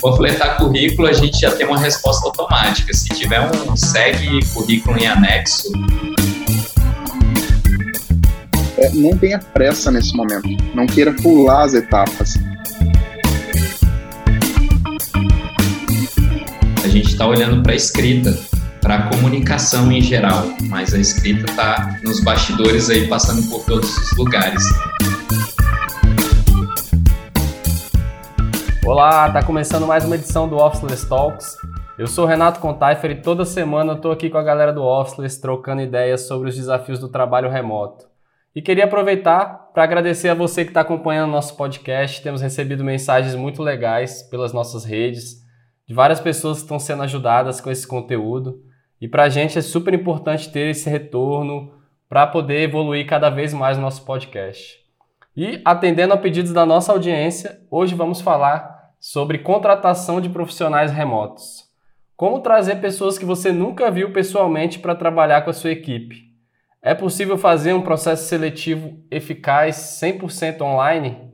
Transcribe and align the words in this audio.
Completar 0.00 0.58
currículo, 0.58 1.08
a 1.08 1.12
gente 1.12 1.40
já 1.40 1.50
tem 1.50 1.66
uma 1.66 1.78
resposta 1.78 2.26
automática. 2.26 2.92
Se 2.92 3.08
tiver 3.08 3.40
um 3.40 3.76
segue 3.76 4.44
currículo 4.52 4.98
em 4.98 5.06
anexo. 5.06 5.72
É, 8.78 8.90
não 8.90 9.16
tenha 9.16 9.38
pressa 9.38 9.90
nesse 9.90 10.14
momento. 10.14 10.48
Não 10.74 10.86
queira 10.86 11.12
pular 11.14 11.64
as 11.64 11.74
etapas. 11.74 12.34
A 16.84 16.88
gente 16.88 17.08
está 17.08 17.26
olhando 17.26 17.62
para 17.62 17.72
a 17.72 17.76
escrita, 17.76 18.38
para 18.80 18.96
a 18.96 19.02
comunicação 19.08 19.90
em 19.90 20.00
geral, 20.00 20.46
mas 20.68 20.94
a 20.94 20.98
escrita 20.98 21.50
está 21.50 21.98
nos 22.04 22.20
bastidores 22.20 22.88
aí, 22.90 23.08
passando 23.08 23.42
por 23.48 23.64
todos 23.64 23.96
os 23.96 24.16
lugares. 24.16 24.62
Olá, 28.86 29.28
tá 29.32 29.42
começando 29.44 29.84
mais 29.84 30.04
uma 30.04 30.14
edição 30.14 30.48
do 30.48 30.58
Officeless 30.58 31.08
Talks. 31.08 31.56
Eu 31.98 32.06
sou 32.06 32.24
Renato 32.24 32.60
Contaifer 32.60 33.10
e 33.10 33.20
toda 33.20 33.44
semana 33.44 33.94
eu 33.94 34.00
tô 34.00 34.12
aqui 34.12 34.30
com 34.30 34.38
a 34.38 34.44
galera 34.44 34.72
do 34.72 34.84
Officeless 34.84 35.40
trocando 35.40 35.82
ideias 35.82 36.28
sobre 36.28 36.48
os 36.48 36.54
desafios 36.54 37.00
do 37.00 37.08
trabalho 37.08 37.50
remoto. 37.50 38.06
E 38.54 38.62
queria 38.62 38.84
aproveitar 38.84 39.72
para 39.74 39.82
agradecer 39.82 40.28
a 40.28 40.34
você 40.34 40.62
que 40.62 40.70
está 40.70 40.82
acompanhando 40.82 41.32
nosso 41.32 41.56
podcast. 41.56 42.22
Temos 42.22 42.40
recebido 42.40 42.84
mensagens 42.84 43.34
muito 43.34 43.60
legais 43.60 44.22
pelas 44.22 44.52
nossas 44.52 44.84
redes, 44.84 45.44
de 45.84 45.92
várias 45.92 46.20
pessoas 46.20 46.58
que 46.58 46.62
estão 46.62 46.78
sendo 46.78 47.02
ajudadas 47.02 47.60
com 47.60 47.72
esse 47.72 47.88
conteúdo. 47.88 48.62
E 49.00 49.08
para 49.08 49.24
a 49.24 49.28
gente 49.28 49.58
é 49.58 49.62
super 49.62 49.94
importante 49.94 50.48
ter 50.48 50.70
esse 50.70 50.88
retorno 50.88 51.72
para 52.08 52.24
poder 52.24 52.60
evoluir 52.60 53.04
cada 53.04 53.30
vez 53.30 53.52
mais 53.52 53.78
o 53.78 53.80
nosso 53.80 54.04
podcast. 54.04 54.76
E 55.36 55.60
atendendo 55.64 56.14
a 56.14 56.16
pedidos 56.16 56.52
da 56.52 56.64
nossa 56.64 56.92
audiência, 56.92 57.60
hoje 57.68 57.92
vamos 57.92 58.20
falar 58.20 58.75
sobre 59.00 59.38
contratação 59.38 60.20
de 60.20 60.28
profissionais 60.28 60.90
remotos. 60.90 61.64
Como 62.16 62.40
trazer 62.40 62.76
pessoas 62.76 63.18
que 63.18 63.24
você 63.24 63.52
nunca 63.52 63.90
viu 63.90 64.12
pessoalmente 64.12 64.78
para 64.78 64.94
trabalhar 64.94 65.42
com 65.42 65.50
a 65.50 65.52
sua 65.52 65.70
equipe? 65.70 66.24
É 66.82 66.94
possível 66.94 67.36
fazer 67.36 67.72
um 67.72 67.82
processo 67.82 68.28
seletivo 68.28 68.98
eficaz 69.10 69.76
100% 70.02 70.62
online? 70.62 71.30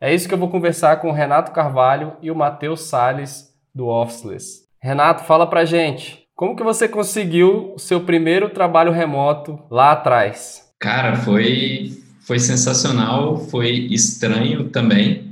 É 0.00 0.14
isso 0.14 0.28
que 0.28 0.34
eu 0.34 0.38
vou 0.38 0.48
conversar 0.48 0.96
com 1.00 1.10
o 1.10 1.12
Renato 1.12 1.52
Carvalho 1.52 2.16
e 2.22 2.30
o 2.30 2.36
Matheus 2.36 2.82
Sales 2.82 3.54
do 3.74 3.86
Officeless. 3.86 4.68
Renato, 4.80 5.24
fala 5.24 5.46
pra 5.46 5.64
gente, 5.64 6.26
como 6.34 6.56
que 6.56 6.62
você 6.62 6.88
conseguiu 6.88 7.72
o 7.74 7.78
seu 7.78 8.00
primeiro 8.00 8.50
trabalho 8.50 8.92
remoto 8.92 9.58
lá 9.70 9.92
atrás? 9.92 10.72
Cara, 10.78 11.16
foi 11.16 12.00
foi 12.30 12.38
sensacional, 12.38 13.36
foi 13.36 13.88
estranho 13.90 14.68
também, 14.68 15.29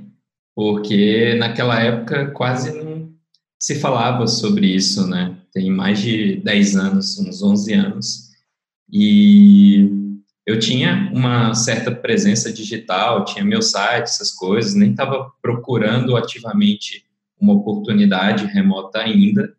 porque 0.58 1.36
naquela 1.38 1.80
época 1.80 2.32
quase 2.32 2.76
não 2.76 3.14
se 3.60 3.78
falava 3.78 4.26
sobre 4.26 4.66
isso, 4.66 5.06
né? 5.06 5.38
Tem 5.52 5.70
mais 5.70 6.00
de 6.00 6.40
10 6.40 6.74
anos, 6.74 7.16
uns 7.20 7.40
11 7.40 7.74
anos, 7.74 8.30
e 8.92 9.88
eu 10.44 10.58
tinha 10.58 11.12
uma 11.14 11.54
certa 11.54 11.94
presença 11.94 12.52
digital, 12.52 13.24
tinha 13.24 13.44
meu 13.44 13.62
site, 13.62 14.06
essas 14.06 14.32
coisas, 14.32 14.74
nem 14.74 14.90
estava 14.90 15.30
procurando 15.40 16.16
ativamente 16.16 17.04
uma 17.40 17.52
oportunidade 17.52 18.44
remota 18.46 18.98
ainda, 18.98 19.54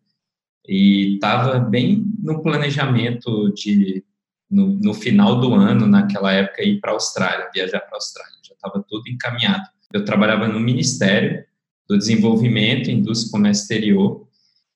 e 0.68 1.14
estava 1.14 1.60
bem 1.60 2.04
no 2.22 2.44
planejamento 2.44 3.54
de, 3.54 4.04
no, 4.52 4.68
no, 4.68 4.94
final 4.94 5.40
do 5.40 5.54
ano, 5.54 5.88
naquela 5.88 6.34
época, 6.34 6.62
ir 6.62 6.82
para 6.82 6.92
a 6.92 6.96
Austrália, 6.96 7.50
viajar 7.54 7.80
para 7.80 7.94
a 7.94 7.96
Austrália, 7.96 8.36
já 8.44 8.54
estava 8.54 8.84
tudo 8.86 9.08
encaminhado 9.08 9.64
eu 9.94 10.06
trabalhava 10.06 10.48
no 10.48 10.60
Ministério 10.60 11.44
do 11.88 11.98
Desenvolvimento, 11.98 12.92
Indústria 12.92 13.30
e 13.30 13.32
Comércio 13.32 13.64
Exterior, 13.64 14.28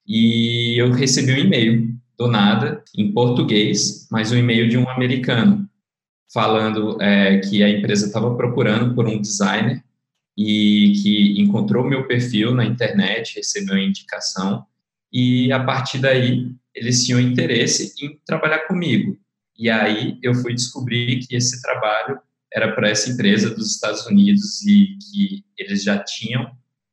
e 0.08 0.76
eu 0.78 0.92
recebi 0.92 1.32
um 1.32 1.38
e-mail 1.38 1.96
do 2.18 2.28
nada, 2.28 2.84
em 2.96 3.12
português, 3.12 4.08
mas 4.12 4.32
um 4.32 4.38
e-mail 4.38 4.68
de 4.68 4.78
um 4.78 4.90
americano, 4.90 5.70
falando 6.34 7.02
é, 7.02 7.38
que 7.40 7.64
a 7.64 7.70
empresa 7.70 8.08
estava 8.08 8.36
procurando 8.36 8.96
por 8.96 9.08
um 9.08 9.22
designer 9.22 9.84
e 10.36 10.94
que 11.02 11.40
encontrou 11.40 11.88
meu 11.88 12.08
perfil 12.08 12.54
na 12.54 12.66
internet, 12.66 13.36
recebeu 13.36 13.76
a 13.76 13.82
indicação, 13.82 14.66
e 15.12 15.52
a 15.52 15.64
partir 15.64 16.00
daí 16.00 16.52
eles 16.74 17.06
tinham 17.06 17.22
interesse 17.22 17.94
em 18.04 18.20
trabalhar 18.26 18.68
comigo. 18.68 19.16
E 19.58 19.70
aí 19.70 20.18
eu 20.24 20.34
fui 20.34 20.56
descobrir 20.56 21.20
que 21.20 21.36
esse 21.36 21.62
trabalho 21.62 22.20
era 22.54 22.74
para 22.74 22.90
essa 22.90 23.10
empresa 23.10 23.50
dos 23.50 23.72
Estados 23.72 24.06
Unidos 24.06 24.62
e 24.66 24.98
que 24.98 25.44
eles 25.58 25.84
já 25.84 25.98
tinham 25.98 26.52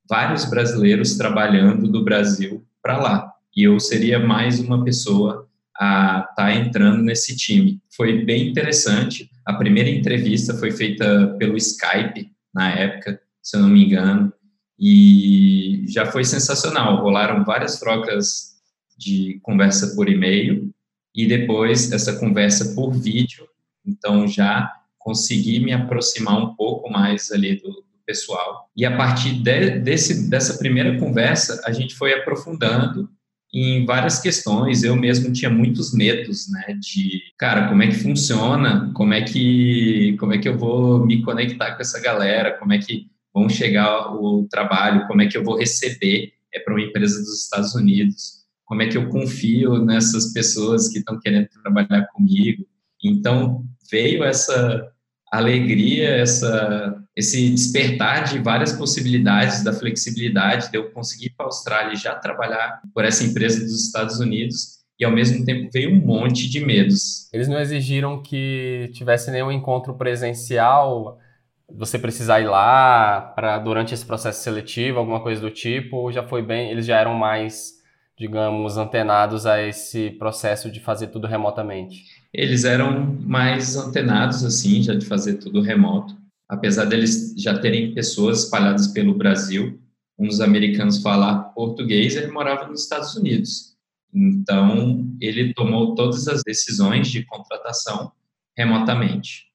vários 0.09 0.45
brasileiros 0.45 1.17
trabalhando 1.17 1.87
do 1.87 2.03
Brasil 2.03 2.65
para 2.83 2.97
lá. 2.97 3.33
E 3.55 3.65
eu 3.65 3.79
seria 3.79 4.19
mais 4.19 4.59
uma 4.59 4.83
pessoa 4.85 5.49
a 5.79 6.27
estar 6.31 6.35
tá 6.35 6.55
entrando 6.55 7.03
nesse 7.03 7.37
time. 7.37 7.81
Foi 7.95 8.25
bem 8.25 8.49
interessante. 8.49 9.31
A 9.47 9.55
primeira 9.55 9.91
entrevista 9.91 10.55
foi 10.55 10.71
feita 10.71 11.37
pelo 11.39 11.57
Skype 11.57 12.31
na 12.55 12.71
época, 12.71 13.21
se 13.43 13.57
eu 13.57 13.61
não 13.61 13.69
me 13.69 13.85
engano, 13.85 14.33
e 14.79 15.85
já 15.89 16.07
foi 16.07 16.25
sensacional. 16.25 17.03
Rolaram 17.03 17.45
várias 17.45 17.79
trocas 17.79 18.57
de 18.99 19.39
conversa 19.43 19.95
por 19.95 20.09
e-mail 20.09 20.71
e 21.15 21.27
depois 21.27 21.93
essa 21.93 22.19
conversa 22.19 22.75
por 22.75 22.93
vídeo. 22.93 23.47
Então 23.85 24.27
já 24.27 24.71
consegui 25.01 25.59
me 25.59 25.73
aproximar 25.73 26.39
um 26.39 26.55
pouco 26.55 26.89
mais 26.89 27.33
ali 27.33 27.57
do, 27.57 27.85
pessoal. 28.11 28.69
E 28.77 28.85
a 28.85 28.97
partir 28.97 29.35
de, 29.41 29.79
desse, 29.79 30.29
dessa 30.29 30.59
primeira 30.59 30.99
conversa, 30.99 31.63
a 31.65 31.71
gente 31.71 31.95
foi 31.95 32.13
aprofundando 32.13 33.09
em 33.55 33.87
várias 33.87 34.19
questões. 34.19 34.83
Eu 34.83 34.97
mesmo 34.97 35.33
tinha 35.33 35.51
muitos 35.51 35.95
medos, 35.95 36.51
né, 36.51 36.77
de, 36.81 37.21
cara, 37.39 37.69
como 37.69 37.85
é 37.85 37.87
que 37.87 37.95
funciona? 37.95 38.91
Como 38.95 39.15
é 39.15 39.23
que 39.23 40.17
como 40.19 40.33
é 40.33 40.39
que 40.39 40.49
eu 40.49 40.59
vou 40.59 41.07
me 41.07 41.23
conectar 41.23 41.77
com 41.77 41.83
essa 41.83 42.01
galera? 42.01 42.59
Como 42.59 42.73
é 42.73 42.79
que 42.79 43.07
vão 43.33 43.49
chegar 43.49 44.13
o 44.13 44.47
trabalho? 44.51 45.07
Como 45.07 45.23
é 45.23 45.29
que 45.29 45.37
eu 45.37 45.45
vou 45.45 45.57
receber 45.57 46.33
é 46.53 46.59
para 46.59 46.75
uma 46.75 46.83
empresa 46.83 47.17
dos 47.21 47.45
Estados 47.45 47.75
Unidos? 47.77 48.41
Como 48.65 48.83
é 48.83 48.89
que 48.89 48.97
eu 48.97 49.09
confio 49.09 49.85
nessas 49.85 50.33
pessoas 50.33 50.89
que 50.89 50.99
estão 50.99 51.19
querendo 51.21 51.49
trabalhar 51.49 52.07
comigo? 52.13 52.65
Então, 53.03 53.65
veio 53.91 54.25
essa 54.25 54.91
alegria, 55.31 56.09
essa, 56.17 57.03
esse 57.17 57.51
despertar 57.51 58.25
de 58.25 58.39
várias 58.39 58.73
possibilidades 58.73 59.63
da 59.63 59.73
flexibilidade 59.73 60.71
de 60.71 60.77
eu 60.77 60.91
conseguir 60.91 61.27
ir 61.27 61.35
para 61.37 61.47
a 61.47 61.49
Austrália 61.49 61.93
e 61.95 61.97
já 61.97 62.15
trabalhar 62.17 62.81
por 62.93 63.05
essa 63.05 63.25
empresa 63.25 63.61
dos 63.61 63.87
Estados 63.87 64.19
Unidos 64.19 64.81
e 64.99 65.05
ao 65.05 65.13
mesmo 65.13 65.45
tempo 65.45 65.71
veio 65.73 65.91
um 65.91 66.05
monte 66.05 66.49
de 66.49 66.61
medos. 66.61 67.33
Eles 67.33 67.49
não 67.49 67.61
exigiram 67.61 68.23
que 68.23 68.91
tivesse 68.93 69.31
nenhum 69.31 69.51
encontro 69.51 69.95
presencial, 69.95 71.19
você 71.73 71.99
precisar 71.99 72.41
ir 72.41 72.49
lá 72.49 73.33
para 73.35 73.59
durante 73.59 73.95
esse 73.95 74.05
processo 74.05 74.43
seletivo, 74.43 74.99
alguma 74.99 75.23
coisa 75.23 75.41
do 75.41 75.51
tipo, 75.51 75.97
ou 75.97 76.13
já 76.13 76.27
foi 76.27 76.43
bem, 76.43 76.71
eles 76.71 76.85
já 76.85 76.99
eram 76.99 77.15
mais 77.15 77.81
digamos, 78.21 78.77
antenados 78.77 79.47
a 79.47 79.63
esse 79.63 80.11
processo 80.11 80.71
de 80.71 80.79
fazer 80.79 81.07
tudo 81.07 81.27
remotamente? 81.27 82.20
Eles 82.33 82.65
eram 82.65 83.15
mais 83.21 83.77
antenados, 83.77 84.45
assim, 84.45 84.83
já 84.83 84.95
de 84.95 85.05
fazer 85.05 85.35
tudo 85.35 85.61
remoto. 85.61 86.17
Apesar 86.49 86.85
deles 86.85 87.35
já 87.37 87.59
terem 87.59 87.95
pessoas 87.95 88.45
espalhadas 88.45 88.89
pelo 88.89 89.15
Brasil, 89.15 89.81
um 90.19 90.27
dos 90.27 90.41
americanos 90.41 91.03
falar 91.03 91.45
português, 91.55 92.17
ele 92.17 92.31
morava 92.31 92.67
nos 92.67 92.83
Estados 92.83 93.15
Unidos. 93.17 93.77
Então, 94.13 95.07
ele 95.21 95.55
tomou 95.55 95.95
todas 95.95 96.29
as 96.29 96.43
decisões 96.43 97.09
de 97.09 97.25
contratação 97.25 98.13
remotamente. 98.57 99.47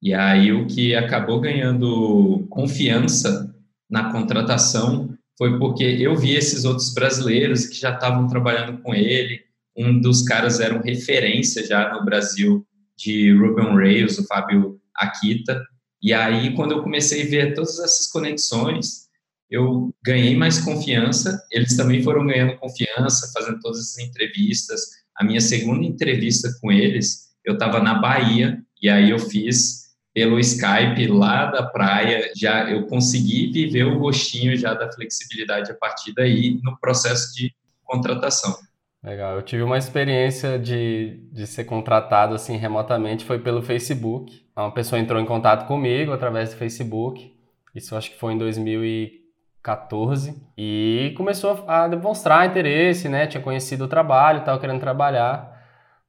E 0.00 0.14
aí, 0.14 0.52
o 0.52 0.66
que 0.66 0.94
acabou 0.94 1.40
ganhando 1.40 2.46
confiança 2.48 3.54
na 3.90 4.12
contratação 4.12 5.16
foi 5.36 5.58
porque 5.58 5.84
eu 5.84 6.16
vi 6.16 6.34
esses 6.34 6.64
outros 6.64 6.92
brasileiros 6.94 7.66
que 7.66 7.76
já 7.76 7.94
estavam 7.94 8.26
trabalhando 8.28 8.80
com 8.82 8.94
ele. 8.94 9.40
Um 9.78 10.00
dos 10.00 10.22
caras 10.22 10.58
era 10.58 10.74
um 10.74 10.82
referência 10.82 11.64
já 11.64 11.92
no 11.92 12.04
Brasil 12.04 12.66
de 12.96 13.32
Ruben 13.32 13.76
Rails, 13.76 14.18
o 14.18 14.26
Fábio 14.26 14.80
Akita. 14.96 15.64
E 16.02 16.12
aí, 16.12 16.52
quando 16.56 16.72
eu 16.72 16.82
comecei 16.82 17.22
a 17.22 17.30
ver 17.30 17.54
todas 17.54 17.78
essas 17.78 18.08
conexões, 18.08 19.06
eu 19.48 19.94
ganhei 20.04 20.36
mais 20.36 20.58
confiança. 20.58 21.40
Eles 21.52 21.76
também 21.76 22.02
foram 22.02 22.26
ganhando 22.26 22.58
confiança, 22.58 23.30
fazendo 23.32 23.60
todas 23.60 23.78
as 23.78 23.98
entrevistas. 23.98 24.80
A 25.16 25.24
minha 25.24 25.40
segunda 25.40 25.86
entrevista 25.86 26.52
com 26.60 26.72
eles, 26.72 27.28
eu 27.44 27.54
estava 27.54 27.80
na 27.80 27.94
Bahia, 27.94 28.60
e 28.82 28.88
aí 28.88 29.10
eu 29.10 29.18
fiz 29.18 29.88
pelo 30.12 30.40
Skype 30.40 31.06
lá 31.06 31.46
da 31.46 31.62
praia, 31.62 32.32
já 32.34 32.68
eu 32.68 32.86
consegui 32.88 33.52
viver 33.52 33.84
o 33.84 34.00
gostinho 34.00 34.56
já 34.56 34.74
da 34.74 34.90
flexibilidade 34.90 35.70
a 35.70 35.74
partir 35.74 36.12
daí 36.12 36.60
no 36.64 36.76
processo 36.80 37.32
de 37.34 37.54
contratação. 37.84 38.56
Legal, 39.02 39.36
eu 39.36 39.42
tive 39.42 39.62
uma 39.62 39.78
experiência 39.78 40.58
de, 40.58 41.28
de 41.32 41.46
ser 41.46 41.64
contratado 41.64 42.34
assim 42.34 42.56
remotamente, 42.56 43.24
foi 43.24 43.38
pelo 43.38 43.62
Facebook. 43.62 44.44
Uma 44.56 44.72
pessoa 44.72 44.98
entrou 44.98 45.20
em 45.20 45.26
contato 45.26 45.68
comigo 45.68 46.12
através 46.12 46.50
do 46.50 46.56
Facebook. 46.56 47.32
Isso 47.74 47.96
acho 47.96 48.10
que 48.10 48.18
foi 48.18 48.32
em 48.32 48.38
2014. 48.38 50.42
E 50.56 51.14
começou 51.16 51.64
a 51.68 51.86
demonstrar 51.86 52.48
interesse, 52.48 53.08
né? 53.08 53.28
Tinha 53.28 53.42
conhecido 53.42 53.84
o 53.84 53.88
trabalho, 53.88 54.40
estava 54.40 54.58
querendo 54.58 54.80
trabalhar. 54.80 55.56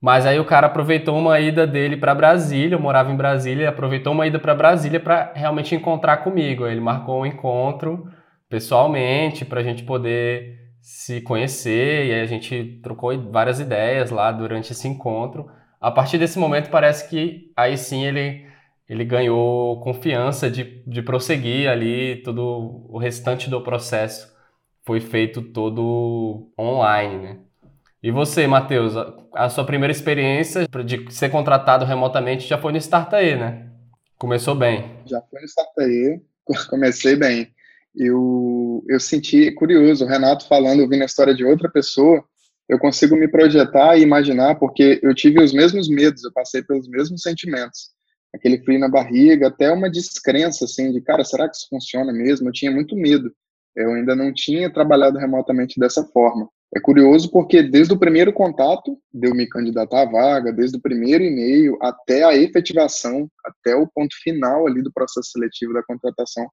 Mas 0.02 0.26
aí 0.26 0.40
o 0.40 0.46
cara 0.46 0.68
aproveitou 0.68 1.18
uma 1.18 1.40
ida 1.40 1.68
dele 1.68 1.96
para 1.96 2.16
Brasília, 2.16 2.76
eu 2.76 2.80
morava 2.80 3.12
em 3.12 3.18
Brasília, 3.18 3.70
aproveitou 3.70 4.14
uma 4.14 4.26
ida 4.26 4.40
para 4.40 4.56
Brasília 4.56 5.00
para 5.00 5.32
realmente 5.36 5.76
encontrar 5.76 6.18
comigo. 6.18 6.66
Ele 6.66 6.80
marcou 6.80 7.22
um 7.22 7.26
encontro 7.26 8.10
pessoalmente 8.50 9.46
para 9.46 9.60
a 9.60 9.64
gente 9.64 9.84
poder 9.84 10.69
se 10.82 11.22
conhecer 11.22 12.08
e 12.08 12.14
a 12.22 12.26
gente 12.26 12.80
trocou 12.84 13.18
várias 13.32 13.60
ideias 13.60 14.12
lá 14.12 14.32
durante 14.32 14.72
esse 14.72 14.88
encontro. 14.88 15.50
A 15.80 15.92
partir 15.92 16.18
desse 16.18 16.38
momento 16.40 16.70
parece 16.70 17.10
que 17.10 17.52
aí 17.56 17.78
sim 17.78 18.06
ele 18.06 18.48
ele 18.88 19.06
ganhou 19.06 19.80
confiança 19.82 20.50
de, 20.50 20.84
de 20.86 21.02
prosseguir 21.04 21.70
ali 21.70 22.24
todo 22.24 22.88
o 22.90 22.98
restante 22.98 23.48
do 23.48 23.62
processo 23.62 24.36
foi 24.84 25.00
feito 25.00 25.44
todo 25.44 26.52
online, 26.58 27.18
né? 27.18 27.38
E 28.02 28.10
você, 28.10 28.48
Matheus, 28.48 28.94
a 29.36 29.48
sua 29.50 29.64
primeira 29.64 29.92
experiência 29.92 30.68
de 30.84 31.14
ser 31.14 31.30
contratado 31.30 31.86
remotamente 31.86 32.48
já 32.48 32.58
foi 32.58 32.72
no 32.72 32.78
Startae, 32.80 33.36
né? 33.36 33.68
Começou 34.18 34.56
bem. 34.56 34.98
Já 35.06 35.22
foi 35.30 35.42
no 35.42 35.46
Startae, 35.46 36.22
comecei 36.72 37.16
bem. 37.16 37.54
Eu, 37.96 38.84
eu 38.88 39.00
senti 39.00 39.52
curioso, 39.52 40.06
o 40.06 40.08
Renato 40.08 40.48
falando, 40.48 40.82
ouvindo 40.82 41.02
a 41.02 41.06
história 41.06 41.34
de 41.34 41.44
outra 41.44 41.70
pessoa, 41.70 42.24
eu 42.68 42.78
consigo 42.78 43.16
me 43.16 43.28
projetar 43.28 43.98
e 43.98 44.04
imaginar, 44.04 44.56
porque 44.56 45.00
eu 45.02 45.14
tive 45.16 45.42
os 45.42 45.52
mesmos 45.52 45.90
medos, 45.90 46.24
eu 46.24 46.32
passei 46.32 46.62
pelos 46.62 46.88
mesmos 46.88 47.22
sentimentos. 47.22 47.90
Aquele 48.34 48.64
frio 48.64 48.80
na 48.80 48.88
barriga, 48.88 49.48
até 49.48 49.72
uma 49.72 49.90
descrença, 49.90 50.66
assim, 50.66 50.92
de, 50.92 51.02
cara, 51.02 51.24
será 51.24 51.50
que 51.50 51.56
isso 51.56 51.68
funciona 51.68 52.14
mesmo? 52.14 52.48
Eu 52.48 52.54
tinha 52.54 52.72
muito 52.72 52.96
medo. 52.96 53.32
Eu 53.76 53.94
ainda 53.94 54.16
não 54.16 54.32
tinha 54.32 54.72
trabalhado 54.72 55.18
remotamente 55.18 55.80
dessa 55.80 56.04
forma. 56.04 56.48
É 56.76 56.80
curioso 56.80 57.32
porque 57.32 57.64
desde 57.64 57.94
o 57.94 57.98
primeiro 57.98 58.32
contato 58.32 58.96
de 59.12 59.28
eu 59.28 59.34
me 59.34 59.48
candidatar 59.48 60.04
à 60.04 60.06
vaga, 60.06 60.54
desde 60.54 60.78
o 60.78 60.82
primeiro 60.82 61.24
e-mail 61.24 61.76
até 61.82 62.24
a 62.24 62.36
efetivação, 62.36 63.28
até 63.44 63.76
o 63.76 63.88
ponto 63.88 64.16
final 64.22 64.68
ali 64.68 64.84
do 64.84 64.94
processo 64.94 65.32
seletivo 65.32 65.74
da 65.74 65.82
contratação, 65.82 66.48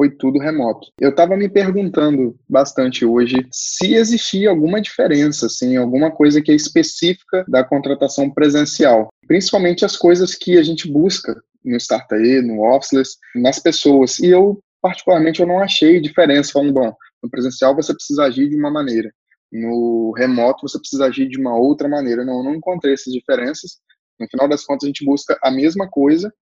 foi 0.00 0.08
tudo 0.08 0.38
remoto. 0.38 0.90
Eu 0.98 1.10
estava 1.10 1.36
me 1.36 1.46
perguntando 1.46 2.34
bastante 2.48 3.04
hoje 3.04 3.46
se 3.52 3.94
existia 3.94 4.48
alguma 4.48 4.80
diferença, 4.80 5.44
assim, 5.44 5.76
alguma 5.76 6.10
coisa 6.10 6.40
que 6.40 6.50
é 6.50 6.54
específica 6.54 7.44
da 7.46 7.62
contratação 7.62 8.30
presencial, 8.30 9.12
principalmente 9.28 9.84
as 9.84 9.98
coisas 9.98 10.34
que 10.34 10.56
a 10.56 10.62
gente 10.62 10.90
busca 10.90 11.38
no 11.62 11.76
Startae, 11.76 12.40
no 12.40 12.62
Officeless, 12.62 13.18
nas 13.36 13.58
pessoas. 13.58 14.18
E 14.20 14.28
eu, 14.28 14.58
particularmente, 14.80 15.40
eu 15.40 15.46
não 15.46 15.60
achei 15.60 16.00
diferença, 16.00 16.52
falando, 16.52 16.72
bom, 16.72 16.94
no 17.22 17.28
presencial 17.28 17.76
você 17.76 17.92
precisa 17.92 18.24
agir 18.24 18.48
de 18.48 18.56
uma 18.56 18.70
maneira, 18.70 19.12
no 19.52 20.14
remoto 20.16 20.66
você 20.66 20.78
precisa 20.78 21.04
agir 21.08 21.28
de 21.28 21.38
uma 21.38 21.54
outra 21.58 21.86
maneira. 21.86 22.24
Não, 22.24 22.38
eu 22.38 22.44
não 22.44 22.54
encontrei 22.54 22.94
essas 22.94 23.12
diferenças. 23.12 23.72
No 24.18 24.26
final 24.30 24.48
das 24.48 24.64
contas, 24.64 24.84
a 24.84 24.86
gente 24.86 25.04
busca 25.04 25.38
a 25.42 25.50
mesma 25.50 25.90
coisa. 25.90 26.32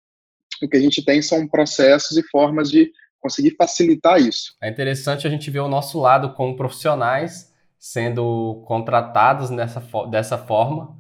O 0.63 0.69
que 0.69 0.77
a 0.77 0.81
gente 0.81 1.05
tem 1.05 1.21
são 1.21 1.49
processos 1.49 2.17
e 2.17 2.23
formas 2.23 2.71
de 2.71 2.89
conseguir 3.21 3.55
facilitar 3.57 4.21
isso. 4.21 4.55
É 4.63 4.69
interessante 4.69 5.27
a 5.27 5.31
gente 5.31 5.51
ver 5.51 5.61
o 5.61 5.69
nosso 5.69 6.01
lado 6.01 6.35
como 6.35 6.57
profissionais 6.57 7.53
sendo 7.79 8.65
contratados 8.67 9.51
nessa, 9.51 9.83
dessa 10.11 10.37
forma, 10.37 10.97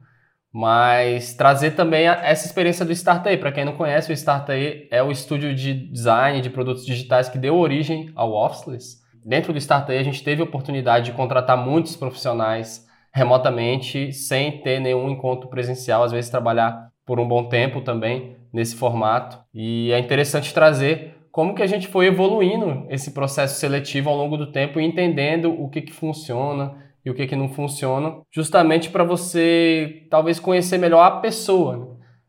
mas 0.52 1.34
trazer 1.34 1.72
também 1.72 2.06
essa 2.06 2.46
experiência 2.46 2.84
do 2.84 2.92
Startup. 2.92 3.36
Para 3.36 3.52
quem 3.52 3.64
não 3.64 3.76
conhece, 3.76 4.10
o 4.10 4.14
Startup 4.14 4.88
é 4.90 5.02
o 5.02 5.10
estúdio 5.10 5.54
de 5.54 5.74
design 5.74 6.40
de 6.40 6.50
produtos 6.50 6.86
digitais 6.86 7.28
que 7.28 7.38
deu 7.38 7.56
origem 7.56 8.10
ao 8.14 8.32
Officeless. 8.32 8.98
Dentro 9.24 9.52
do 9.52 9.58
Startup, 9.58 9.96
a 9.96 10.02
gente 10.02 10.22
teve 10.22 10.40
a 10.40 10.44
oportunidade 10.44 11.06
de 11.06 11.12
contratar 11.12 11.56
muitos 11.56 11.96
profissionais 11.96 12.86
remotamente, 13.12 14.12
sem 14.12 14.62
ter 14.62 14.80
nenhum 14.80 15.10
encontro 15.10 15.48
presencial, 15.48 16.04
às 16.04 16.12
vezes 16.12 16.30
trabalhar 16.30 16.90
por 17.04 17.18
um 17.18 17.26
bom 17.26 17.48
tempo 17.48 17.80
também 17.80 18.36
nesse 18.52 18.76
formato. 18.76 19.38
E 19.52 19.90
é 19.92 19.98
interessante 19.98 20.54
trazer 20.54 21.17
como 21.38 21.54
que 21.54 21.62
a 21.62 21.68
gente 21.68 21.86
foi 21.86 22.06
evoluindo 22.06 22.84
esse 22.90 23.12
processo 23.12 23.60
seletivo 23.60 24.10
ao 24.10 24.16
longo 24.16 24.36
do 24.36 24.50
tempo 24.50 24.80
e 24.80 24.84
entendendo 24.84 25.52
o 25.52 25.68
que, 25.68 25.80
que 25.80 25.92
funciona 25.92 26.74
e 27.04 27.10
o 27.10 27.14
que, 27.14 27.28
que 27.28 27.36
não 27.36 27.48
funciona, 27.48 28.22
justamente 28.28 28.90
para 28.90 29.04
você 29.04 30.04
talvez 30.10 30.40
conhecer 30.40 30.78
melhor 30.78 31.04
a 31.04 31.20
pessoa. 31.20 31.76
Né? 31.76 31.86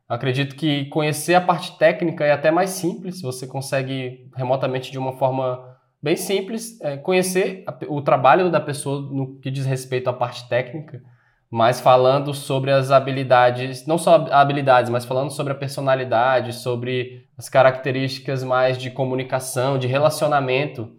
Acredito 0.07 0.55
que 0.55 0.85
conhecer 0.89 1.33
a 1.33 1.41
parte 1.41 1.75
técnica 1.79 2.23
é 2.23 2.31
até 2.31 2.51
mais 2.51 2.69
simples, 2.69 3.19
você 3.19 3.47
consegue 3.47 4.29
remotamente 4.35 4.91
de 4.91 4.99
uma 4.99 5.17
forma 5.17 5.59
bem 5.99 6.15
simples 6.15 6.79
é, 6.79 6.95
conhecer 6.95 7.65
o 7.87 8.03
trabalho 8.03 8.51
da 8.51 8.59
pessoa 8.59 9.01
no 9.01 9.39
que 9.39 9.49
diz 9.49 9.65
respeito 9.65 10.07
à 10.07 10.13
parte 10.13 10.47
técnica 10.47 11.01
mas 11.51 11.81
falando 11.81 12.33
sobre 12.33 12.71
as 12.71 12.91
habilidades, 12.91 13.87
não 13.87 13.97
só 13.97 14.27
habilidades, 14.31 14.91
mas 14.91 15.03
falando 15.03 15.31
sobre 15.31 15.53
a 15.53 15.55
personalidade, 15.55 16.53
sobre 16.53 17.27
as 17.37 17.49
características 17.49 18.43
mais 18.43 18.77
de 18.77 18.91
comunicação, 18.91 19.79
de 19.79 19.87
relacionamento 19.87 20.91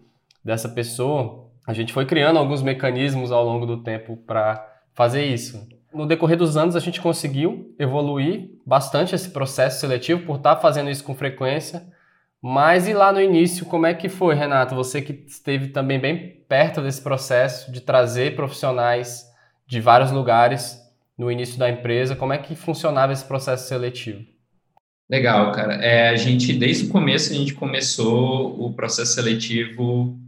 dessa 0.45 0.69
pessoa. 0.69 1.49
A 1.67 1.73
gente 1.73 1.93
foi 1.93 2.05
criando 2.05 2.39
alguns 2.39 2.63
mecanismos 2.63 3.31
ao 3.31 3.45
longo 3.45 3.65
do 3.65 3.83
tempo 3.83 4.17
para 4.17 4.67
fazer 4.93 5.25
isso. 5.25 5.69
No 5.95 6.07
decorrer 6.07 6.37
dos 6.37 6.57
anos, 6.57 6.75
a 6.75 6.81
gente 6.81 7.01
conseguiu 7.01 7.75
evoluir 7.79 8.51
bastante 8.67 9.15
esse 9.15 9.31
processo 9.31 9.81
seletivo 9.81 10.27
por 10.27 10.37
estar 10.37 10.57
fazendo 10.57 10.91
isso 10.91 11.05
com 11.05 11.15
frequência. 11.15 11.87
Mas 12.43 12.89
e 12.89 12.93
lá 12.93 13.13
no 13.13 13.21
início, 13.21 13.67
como 13.67 13.87
é 13.87 13.95
que 13.95 14.09
foi, 14.09 14.35
Renato? 14.35 14.75
Você 14.75 15.03
que 15.03 15.25
esteve 15.27 15.69
também 15.69 16.01
bem 16.01 16.45
perto 16.49 16.81
desse 16.81 17.03
processo 17.03 17.71
de 17.71 17.81
trazer 17.81 18.35
profissionais 18.35 19.30
de 19.71 19.81
vários 19.81 20.11
lugares 20.11 20.83
no 21.17 21.31
início 21.31 21.57
da 21.57 21.71
empresa. 21.71 22.17
Como 22.17 22.33
é 22.33 22.39
que 22.39 22.57
funcionava 22.57 23.13
esse 23.13 23.25
processo 23.25 23.69
seletivo? 23.69 24.27
Legal, 25.09 25.53
cara. 25.53 25.75
É, 25.75 26.09
a 26.09 26.17
gente, 26.17 26.53
desde 26.53 26.87
o 26.87 26.89
começo, 26.89 27.33
a 27.33 27.37
gente 27.37 27.55
começou 27.55 28.61
o 28.61 28.73
processo 28.75 29.15
seletivo 29.15 30.19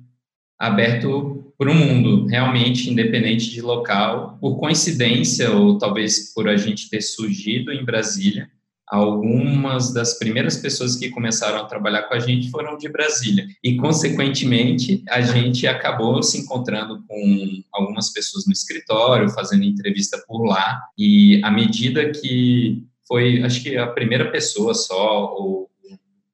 aberto 0.58 1.52
para 1.58 1.70
o 1.70 1.74
mundo, 1.74 2.26
realmente 2.26 2.88
independente 2.88 3.50
de 3.50 3.60
local. 3.60 4.38
Por 4.40 4.58
coincidência, 4.58 5.50
ou 5.50 5.76
talvez 5.76 6.32
por 6.32 6.48
a 6.48 6.56
gente 6.56 6.88
ter 6.88 7.00
surgido 7.00 7.72
em 7.72 7.84
Brasília, 7.84 8.48
algumas 8.92 9.90
das 9.90 10.18
primeiras 10.18 10.58
pessoas 10.58 10.96
que 10.96 11.08
começaram 11.08 11.60
a 11.60 11.64
trabalhar 11.64 12.02
com 12.02 12.14
a 12.14 12.18
gente 12.18 12.50
foram 12.50 12.76
de 12.76 12.90
Brasília. 12.90 13.46
E, 13.64 13.76
consequentemente, 13.78 15.02
a 15.08 15.22
gente 15.22 15.66
acabou 15.66 16.22
se 16.22 16.36
encontrando 16.36 17.02
com 17.08 17.62
algumas 17.72 18.12
pessoas 18.12 18.44
no 18.46 18.52
escritório, 18.52 19.30
fazendo 19.30 19.64
entrevista 19.64 20.22
por 20.28 20.44
lá. 20.44 20.78
E, 20.98 21.42
à 21.42 21.50
medida 21.50 22.10
que 22.10 22.84
foi, 23.08 23.42
acho 23.42 23.62
que 23.62 23.78
a 23.78 23.86
primeira 23.86 24.30
pessoa 24.30 24.74
só, 24.74 25.24
ou 25.38 25.70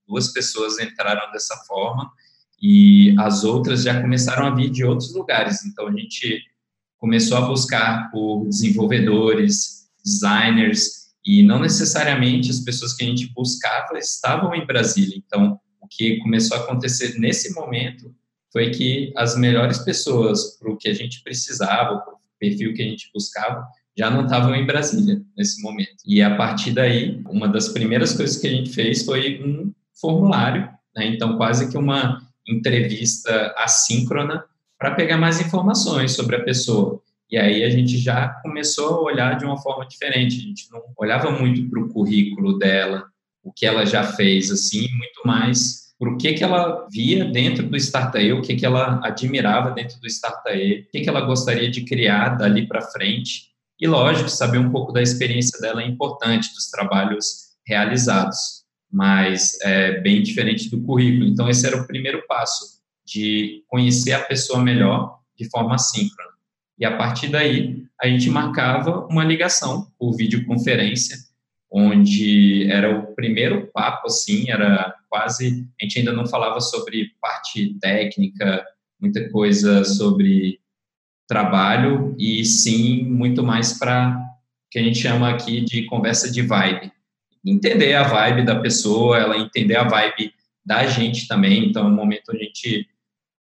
duas 0.09 0.33
pessoas 0.33 0.81
entraram 0.81 1.31
dessa 1.31 1.55
forma, 1.59 2.11
e 2.61 3.15
as 3.21 3.45
outras 3.45 3.85
já 3.85 4.03
começaram 4.03 4.49
a 4.49 4.51
vir 4.51 4.69
de 4.69 4.85
outros 4.85 5.15
lugares. 5.15 5.65
Então, 5.65 5.87
a 5.87 5.93
gente 5.93 6.43
começou 6.99 7.39
a 7.39 7.43
buscar 7.43 8.11
por 8.11 8.47
desenvolvedores, 8.47 9.89
designers, 10.05 11.08
e 11.29 11.43
não 11.43 11.61
necessariamente 11.61 12.51
as 12.51 12.61
pessoas 12.61 12.95
que 12.95 13.05
a 13.05 13.07
gente 13.07 13.31
buscava 13.35 13.99
estavam 13.99 14.55
em 14.55 14.65
Brasília. 14.65 15.15
Então, 15.15 15.61
o 15.79 15.87
que 15.87 16.17
começou 16.21 16.57
a 16.57 16.61
acontecer 16.61 17.19
nesse 17.19 17.53
momento 17.53 18.11
foi 18.51 18.71
que 18.71 19.13
as 19.15 19.37
melhores 19.37 19.77
pessoas 19.77 20.57
para 20.57 20.73
o 20.73 20.77
que 20.79 20.89
a 20.89 20.95
gente 20.95 21.23
precisava, 21.23 21.99
para 21.99 22.15
o 22.15 22.19
perfil 22.41 22.73
que 22.73 22.81
a 22.81 22.87
gente 22.87 23.11
buscava, 23.13 23.63
já 23.95 24.09
não 24.11 24.25
estavam 24.25 24.55
em 24.55 24.65
Brasília 24.65 25.21
nesse 25.37 25.61
momento. 25.61 25.99
E 26.07 26.23
a 26.23 26.35
partir 26.35 26.73
daí, 26.73 27.21
uma 27.29 27.47
das 27.47 27.69
primeiras 27.69 28.15
coisas 28.15 28.39
que 28.39 28.47
a 28.47 28.51
gente 28.51 28.71
fez 28.71 29.05
foi 29.05 29.39
um 29.45 29.71
formulário, 30.01 30.63
né? 30.97 31.09
então 31.09 31.37
quase 31.37 31.71
que 31.71 31.77
uma 31.77 32.23
entrevista 32.49 33.55
assíncrona 33.59 34.43
para 34.79 34.95
pegar 34.95 35.19
mais 35.19 35.43
informações 35.43 36.13
sobre 36.13 36.37
a 36.37 36.43
pessoa. 36.43 37.03
E 37.31 37.37
aí 37.37 37.63
a 37.63 37.71
gente 37.71 37.99
já 37.99 38.29
começou 38.43 38.97
a 38.97 39.03
olhar 39.03 39.37
de 39.37 39.45
uma 39.45 39.59
forma 39.59 39.87
diferente. 39.87 40.39
A 40.39 40.43
gente 40.43 40.71
não 40.71 40.83
olhava 40.97 41.31
muito 41.31 41.69
para 41.69 41.81
o 41.81 41.89
currículo 41.89 42.59
dela, 42.59 43.05
o 43.43 43.53
que 43.53 43.67
ela 43.67 43.85
já 43.85 44.03
fez, 44.03 44.51
assim, 44.51 44.89
muito 44.93 45.23
mais 45.25 45.89
para 45.99 46.11
o 46.11 46.17
que, 46.17 46.33
que 46.35 46.45
ela 46.45 46.87
via 46.91 47.25
dentro 47.25 47.69
do 47.69 47.77
Startae, 47.77 48.33
o 48.33 48.41
que, 48.41 48.55
que 48.55 48.65
ela 48.65 49.01
admirava 49.03 49.73
dentro 49.73 49.99
do 50.01 50.07
Startae, 50.07 50.83
o 50.83 50.91
que, 50.91 51.01
que 51.01 51.09
ela 51.09 51.23
gostaria 51.23 51.69
de 51.69 51.85
criar 51.85 52.37
dali 52.37 52.69
para 52.69 52.81
frente. 52.81 53.49
E, 53.81 53.87
lógico, 53.87 54.29
saber 54.29 54.59
um 54.59 54.71
pouco 54.71 54.93
da 54.93 55.03
experiência 55.03 55.61
dela 55.61 55.83
é 55.83 55.87
importante, 55.87 56.55
dos 56.55 56.71
trabalhos 56.71 57.49
realizados, 57.67 58.65
mas 58.91 59.59
é 59.63 60.01
bem 60.01 60.23
diferente 60.23 60.71
do 60.71 60.83
currículo. 60.83 61.27
Então, 61.27 61.49
esse 61.49 61.67
era 61.67 61.77
o 61.77 61.87
primeiro 61.87 62.25
passo, 62.29 62.79
de 63.05 63.65
conhecer 63.67 64.13
a 64.13 64.21
pessoa 64.21 64.63
melhor 64.63 65.19
de 65.37 65.49
forma 65.49 65.75
assíncrona. 65.75 66.28
E 66.79 66.85
a 66.85 66.97
partir 66.97 67.29
daí, 67.29 67.85
a 68.01 68.07
gente 68.07 68.31
marcava 68.31 69.07
uma 69.07 69.25
ligação 69.25 69.91
por 69.99 70.13
videoconferência, 70.17 71.17
onde 71.71 72.71
era 72.71 72.97
o 72.97 73.15
primeiro 73.15 73.67
papo, 73.73 74.07
assim, 74.07 74.51
era 74.51 74.95
quase, 75.09 75.67
a 75.81 75.85
gente 75.85 75.99
ainda 75.99 76.13
não 76.13 76.27
falava 76.27 76.61
sobre 76.61 77.11
parte 77.21 77.75
técnica, 77.81 78.65
muita 79.01 79.29
coisa 79.31 79.85
sobre 79.85 80.61
trabalho, 81.27 82.15
e 82.19 82.45
sim 82.45 83.05
muito 83.05 83.43
mais 83.43 83.79
para 83.79 84.19
que 84.71 84.79
a 84.79 84.83
gente 84.83 84.99
chama 84.99 85.31
aqui 85.31 85.61
de 85.61 85.85
conversa 85.85 86.31
de 86.31 86.43
vibe. 86.43 86.93
Entender 87.45 87.95
a 87.95 88.05
vibe 88.05 88.45
da 88.45 88.61
pessoa, 88.61 89.19
ela 89.19 89.39
entender 89.39 89.77
a 89.77 89.85
vibe 89.85 90.33
da 90.65 90.87
gente 90.87 91.27
também. 91.27 91.69
Então, 91.69 91.87
é 91.87 91.89
um 91.89 91.95
momento 91.95 92.31
a 92.31 92.37
gente 92.37 92.87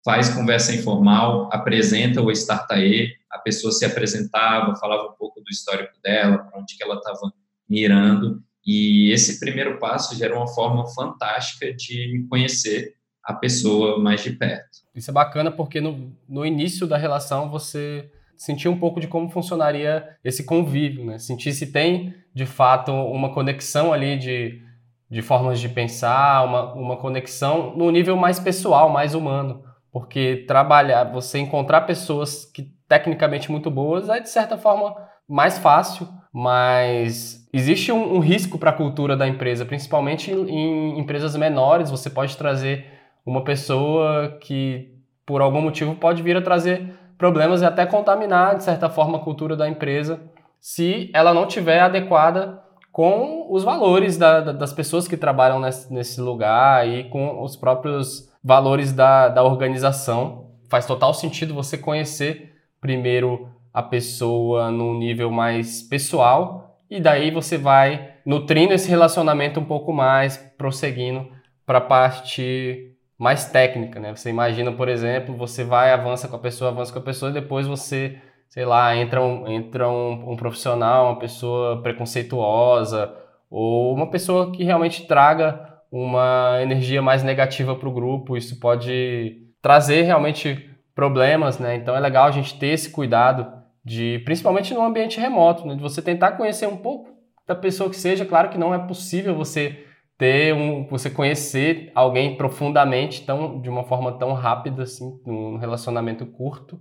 faz 0.06 0.28
conversa 0.28 0.72
informal, 0.72 1.50
apresenta 1.52 2.22
o 2.22 2.30
Startae, 2.30 3.08
a 3.28 3.38
pessoa 3.38 3.72
se 3.72 3.84
apresentava, 3.84 4.76
falava 4.76 5.08
um 5.08 5.16
pouco 5.18 5.40
do 5.40 5.50
histórico 5.50 5.94
dela, 6.00 6.38
para 6.38 6.60
onde 6.60 6.76
que 6.76 6.84
ela 6.84 6.94
estava 6.94 7.32
mirando, 7.68 8.40
e 8.64 9.10
esse 9.10 9.40
primeiro 9.40 9.80
passo 9.80 10.16
já 10.16 10.26
era 10.26 10.36
uma 10.36 10.46
forma 10.46 10.86
fantástica 10.94 11.74
de 11.74 12.24
conhecer 12.30 12.94
a 13.24 13.34
pessoa 13.34 13.98
mais 13.98 14.22
de 14.22 14.30
perto. 14.30 14.78
Isso 14.94 15.10
é 15.10 15.12
bacana 15.12 15.50
porque 15.50 15.80
no, 15.80 16.12
no 16.28 16.46
início 16.46 16.86
da 16.86 16.96
relação 16.96 17.50
você 17.50 18.08
sentir 18.36 18.68
um 18.68 18.78
pouco 18.78 19.00
de 19.00 19.08
como 19.08 19.28
funcionaria 19.28 20.16
esse 20.22 20.44
convívio, 20.44 21.04
né? 21.04 21.18
Sentir 21.18 21.52
se 21.52 21.72
tem, 21.72 22.14
de 22.32 22.46
fato, 22.46 22.92
uma 22.92 23.34
conexão 23.34 23.92
ali 23.92 24.16
de, 24.16 24.62
de 25.10 25.20
formas 25.20 25.58
de 25.58 25.68
pensar, 25.68 26.44
uma, 26.44 26.74
uma 26.74 26.96
conexão 26.96 27.76
no 27.76 27.90
nível 27.90 28.16
mais 28.16 28.38
pessoal, 28.38 28.88
mais 28.88 29.12
humano. 29.12 29.66
Porque 29.96 30.44
trabalhar, 30.46 31.04
você 31.04 31.38
encontrar 31.38 31.80
pessoas 31.86 32.44
que 32.44 32.70
tecnicamente 32.86 33.50
muito 33.50 33.70
boas 33.70 34.10
é 34.10 34.20
de 34.20 34.28
certa 34.28 34.58
forma 34.58 34.94
mais 35.26 35.56
fácil, 35.56 36.06
mas 36.30 37.48
existe 37.50 37.90
um, 37.90 38.16
um 38.16 38.18
risco 38.18 38.58
para 38.58 38.68
a 38.68 38.74
cultura 38.74 39.16
da 39.16 39.26
empresa, 39.26 39.64
principalmente 39.64 40.30
em 40.30 40.98
empresas 40.98 41.34
menores. 41.34 41.90
Você 41.90 42.10
pode 42.10 42.36
trazer 42.36 42.84
uma 43.24 43.42
pessoa 43.42 44.36
que 44.42 44.92
por 45.24 45.40
algum 45.40 45.62
motivo 45.62 45.94
pode 45.94 46.22
vir 46.22 46.36
a 46.36 46.42
trazer 46.42 46.92
problemas 47.16 47.62
e 47.62 47.64
até 47.64 47.86
contaminar 47.86 48.54
de 48.54 48.64
certa 48.64 48.90
forma 48.90 49.16
a 49.16 49.22
cultura 49.22 49.56
da 49.56 49.66
empresa 49.66 50.20
se 50.60 51.10
ela 51.14 51.32
não 51.32 51.46
tiver 51.46 51.80
adequada 51.80 52.62
com 52.92 53.46
os 53.50 53.64
valores 53.64 54.18
da, 54.18 54.42
da, 54.42 54.52
das 54.52 54.74
pessoas 54.74 55.08
que 55.08 55.16
trabalham 55.16 55.58
nesse, 55.58 55.90
nesse 55.90 56.20
lugar 56.20 56.86
e 56.86 57.04
com 57.08 57.42
os 57.42 57.56
próprios 57.56 58.30
valores 58.46 58.92
da, 58.92 59.28
da 59.28 59.42
organização. 59.42 60.52
Faz 60.68 60.86
total 60.86 61.12
sentido 61.12 61.52
você 61.52 61.76
conhecer 61.76 62.52
primeiro 62.80 63.48
a 63.74 63.82
pessoa 63.82 64.70
num 64.70 64.96
nível 64.96 65.32
mais 65.32 65.82
pessoal 65.82 66.78
e 66.88 67.00
daí 67.00 67.32
você 67.32 67.58
vai 67.58 68.12
nutrindo 68.24 68.72
esse 68.72 68.88
relacionamento 68.88 69.58
um 69.58 69.64
pouco 69.64 69.92
mais, 69.92 70.36
prosseguindo 70.56 71.28
para 71.66 71.78
a 71.78 71.80
parte 71.80 72.92
mais 73.18 73.46
técnica, 73.46 73.98
né? 73.98 74.14
Você 74.14 74.30
imagina, 74.30 74.70
por 74.70 74.88
exemplo, 74.88 75.36
você 75.36 75.64
vai, 75.64 75.92
avança 75.92 76.28
com 76.28 76.36
a 76.36 76.38
pessoa, 76.38 76.70
avança 76.70 76.92
com 76.92 77.00
a 77.00 77.02
pessoa 77.02 77.30
e 77.32 77.34
depois 77.34 77.66
você, 77.66 78.16
sei 78.48 78.64
lá, 78.64 78.94
entra 78.94 79.20
um, 79.20 79.48
entra 79.48 79.88
um, 79.88 80.30
um 80.30 80.36
profissional, 80.36 81.06
uma 81.06 81.18
pessoa 81.18 81.82
preconceituosa 81.82 83.12
ou 83.50 83.92
uma 83.92 84.08
pessoa 84.08 84.52
que 84.52 84.62
realmente 84.62 85.04
traga 85.04 85.75
uma 86.04 86.58
energia 86.60 87.00
mais 87.00 87.22
negativa 87.22 87.74
para 87.74 87.88
o 87.88 87.92
grupo, 87.92 88.36
isso 88.36 88.60
pode 88.60 89.42
trazer 89.62 90.02
realmente 90.02 90.70
problemas, 90.94 91.58
né? 91.58 91.76
Então 91.76 91.96
é 91.96 92.00
legal 92.00 92.26
a 92.26 92.30
gente 92.30 92.58
ter 92.58 92.68
esse 92.68 92.90
cuidado 92.90 93.50
de, 93.84 94.20
principalmente 94.24 94.74
no 94.74 94.82
ambiente 94.82 95.18
remoto, 95.18 95.66
né? 95.66 95.74
de 95.74 95.80
você 95.80 96.02
tentar 96.02 96.32
conhecer 96.32 96.66
um 96.66 96.76
pouco 96.76 97.14
da 97.46 97.54
pessoa 97.54 97.88
que 97.88 97.96
seja. 97.96 98.26
Claro 98.26 98.50
que 98.50 98.58
não 98.58 98.74
é 98.74 98.78
possível 98.78 99.34
você 99.34 99.84
ter 100.18 100.54
um, 100.54 100.86
você 100.86 101.08
conhecer 101.08 101.92
alguém 101.94 102.36
profundamente, 102.36 103.24
tão, 103.24 103.60
de 103.60 103.70
uma 103.70 103.84
forma 103.84 104.18
tão 104.18 104.32
rápida 104.32 104.82
assim, 104.82 105.18
num 105.24 105.56
relacionamento 105.56 106.26
curto, 106.26 106.80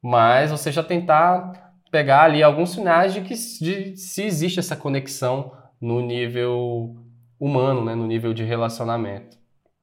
mas 0.00 0.50
você 0.50 0.70
já 0.70 0.82
tentar 0.82 1.72
pegar 1.90 2.22
ali 2.22 2.42
alguns 2.42 2.70
sinais 2.70 3.12
de 3.12 3.22
que 3.22 3.34
de, 3.34 3.96
se 3.96 4.22
existe 4.22 4.58
essa 4.58 4.76
conexão 4.76 5.52
no 5.80 6.00
nível 6.00 6.96
humano, 7.42 7.84
né, 7.84 7.92
no 7.92 8.06
nível 8.06 8.32
de 8.32 8.44
relacionamento. 8.44 9.36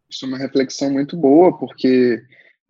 Isso 0.10 0.24
é 0.24 0.30
uma 0.30 0.38
reflexão 0.38 0.90
muito 0.90 1.18
boa, 1.18 1.58
porque 1.58 2.22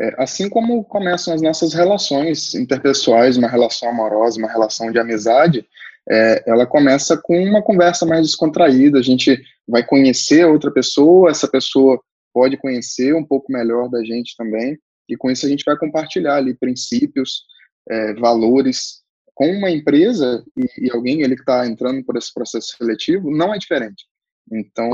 é, 0.02 0.16
assim 0.18 0.50
como 0.50 0.84
começam 0.84 1.32
as 1.32 1.44
nossas 1.44 1.76
relações 1.76 2.56
interpessoais, 2.56 3.38
uma 3.38 3.48
relação 3.48 3.88
amorosa, 3.88 4.40
uma 4.40 4.52
relação 4.52 4.92
de 4.92 4.98
amizade, 4.98 5.64
é, 6.10 6.44
ela 6.48 6.66
começa 6.66 7.16
com 7.22 7.40
uma 7.40 7.62
conversa 7.62 8.04
mais 8.04 8.26
descontraída, 8.26 8.98
a 8.98 9.04
gente 9.04 9.40
vai 9.68 9.86
conhecer 9.86 10.44
outra 10.46 10.72
pessoa, 10.72 11.30
essa 11.30 11.48
pessoa 11.48 12.02
pode 12.34 12.58
conhecer 12.58 13.14
um 13.14 13.24
pouco 13.24 13.52
melhor 13.52 13.90
da 13.90 14.04
gente 14.04 14.36
também, 14.36 14.76
e 15.08 15.16
com 15.16 15.30
isso 15.30 15.46
a 15.46 15.50
gente 15.50 15.64
vai 15.64 15.78
compartilhar 15.78 16.38
ali 16.38 16.56
princípios, 16.56 17.44
é, 17.88 18.16
valores. 18.16 19.04
Com 19.36 19.52
uma 19.52 19.70
empresa 19.70 20.44
e, 20.58 20.88
e 20.88 20.92
alguém 20.92 21.22
ele 21.22 21.36
que 21.36 21.44
está 21.44 21.66
entrando 21.68 22.04
por 22.04 22.18
esse 22.18 22.34
processo 22.34 22.76
seletivo, 22.76 23.30
não 23.30 23.54
é 23.54 23.58
diferente. 23.60 24.06
Então, 24.52 24.92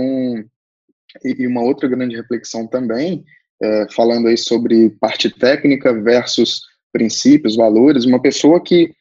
e, 1.24 1.48
uma 1.48 1.62
outra 1.62 1.88
grande 1.88 2.16
reflexão 2.16 2.68
também, 2.68 3.24
é, 3.62 3.88
falando 3.92 4.28
aí 4.28 4.38
sobre 4.38 4.90
parte 5.00 5.30
técnica 5.30 5.94
versus 5.94 6.62
princípios, 6.92 7.56
valores, 7.56 8.06
uma 8.06 8.22
pessoa 8.22 8.62
que 8.62 8.94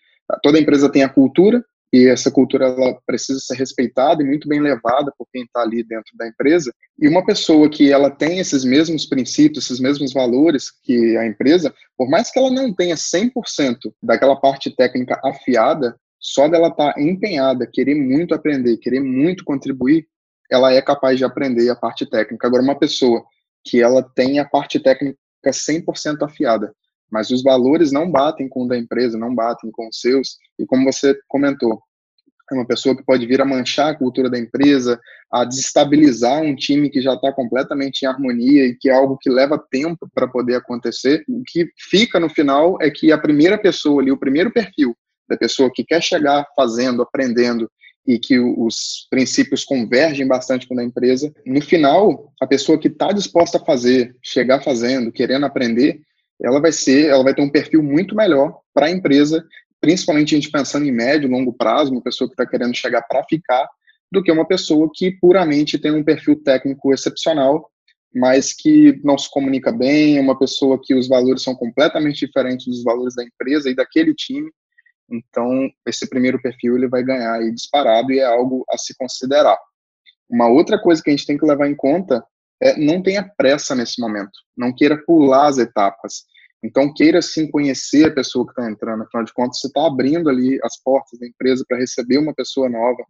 toda 0.42 0.58
empresa 0.58 0.90
tem 0.90 1.02
a 1.02 1.08
cultura 1.08 1.64
e 1.92 2.08
essa 2.08 2.28
cultura 2.28 2.66
ela 2.66 2.98
precisa 3.06 3.38
ser 3.38 3.54
respeitada 3.54 4.20
e 4.20 4.26
muito 4.26 4.48
bem 4.48 4.60
levada 4.60 5.12
por 5.16 5.28
quem 5.32 5.44
está 5.44 5.62
ali 5.62 5.84
dentro 5.84 6.10
da 6.16 6.26
empresa. 6.26 6.74
E 6.98 7.06
uma 7.06 7.24
pessoa 7.24 7.70
que 7.70 7.92
ela 7.92 8.10
tem 8.10 8.40
esses 8.40 8.64
mesmos 8.64 9.06
princípios, 9.06 9.64
esses 9.64 9.78
mesmos 9.78 10.12
valores 10.12 10.72
que 10.82 11.16
a 11.16 11.24
empresa, 11.24 11.72
por 11.96 12.10
mais 12.10 12.32
que 12.32 12.38
ela 12.40 12.50
não 12.50 12.74
tenha 12.74 12.96
100% 12.96 13.30
daquela 14.02 14.34
parte 14.34 14.74
técnica 14.74 15.20
afiada, 15.24 15.96
só 16.18 16.48
dela 16.48 16.66
estar 16.66 16.94
tá 16.94 17.00
empenhada, 17.00 17.68
querer 17.72 17.94
muito 17.94 18.34
aprender, 18.34 18.76
querer 18.78 19.00
muito 19.00 19.44
contribuir, 19.44 20.04
ela 20.50 20.72
é 20.72 20.80
capaz 20.80 21.18
de 21.18 21.24
aprender 21.24 21.68
a 21.70 21.76
parte 21.76 22.06
técnica. 22.08 22.46
Agora, 22.46 22.62
uma 22.62 22.78
pessoa 22.78 23.24
que 23.64 23.82
ela 23.82 24.02
tem 24.02 24.38
a 24.38 24.44
parte 24.44 24.78
técnica 24.78 25.18
100% 25.46 26.22
afiada, 26.22 26.74
mas 27.10 27.30
os 27.30 27.42
valores 27.42 27.92
não 27.92 28.10
batem 28.10 28.48
com 28.48 28.64
o 28.64 28.68
da 28.68 28.76
empresa, 28.76 29.18
não 29.18 29.34
batem 29.34 29.70
com 29.70 29.88
os 29.88 30.00
seus, 30.00 30.36
e 30.58 30.66
como 30.66 30.84
você 30.84 31.18
comentou, 31.28 31.80
é 32.50 32.54
uma 32.54 32.66
pessoa 32.66 32.94
que 32.94 33.02
pode 33.02 33.26
vir 33.26 33.40
a 33.40 33.44
manchar 33.44 33.90
a 33.90 33.96
cultura 33.96 34.28
da 34.28 34.38
empresa, 34.38 35.00
a 35.32 35.44
desestabilizar 35.44 36.42
um 36.42 36.54
time 36.54 36.90
que 36.90 37.00
já 37.00 37.14
está 37.14 37.32
completamente 37.32 38.02
em 38.02 38.06
harmonia 38.06 38.66
e 38.66 38.76
que 38.76 38.90
é 38.90 38.92
algo 38.92 39.16
que 39.18 39.30
leva 39.30 39.62
tempo 39.70 40.08
para 40.14 40.28
poder 40.28 40.56
acontecer. 40.56 41.24
O 41.26 41.42
que 41.46 41.66
fica 41.78 42.20
no 42.20 42.28
final 42.28 42.76
é 42.82 42.90
que 42.90 43.10
a 43.10 43.18
primeira 43.18 43.56
pessoa 43.56 44.02
ali, 44.02 44.12
o 44.12 44.18
primeiro 44.18 44.52
perfil 44.52 44.94
da 45.28 45.38
pessoa 45.38 45.70
que 45.72 45.84
quer 45.84 46.02
chegar 46.02 46.46
fazendo, 46.54 47.02
aprendendo 47.02 47.70
e 48.06 48.18
que 48.18 48.38
os 48.38 49.06
princípios 49.10 49.64
convergem 49.64 50.26
bastante 50.26 50.66
com 50.66 50.78
a 50.78 50.84
empresa. 50.84 51.32
No 51.46 51.60
final, 51.60 52.32
a 52.40 52.46
pessoa 52.46 52.78
que 52.78 52.88
está 52.88 53.12
disposta 53.12 53.58
a 53.58 53.64
fazer, 53.64 54.14
chegar 54.22 54.62
fazendo, 54.62 55.10
querendo 55.10 55.46
aprender, 55.46 56.00
ela 56.42 56.60
vai 56.60 56.72
ser, 56.72 57.08
ela 57.08 57.22
vai 57.22 57.34
ter 57.34 57.42
um 57.42 57.50
perfil 57.50 57.82
muito 57.82 58.14
melhor 58.14 58.58
para 58.74 58.86
a 58.86 58.90
empresa, 58.90 59.44
principalmente 59.80 60.34
a 60.34 60.38
gente 60.38 60.50
pensando 60.50 60.86
em 60.86 60.92
médio, 60.92 61.30
longo 61.30 61.52
prazo, 61.52 61.92
uma 61.92 62.02
pessoa 62.02 62.28
que 62.28 62.34
está 62.34 62.46
querendo 62.46 62.74
chegar 62.74 63.02
para 63.02 63.24
ficar, 63.24 63.68
do 64.10 64.22
que 64.22 64.30
uma 64.30 64.46
pessoa 64.46 64.90
que 64.92 65.10
puramente 65.10 65.78
tem 65.78 65.92
um 65.92 66.04
perfil 66.04 66.36
técnico 66.36 66.92
excepcional, 66.92 67.70
mas 68.14 68.52
que 68.52 69.00
não 69.02 69.18
se 69.18 69.28
comunica 69.28 69.72
bem, 69.72 70.20
uma 70.20 70.38
pessoa 70.38 70.80
que 70.80 70.94
os 70.94 71.08
valores 71.08 71.42
são 71.42 71.54
completamente 71.54 72.26
diferentes 72.26 72.66
dos 72.66 72.84
valores 72.84 73.14
da 73.16 73.24
empresa 73.24 73.68
e 73.68 73.74
daquele 73.74 74.14
time, 74.14 74.50
então, 75.10 75.70
esse 75.86 76.08
primeiro 76.08 76.40
perfil 76.40 76.76
ele 76.76 76.88
vai 76.88 77.02
ganhar 77.02 77.34
aí 77.34 77.52
disparado 77.52 78.12
e 78.12 78.18
é 78.18 78.24
algo 78.24 78.64
a 78.70 78.78
se 78.78 78.96
considerar. 78.96 79.58
Uma 80.28 80.48
outra 80.48 80.80
coisa 80.80 81.02
que 81.02 81.10
a 81.10 81.12
gente 81.12 81.26
tem 81.26 81.38
que 81.38 81.46
levar 81.46 81.68
em 81.68 81.76
conta 81.76 82.24
é 82.60 82.76
não 82.76 83.02
tenha 83.02 83.28
pressa 83.36 83.74
nesse 83.74 84.00
momento, 84.00 84.32
não 84.56 84.74
queira 84.74 84.96
pular 85.04 85.48
as 85.48 85.58
etapas. 85.58 86.24
Então, 86.62 86.92
queira 86.94 87.20
sim 87.20 87.50
conhecer 87.50 88.06
a 88.06 88.14
pessoa 88.14 88.46
que 88.46 88.52
está 88.52 88.70
entrando, 88.70 89.02
afinal 89.02 89.24
de 89.24 89.34
contas, 89.34 89.60
você 89.60 89.66
está 89.66 89.86
abrindo 89.86 90.30
ali 90.30 90.58
as 90.64 90.80
portas 90.82 91.18
da 91.20 91.26
empresa 91.26 91.62
para 91.68 91.76
receber 91.76 92.16
uma 92.16 92.34
pessoa 92.34 92.70
nova. 92.70 93.04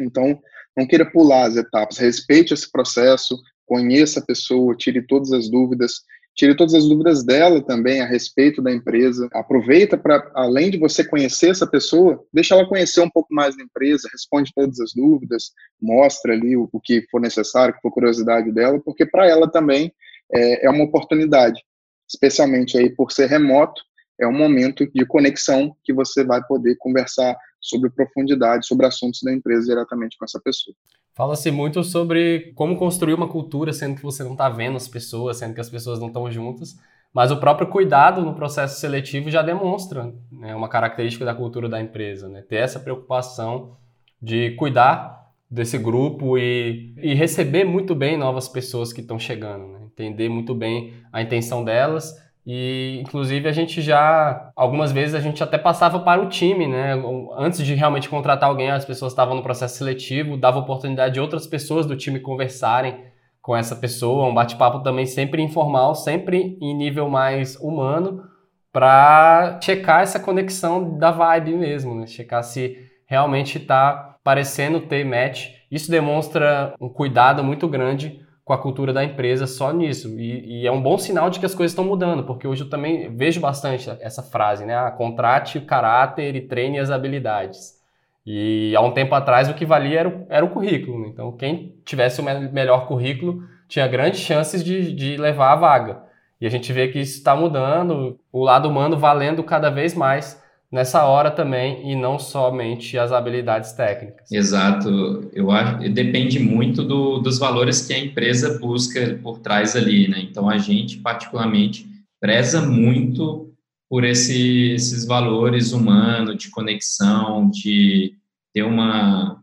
Então, 0.00 0.40
não 0.76 0.86
queira 0.86 1.08
pular 1.08 1.46
as 1.46 1.56
etapas, 1.56 1.98
respeite 1.98 2.52
esse 2.52 2.70
processo, 2.70 3.38
conheça 3.66 4.18
a 4.18 4.24
pessoa, 4.24 4.76
tire 4.76 5.06
todas 5.06 5.32
as 5.32 5.48
dúvidas, 5.48 6.00
tire 6.34 6.56
todas 6.56 6.74
as 6.74 6.88
dúvidas 6.88 7.24
dela 7.24 7.60
também 7.62 8.00
a 8.00 8.06
respeito 8.06 8.62
da 8.62 8.72
empresa. 8.72 9.28
Aproveita 9.32 9.96
para, 9.98 10.30
além 10.34 10.70
de 10.70 10.78
você 10.78 11.04
conhecer 11.04 11.50
essa 11.50 11.66
pessoa, 11.66 12.24
deixa 12.32 12.54
ela 12.54 12.66
conhecer 12.66 13.00
um 13.00 13.10
pouco 13.10 13.32
mais 13.34 13.56
da 13.56 13.62
empresa, 13.62 14.08
responde 14.10 14.52
todas 14.54 14.80
as 14.80 14.94
dúvidas, 14.94 15.52
mostra 15.80 16.32
ali 16.32 16.56
o, 16.56 16.68
o 16.72 16.80
que 16.80 17.06
for 17.10 17.20
necessário, 17.20 17.74
que 17.74 17.80
for 17.80 17.92
curiosidade 17.92 18.50
dela, 18.50 18.80
porque 18.80 19.04
para 19.04 19.26
ela 19.26 19.50
também 19.50 19.92
é, 20.32 20.66
é 20.66 20.70
uma 20.70 20.84
oportunidade, 20.84 21.60
especialmente 22.08 22.78
aí 22.78 22.90
por 22.90 23.12
ser 23.12 23.26
remoto, 23.26 23.82
é 24.20 24.26
um 24.26 24.36
momento 24.36 24.86
de 24.90 25.04
conexão 25.04 25.76
que 25.84 25.92
você 25.92 26.24
vai 26.24 26.42
poder 26.46 26.76
conversar 26.78 27.36
sobre 27.60 27.90
profundidade, 27.90 28.66
sobre 28.66 28.86
assuntos 28.86 29.20
da 29.22 29.32
empresa 29.32 29.66
diretamente 29.66 30.16
com 30.16 30.24
essa 30.24 30.40
pessoa. 30.40 30.74
Fala-se 31.14 31.50
muito 31.50 31.84
sobre 31.84 32.52
como 32.54 32.76
construir 32.76 33.14
uma 33.14 33.28
cultura, 33.28 33.72
sendo 33.72 33.96
que 33.96 34.02
você 34.02 34.24
não 34.24 34.32
está 34.32 34.48
vendo 34.48 34.76
as 34.76 34.88
pessoas, 34.88 35.36
sendo 35.36 35.54
que 35.54 35.60
as 35.60 35.68
pessoas 35.68 35.98
não 35.98 36.06
estão 36.06 36.30
juntas. 36.30 36.78
Mas 37.12 37.30
o 37.30 37.36
próprio 37.36 37.68
cuidado 37.68 38.22
no 38.22 38.34
processo 38.34 38.80
seletivo 38.80 39.30
já 39.30 39.42
demonstra 39.42 40.14
né, 40.30 40.54
uma 40.54 40.68
característica 40.68 41.24
da 41.24 41.34
cultura 41.34 41.68
da 41.68 41.80
empresa, 41.80 42.28
né? 42.28 42.40
ter 42.40 42.56
essa 42.56 42.80
preocupação 42.80 43.76
de 44.20 44.52
cuidar 44.52 45.30
desse 45.50 45.76
grupo 45.76 46.38
e, 46.38 46.94
e 46.96 47.12
receber 47.12 47.64
muito 47.64 47.94
bem 47.94 48.16
novas 48.16 48.48
pessoas 48.48 48.92
que 48.92 49.02
estão 49.02 49.18
chegando, 49.18 49.66
né? 49.66 49.80
entender 49.84 50.30
muito 50.30 50.54
bem 50.54 50.94
a 51.12 51.20
intenção 51.20 51.62
delas 51.62 52.14
e 52.44 52.98
inclusive 53.00 53.48
a 53.48 53.52
gente 53.52 53.80
já 53.80 54.50
algumas 54.56 54.90
vezes 54.90 55.14
a 55.14 55.20
gente 55.20 55.42
até 55.42 55.56
passava 55.56 56.00
para 56.00 56.20
o 56.20 56.28
time, 56.28 56.66
né? 56.66 56.94
Antes 57.36 57.64
de 57.64 57.74
realmente 57.74 58.08
contratar 58.08 58.48
alguém, 58.48 58.70
as 58.70 58.84
pessoas 58.84 59.12
estavam 59.12 59.36
no 59.36 59.42
processo 59.42 59.78
seletivo, 59.78 60.36
dava 60.36 60.58
oportunidade 60.58 61.14
de 61.14 61.20
outras 61.20 61.46
pessoas 61.46 61.86
do 61.86 61.96
time 61.96 62.18
conversarem 62.18 63.04
com 63.40 63.56
essa 63.56 63.76
pessoa, 63.76 64.28
um 64.28 64.34
bate-papo 64.34 64.80
também 64.80 65.06
sempre 65.06 65.42
informal, 65.42 65.94
sempre 65.94 66.56
em 66.60 66.74
nível 66.74 67.08
mais 67.08 67.56
humano, 67.56 68.24
para 68.72 69.60
checar 69.60 70.02
essa 70.02 70.18
conexão 70.18 70.96
da 70.96 71.10
vibe 71.10 71.54
mesmo, 71.54 71.94
né? 71.94 72.06
Checar 72.06 72.42
se 72.42 72.76
realmente 73.06 73.58
está 73.58 74.16
parecendo 74.24 74.80
ter 74.80 75.04
match. 75.04 75.48
Isso 75.70 75.90
demonstra 75.90 76.74
um 76.80 76.88
cuidado 76.88 77.42
muito 77.42 77.68
grande 77.68 78.21
com 78.44 78.52
a 78.52 78.58
cultura 78.58 78.92
da 78.92 79.04
empresa 79.04 79.46
só 79.46 79.72
nisso. 79.72 80.18
E, 80.18 80.62
e, 80.62 80.66
é 80.66 80.72
um 80.72 80.82
bom 80.82 80.98
sinal 80.98 81.30
de 81.30 81.38
que 81.38 81.46
as 81.46 81.54
coisas 81.54 81.72
estão 81.72 81.84
mudando, 81.84 82.24
porque 82.24 82.46
hoje 82.46 82.62
eu 82.62 82.70
também 82.70 83.14
vejo 83.14 83.40
bastante 83.40 83.88
essa 84.00 84.22
frase, 84.22 84.64
né? 84.64 84.74
Ah, 84.74 84.90
contrate 84.90 85.58
o 85.58 85.64
caráter 85.64 86.34
e 86.34 86.40
treine 86.40 86.78
as 86.78 86.90
habilidades. 86.90 87.80
E 88.24 88.74
há 88.76 88.80
um 88.80 88.92
tempo 88.92 89.14
atrás 89.14 89.48
o 89.48 89.54
que 89.54 89.66
valia 89.66 90.00
era 90.00 90.08
o, 90.08 90.26
era 90.28 90.44
o 90.44 90.50
currículo. 90.50 91.00
Né? 91.00 91.08
Então, 91.08 91.32
quem 91.32 91.76
tivesse 91.84 92.20
o 92.20 92.24
me 92.24 92.48
melhor 92.50 92.86
currículo 92.86 93.42
tinha 93.68 93.86
grandes 93.88 94.20
chances 94.20 94.62
de, 94.62 94.92
de 94.92 95.16
levar 95.16 95.52
a 95.52 95.56
vaga. 95.56 96.02
E 96.40 96.46
a 96.46 96.50
gente 96.50 96.72
vê 96.72 96.88
que 96.88 96.98
isso 96.98 97.18
está 97.18 97.36
mudando, 97.36 98.18
o 98.32 98.42
lado 98.42 98.68
humano 98.68 98.98
valendo 98.98 99.42
cada 99.44 99.70
vez 99.70 99.94
mais 99.94 100.41
nessa 100.72 101.04
hora 101.04 101.30
também 101.30 101.92
e 101.92 101.94
não 101.94 102.18
somente 102.18 102.96
as 102.96 103.12
habilidades 103.12 103.72
técnicas. 103.72 104.32
Exato, 104.32 105.28
eu 105.34 105.50
acho 105.50 105.86
depende 105.90 106.38
muito 106.38 106.82
do, 106.82 107.18
dos 107.18 107.38
valores 107.38 107.86
que 107.86 107.92
a 107.92 107.98
empresa 107.98 108.58
busca 108.58 109.20
por 109.22 109.40
trás 109.40 109.76
ali, 109.76 110.08
né? 110.08 110.20
Então 110.22 110.48
a 110.48 110.56
gente 110.56 110.96
particularmente 110.96 111.86
preza 112.18 112.62
muito 112.62 113.52
por 113.88 114.04
esse, 114.04 114.70
esses 114.70 115.04
valores 115.04 115.72
humanos 115.72 116.38
de 116.38 116.50
conexão, 116.50 117.50
de 117.50 118.14
ter 118.54 118.62
uma 118.62 119.38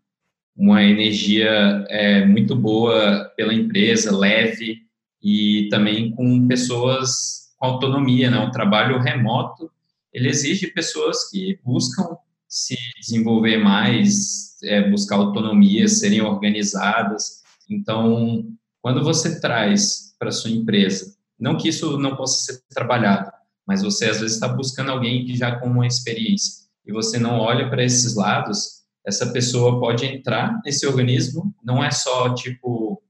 uma 0.57 0.83
energia 0.83 1.85
é, 1.87 2.25
muito 2.25 2.53
boa 2.53 3.31
pela 3.37 3.53
empresa, 3.53 4.17
leve 4.17 4.79
e 5.23 5.69
também 5.71 6.11
com 6.11 6.45
pessoas 6.47 7.47
com 7.57 7.67
autonomia, 7.67 8.29
né? 8.29 8.39
Um 8.39 8.51
trabalho 8.51 8.99
remoto 8.99 9.71
ele 10.19 10.29
exige 10.29 10.67
pessoas 10.67 11.29
que 11.29 11.59
buscam 11.63 12.17
se 12.47 12.75
desenvolver 12.99 13.57
mais, 13.57 14.57
é, 14.63 14.89
buscar 14.89 15.15
autonomia, 15.15 15.87
serem 15.87 16.21
organizadas. 16.21 17.41
Então, 17.69 18.45
quando 18.81 19.03
você 19.03 19.39
traz 19.39 20.15
para 20.19 20.31
sua 20.31 20.51
empresa, 20.51 21.15
não 21.39 21.57
que 21.57 21.69
isso 21.69 21.97
não 21.97 22.15
possa 22.15 22.53
ser 22.53 22.61
trabalhado, 22.69 23.31
mas 23.65 23.81
você 23.81 24.05
às 24.05 24.19
vezes 24.19 24.35
está 24.35 24.47
buscando 24.47 24.91
alguém 24.91 25.25
que 25.25 25.35
já 25.35 25.57
com 25.57 25.67
uma 25.67 25.87
experiência 25.87 26.67
e 26.85 26.91
você 26.91 27.17
não 27.17 27.39
olha 27.39 27.69
para 27.69 27.83
esses 27.83 28.15
lados, 28.15 28.79
essa 29.05 29.31
pessoa 29.31 29.79
pode 29.79 30.05
entrar 30.05 30.59
nesse 30.65 30.85
organismo. 30.85 31.53
Não 31.63 31.83
é 31.83 31.91
só 31.91 32.33
tipo 32.33 33.01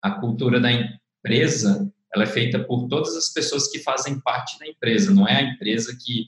a 0.00 0.10
cultura 0.10 0.60
da 0.60 0.70
empresa, 0.70 1.90
ela 2.14 2.24
é 2.24 2.26
feita 2.26 2.62
por 2.62 2.86
todas 2.88 3.16
as 3.16 3.32
pessoas 3.32 3.68
que 3.68 3.78
fazem 3.78 4.20
parte 4.20 4.58
da 4.58 4.66
empresa. 4.66 5.14
Não 5.14 5.26
é 5.26 5.38
a 5.38 5.42
empresa 5.42 5.96
que 5.98 6.26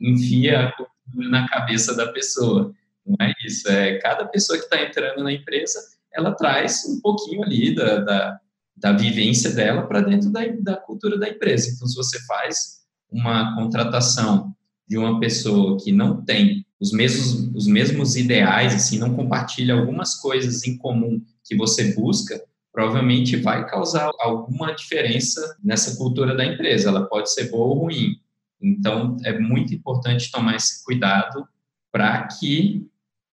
enfia 0.00 0.68
a 0.68 0.72
cultura 0.72 1.28
na 1.28 1.48
cabeça 1.48 1.94
da 1.94 2.12
pessoa. 2.12 2.72
Não 3.06 3.16
é 3.20 3.32
isso. 3.46 3.68
É 3.68 3.98
cada 3.98 4.26
pessoa 4.26 4.58
que 4.58 4.64
está 4.64 4.82
entrando 4.82 5.22
na 5.22 5.32
empresa, 5.32 5.78
ela 6.12 6.32
traz 6.32 6.84
um 6.88 7.00
pouquinho 7.00 7.42
ali 7.42 7.74
da, 7.74 7.98
da, 7.98 8.40
da 8.76 8.92
vivência 8.92 9.50
dela 9.50 9.86
para 9.86 10.00
dentro 10.00 10.30
da, 10.30 10.40
da 10.60 10.76
cultura 10.76 11.18
da 11.18 11.28
empresa. 11.28 11.70
Então, 11.70 11.86
se 11.86 11.94
você 11.96 12.18
faz 12.26 12.84
uma 13.10 13.54
contratação 13.54 14.54
de 14.88 14.98
uma 14.98 15.18
pessoa 15.18 15.78
que 15.78 15.92
não 15.92 16.22
tem 16.24 16.64
os 16.80 16.92
mesmos, 16.92 17.54
os 17.54 17.66
mesmos 17.66 18.16
ideais, 18.16 18.74
assim, 18.74 18.98
não 18.98 19.14
compartilha 19.14 19.74
algumas 19.74 20.16
coisas 20.16 20.64
em 20.64 20.76
comum 20.76 21.22
que 21.44 21.56
você 21.56 21.94
busca, 21.94 22.42
provavelmente 22.72 23.36
vai 23.36 23.66
causar 23.66 24.10
alguma 24.18 24.72
diferença 24.74 25.56
nessa 25.62 25.96
cultura 25.96 26.36
da 26.36 26.44
empresa. 26.44 26.88
Ela 26.88 27.06
pode 27.06 27.32
ser 27.32 27.50
boa 27.50 27.66
ou 27.66 27.84
ruim, 27.84 28.16
então, 28.60 29.16
é 29.24 29.38
muito 29.38 29.74
importante 29.74 30.30
tomar 30.30 30.56
esse 30.56 30.84
cuidado 30.84 31.46
para 31.92 32.26
que 32.26 32.88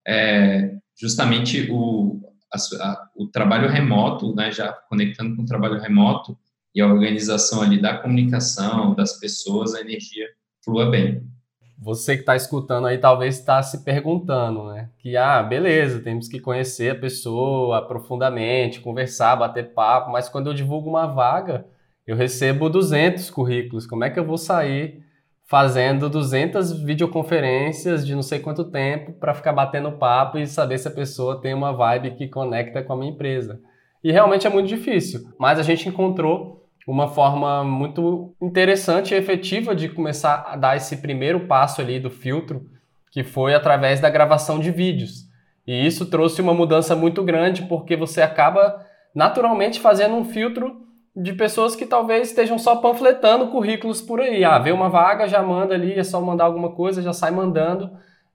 é, 0.05 0.75
justamente 0.99 1.67
o, 1.71 2.21
a, 2.53 2.57
a, 2.57 3.09
o 3.15 3.27
trabalho 3.27 3.69
remoto, 3.69 4.35
né, 4.35 4.51
já 4.51 4.71
conectando 4.71 5.35
com 5.35 5.43
o 5.43 5.45
trabalho 5.45 5.79
remoto 5.79 6.37
e 6.73 6.81
a 6.81 6.87
organização 6.87 7.61
ali 7.61 7.81
da 7.81 7.97
comunicação, 7.97 8.93
das 8.93 9.19
pessoas, 9.19 9.73
a 9.73 9.81
energia 9.81 10.27
flua 10.63 10.89
bem. 10.89 11.23
Você 11.77 12.13
que 12.15 12.21
está 12.21 12.35
escutando 12.35 12.85
aí 12.85 12.99
talvez 12.99 13.39
está 13.39 13.61
se 13.63 13.83
perguntando, 13.83 14.65
né? 14.67 14.91
Que, 14.99 15.17
ah, 15.17 15.41
beleza, 15.41 15.99
temos 15.99 16.27
que 16.27 16.39
conhecer 16.39 16.91
a 16.91 16.99
pessoa 16.99 17.87
profundamente, 17.87 18.79
conversar, 18.79 19.35
bater 19.35 19.73
papo, 19.73 20.11
mas 20.11 20.29
quando 20.29 20.47
eu 20.47 20.53
divulgo 20.53 20.87
uma 20.87 21.07
vaga, 21.07 21.65
eu 22.05 22.15
recebo 22.15 22.69
200 22.69 23.31
currículos. 23.31 23.87
Como 23.87 24.03
é 24.03 24.11
que 24.11 24.19
eu 24.19 24.25
vou 24.25 24.37
sair 24.37 25.03
fazendo 25.51 26.09
200 26.09 26.81
videoconferências 26.81 28.07
de 28.07 28.15
não 28.15 28.21
sei 28.21 28.39
quanto 28.39 28.71
tempo 28.71 29.11
para 29.11 29.33
ficar 29.33 29.51
batendo 29.51 29.91
papo 29.91 30.37
e 30.37 30.47
saber 30.47 30.77
se 30.77 30.87
a 30.87 30.91
pessoa 30.91 31.41
tem 31.41 31.53
uma 31.53 31.73
vibe 31.73 32.11
que 32.11 32.29
conecta 32.29 32.81
com 32.81 32.93
a 32.93 32.95
minha 32.95 33.11
empresa. 33.11 33.59
E 34.01 34.13
realmente 34.13 34.47
é 34.47 34.49
muito 34.49 34.69
difícil, 34.69 35.27
mas 35.37 35.59
a 35.59 35.61
gente 35.61 35.89
encontrou 35.89 36.65
uma 36.87 37.09
forma 37.09 37.65
muito 37.65 38.33
interessante 38.41 39.13
e 39.13 39.17
efetiva 39.17 39.75
de 39.75 39.89
começar 39.89 40.45
a 40.47 40.55
dar 40.55 40.77
esse 40.77 40.95
primeiro 41.01 41.41
passo 41.41 41.81
ali 41.81 41.99
do 41.99 42.09
filtro, 42.09 42.65
que 43.11 43.21
foi 43.21 43.53
através 43.53 43.99
da 43.99 44.09
gravação 44.09 44.57
de 44.57 44.71
vídeos. 44.71 45.27
E 45.67 45.85
isso 45.85 46.05
trouxe 46.05 46.41
uma 46.41 46.53
mudança 46.53 46.95
muito 46.95 47.21
grande 47.25 47.63
porque 47.63 47.97
você 47.97 48.21
acaba 48.21 48.85
naturalmente 49.13 49.81
fazendo 49.81 50.15
um 50.15 50.23
filtro 50.23 50.87
de 51.15 51.33
pessoas 51.33 51.75
que 51.75 51.85
talvez 51.85 52.29
estejam 52.29 52.57
só 52.57 52.77
panfletando 52.77 53.47
currículos 53.47 54.01
por 54.01 54.21
aí. 54.21 54.43
Ah, 54.43 54.57
vê 54.59 54.71
uma 54.71 54.89
vaga, 54.89 55.27
já 55.27 55.43
manda 55.43 55.73
ali, 55.73 55.93
é 55.93 56.03
só 56.03 56.21
mandar 56.21 56.45
alguma 56.45 56.71
coisa, 56.71 57.01
já 57.01 57.11
sai 57.11 57.31
mandando. 57.31 57.91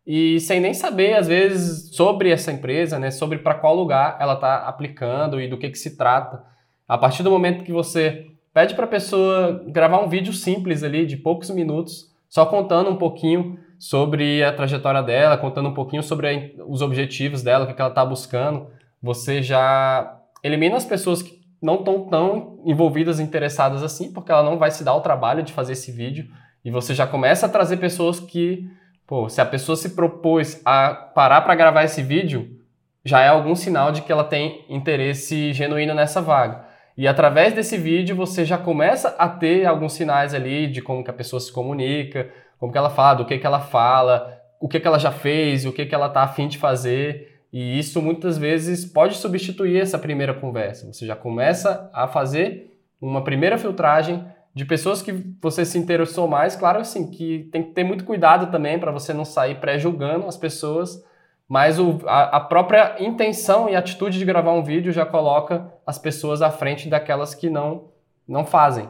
E 0.06 0.38
sem 0.40 0.60
nem 0.60 0.72
saber, 0.72 1.14
às 1.14 1.26
vezes, 1.26 1.94
sobre 1.96 2.30
essa 2.30 2.52
empresa, 2.52 2.98
né? 2.98 3.10
Sobre 3.10 3.38
para 3.38 3.54
qual 3.54 3.74
lugar 3.74 4.16
ela 4.20 4.34
está 4.34 4.58
aplicando 4.58 5.40
e 5.40 5.48
do 5.48 5.58
que, 5.58 5.70
que 5.70 5.78
se 5.78 5.96
trata. 5.96 6.44
A 6.86 6.96
partir 6.96 7.22
do 7.22 7.30
momento 7.30 7.64
que 7.64 7.72
você 7.72 8.26
pede 8.52 8.74
para 8.74 8.84
a 8.84 8.88
pessoa 8.88 9.64
gravar 9.66 9.98
um 9.98 10.08
vídeo 10.08 10.32
simples 10.32 10.82
ali, 10.82 11.04
de 11.04 11.16
poucos 11.16 11.50
minutos, 11.50 12.12
só 12.28 12.46
contando 12.46 12.90
um 12.90 12.96
pouquinho 12.96 13.58
sobre 13.78 14.42
a 14.44 14.52
trajetória 14.52 15.02
dela, 15.02 15.36
contando 15.36 15.68
um 15.68 15.74
pouquinho 15.74 16.02
sobre 16.02 16.28
a, 16.28 16.64
os 16.66 16.82
objetivos 16.82 17.42
dela, 17.42 17.64
o 17.64 17.66
que, 17.66 17.74
que 17.74 17.80
ela 17.80 17.90
está 17.90 18.04
buscando, 18.04 18.68
você 19.02 19.42
já 19.42 20.20
elimina 20.42 20.76
as 20.76 20.84
pessoas 20.84 21.22
que 21.22 21.40
não 21.66 21.80
estão 21.80 22.08
tão 22.08 22.60
envolvidas, 22.64 23.18
interessadas 23.18 23.82
assim, 23.82 24.12
porque 24.12 24.30
ela 24.30 24.44
não 24.44 24.56
vai 24.56 24.70
se 24.70 24.84
dar 24.84 24.94
o 24.94 25.00
trabalho 25.00 25.42
de 25.42 25.52
fazer 25.52 25.72
esse 25.72 25.90
vídeo. 25.90 26.28
E 26.64 26.70
você 26.70 26.94
já 26.94 27.06
começa 27.06 27.46
a 27.46 27.48
trazer 27.48 27.78
pessoas 27.78 28.20
que, 28.20 28.70
pô, 29.04 29.28
se 29.28 29.40
a 29.40 29.44
pessoa 29.44 29.74
se 29.74 29.90
propôs 29.90 30.62
a 30.64 30.94
parar 30.94 31.40
para 31.40 31.56
gravar 31.56 31.82
esse 31.82 32.02
vídeo, 32.02 32.60
já 33.04 33.20
é 33.20 33.28
algum 33.28 33.56
sinal 33.56 33.90
de 33.90 34.02
que 34.02 34.12
ela 34.12 34.22
tem 34.22 34.64
interesse 34.68 35.52
genuíno 35.52 35.92
nessa 35.92 36.22
vaga. 36.22 36.64
E 36.96 37.06
através 37.08 37.52
desse 37.52 37.76
vídeo 37.76 38.14
você 38.14 38.44
já 38.44 38.56
começa 38.56 39.16
a 39.18 39.28
ter 39.28 39.66
alguns 39.66 39.92
sinais 39.92 40.34
ali 40.34 40.68
de 40.68 40.80
como 40.80 41.02
que 41.02 41.10
a 41.10 41.14
pessoa 41.14 41.40
se 41.40 41.52
comunica, 41.52 42.30
como 42.58 42.70
que 42.70 42.78
ela 42.78 42.90
fala, 42.90 43.16
do 43.16 43.26
que 43.26 43.38
que 43.38 43.46
ela 43.46 43.60
fala, 43.60 44.40
o 44.60 44.68
que 44.68 44.78
que 44.78 44.86
ela 44.86 44.98
já 44.98 45.10
fez, 45.10 45.66
o 45.66 45.72
que 45.72 45.84
que 45.84 45.94
ela 45.94 46.06
está 46.06 46.22
afim 46.22 46.46
de 46.46 46.58
fazer. 46.58 47.35
E 47.52 47.78
isso 47.78 48.02
muitas 48.02 48.36
vezes 48.36 48.84
pode 48.84 49.16
substituir 49.16 49.80
essa 49.80 49.98
primeira 49.98 50.34
conversa. 50.34 50.92
Você 50.92 51.06
já 51.06 51.16
começa 51.16 51.90
a 51.92 52.06
fazer 52.06 52.76
uma 53.00 53.22
primeira 53.22 53.56
filtragem 53.56 54.24
de 54.54 54.64
pessoas 54.64 55.02
que 55.02 55.12
você 55.40 55.64
se 55.64 55.78
interessou 55.78 56.26
mais. 56.26 56.56
Claro, 56.56 56.80
assim, 56.80 57.10
que 57.10 57.48
tem 57.52 57.62
que 57.62 57.72
ter 57.72 57.84
muito 57.84 58.04
cuidado 58.04 58.50
também 58.50 58.78
para 58.78 58.90
você 58.90 59.12
não 59.12 59.24
sair 59.24 59.60
pré-julgando 59.60 60.26
as 60.26 60.36
pessoas, 60.36 61.04
mas 61.48 61.78
o, 61.78 62.00
a, 62.06 62.38
a, 62.38 62.40
própria 62.40 62.96
intenção 62.98 63.68
e 63.68 63.76
atitude 63.76 64.18
de 64.18 64.24
gravar 64.24 64.52
um 64.52 64.64
vídeo 64.64 64.92
já 64.92 65.04
coloca 65.04 65.70
as 65.86 65.98
pessoas 65.98 66.42
à 66.42 66.50
frente 66.50 66.88
daquelas 66.88 67.34
que 67.34 67.50
não, 67.50 67.90
não 68.26 68.44
fazem. 68.44 68.88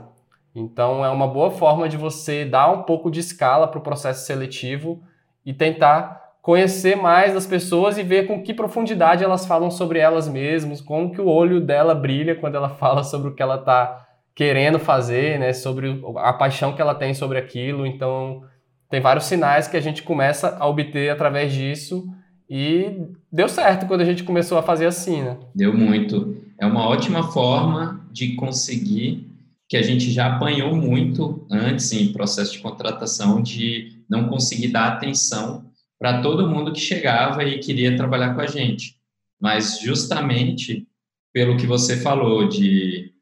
Então, 0.54 1.04
é 1.04 1.10
uma 1.10 1.28
boa 1.28 1.50
forma 1.50 1.88
de 1.88 1.96
você 1.96 2.44
dar 2.44 2.70
um 2.70 2.84
pouco 2.84 3.10
de 3.10 3.20
escala 3.20 3.68
para 3.68 3.78
o 3.78 3.82
processo 3.82 4.24
seletivo 4.24 5.02
e 5.44 5.52
tentar 5.52 6.25
conhecer 6.46 6.94
mais 6.94 7.34
as 7.34 7.44
pessoas 7.44 7.98
e 7.98 8.04
ver 8.04 8.28
com 8.28 8.40
que 8.40 8.54
profundidade 8.54 9.24
elas 9.24 9.44
falam 9.44 9.68
sobre 9.68 9.98
elas 9.98 10.28
mesmas, 10.28 10.80
como 10.80 11.10
que 11.10 11.20
o 11.20 11.26
olho 11.26 11.60
dela 11.60 11.92
brilha 11.92 12.36
quando 12.36 12.54
ela 12.54 12.68
fala 12.78 13.02
sobre 13.02 13.30
o 13.30 13.34
que 13.34 13.42
ela 13.42 13.56
está 13.56 14.06
querendo 14.32 14.78
fazer, 14.78 15.40
né, 15.40 15.52
sobre 15.52 16.00
a 16.18 16.32
paixão 16.32 16.72
que 16.72 16.80
ela 16.80 16.94
tem 16.94 17.12
sobre 17.14 17.36
aquilo. 17.36 17.84
Então, 17.84 18.44
tem 18.88 19.00
vários 19.00 19.24
sinais 19.24 19.66
que 19.66 19.76
a 19.76 19.80
gente 19.80 20.04
começa 20.04 20.56
a 20.60 20.68
obter 20.68 21.10
através 21.10 21.52
disso 21.52 22.06
e 22.48 22.92
deu 23.32 23.48
certo 23.48 23.86
quando 23.86 24.02
a 24.02 24.04
gente 24.04 24.22
começou 24.22 24.56
a 24.56 24.62
fazer 24.62 24.86
assim, 24.86 25.22
né? 25.22 25.36
Deu 25.52 25.76
muito. 25.76 26.36
É 26.60 26.64
uma 26.64 26.88
ótima 26.88 27.24
forma 27.24 28.06
de 28.12 28.36
conseguir 28.36 29.28
que 29.68 29.76
a 29.76 29.82
gente 29.82 30.12
já 30.12 30.36
apanhou 30.36 30.76
muito 30.76 31.44
antes 31.50 31.90
em 31.90 32.12
processo 32.12 32.52
de 32.52 32.60
contratação 32.60 33.42
de 33.42 33.96
não 34.08 34.28
conseguir 34.28 34.68
dar 34.68 34.92
atenção 34.92 35.66
para 35.98 36.20
todo 36.22 36.48
mundo 36.48 36.72
que 36.72 36.80
chegava 36.80 37.44
e 37.44 37.58
queria 37.58 37.96
trabalhar 37.96 38.34
com 38.34 38.40
a 38.40 38.46
gente. 38.46 38.96
Mas 39.40 39.80
justamente 39.80 40.86
pelo 41.32 41.56
que 41.56 41.66
você 41.66 41.98
falou 42.00 42.48
de 42.48 43.12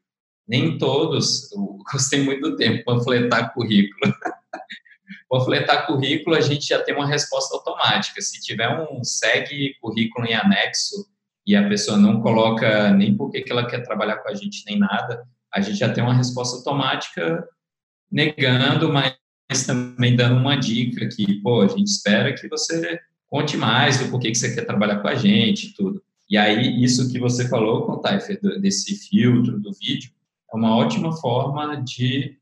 nem 0.47 0.77
todos, 0.77 1.51
eu 1.51 1.77
gostei 1.91 2.23
muito 2.23 2.49
do 2.49 2.55
tempo, 2.55 2.85
panfletar 2.85 3.53
currículo. 3.53 4.13
panfletar 5.29 5.85
currículo, 5.85 6.35
a 6.35 6.41
gente 6.41 6.67
já 6.67 6.81
tem 6.81 6.95
uma 6.95 7.07
resposta 7.07 7.55
automática. 7.55 8.21
Se 8.21 8.41
tiver 8.41 8.69
um 8.79 9.03
segue 9.03 9.75
currículo 9.81 10.25
em 10.25 10.33
anexo 10.33 11.07
e 11.45 11.55
a 11.55 11.67
pessoa 11.67 11.97
não 11.97 12.21
coloca 12.21 12.89
nem 12.91 13.15
porque 13.15 13.41
que 13.41 13.51
ela 13.51 13.67
quer 13.67 13.83
trabalhar 13.83 14.17
com 14.17 14.29
a 14.29 14.33
gente 14.33 14.63
nem 14.65 14.79
nada, 14.79 15.27
a 15.53 15.61
gente 15.61 15.77
já 15.77 15.91
tem 15.91 16.03
uma 16.03 16.13
resposta 16.13 16.57
automática 16.57 17.47
negando, 18.11 18.91
mas 18.91 19.15
mas 19.49 19.65
também 19.65 20.15
dando 20.15 20.37
uma 20.37 20.55
dica 20.55 21.07
que, 21.07 21.41
pô, 21.41 21.61
a 21.61 21.67
gente 21.67 21.87
espera 21.87 22.33
que 22.33 22.47
você 22.47 22.99
conte 23.27 23.57
mais 23.57 23.99
do 23.99 24.09
porquê 24.09 24.31
que 24.31 24.37
você 24.37 24.53
quer 24.53 24.65
trabalhar 24.65 24.99
com 24.99 25.07
a 25.07 25.15
gente 25.15 25.73
tudo. 25.73 26.01
E 26.29 26.37
aí, 26.37 26.83
isso 26.83 27.11
que 27.11 27.19
você 27.19 27.47
falou, 27.47 27.85
com 27.85 27.99
Taifer, 27.99 28.39
desse 28.59 28.95
filtro 28.95 29.59
do 29.59 29.71
vídeo, 29.73 30.11
é 30.51 30.57
uma 30.57 30.75
ótima 30.75 31.15
forma 31.15 31.75
de 31.83 32.37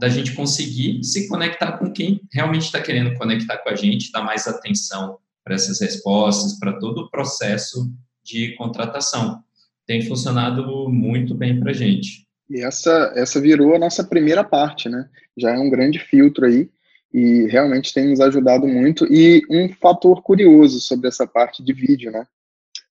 da 0.00 0.08
gente 0.08 0.32
conseguir 0.32 1.04
se 1.04 1.28
conectar 1.28 1.78
com 1.78 1.92
quem 1.92 2.20
realmente 2.32 2.62
está 2.62 2.80
querendo 2.80 3.16
conectar 3.16 3.58
com 3.58 3.68
a 3.68 3.76
gente, 3.76 4.10
dar 4.10 4.24
mais 4.24 4.48
atenção 4.48 5.18
para 5.44 5.54
essas 5.54 5.80
respostas, 5.80 6.58
para 6.58 6.72
todo 6.80 7.02
o 7.02 7.10
processo 7.10 7.88
de 8.24 8.56
contratação. 8.56 9.44
Tem 9.86 10.02
funcionado 10.02 10.88
muito 10.88 11.34
bem 11.36 11.60
para 11.60 11.70
a 11.70 11.74
gente. 11.74 12.25
E 12.48 12.62
essa, 12.62 13.12
essa 13.16 13.40
virou 13.40 13.74
a 13.74 13.78
nossa 13.78 14.04
primeira 14.04 14.44
parte, 14.44 14.88
né? 14.88 15.08
Já 15.36 15.54
é 15.54 15.58
um 15.58 15.70
grande 15.70 15.98
filtro 15.98 16.46
aí 16.46 16.70
e 17.12 17.46
realmente 17.46 17.92
tem 17.92 18.08
nos 18.08 18.20
ajudado 18.20 18.66
muito. 18.66 19.06
E 19.12 19.42
um 19.50 19.68
fator 19.68 20.22
curioso 20.22 20.80
sobre 20.80 21.08
essa 21.08 21.26
parte 21.26 21.62
de 21.62 21.72
vídeo, 21.72 22.10
né? 22.10 22.26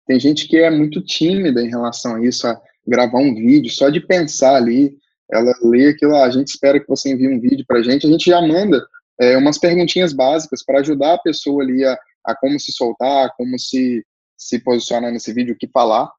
Tem 0.06 0.20
gente 0.20 0.48
que 0.48 0.58
é 0.58 0.70
muito 0.70 1.02
tímida 1.02 1.62
em 1.62 1.70
relação 1.70 2.15
a 2.15 2.26
isso, 2.26 2.48
a 2.48 2.60
gravar 2.86 3.20
um 3.20 3.34
vídeo, 3.34 3.72
só 3.72 3.89
de 3.89 4.00
pensar 4.00 4.56
ali, 4.56 4.98
ela 5.32 5.52
lê 5.63 5.89
aquilo, 5.89 6.15
ah, 6.15 6.26
a 6.26 6.30
gente 6.30 6.50
espera 6.50 6.80
que 6.80 6.88
você 6.88 7.12
envie 7.12 7.28
um 7.28 7.39
vídeo 7.39 7.65
para 7.68 7.80
a 7.80 7.84
gente, 7.84 8.06
a 8.06 8.10
gente 8.10 8.30
já 8.30 8.39
manda 8.41 8.86
é, 9.20 9.36
umas 9.38 9.58
perguntinhas 9.58 10.13
básicas 10.13 10.63
para 10.63 10.80
ajudar 10.80 11.15
a 11.15 11.20
pessoa 11.20 11.63
ali 11.63 11.84
a, 11.84 11.98
a 12.26 12.36
como 12.36 12.60
se 12.60 12.72
soltar, 12.72 13.32
como 13.36 13.58
se, 13.58 14.06
se 14.38 14.60
posicionar 14.60 15.12
nesse 15.12 15.34
vídeo, 15.34 15.56
o 15.56 15.58
que 15.58 15.68
falar. 15.68 16.12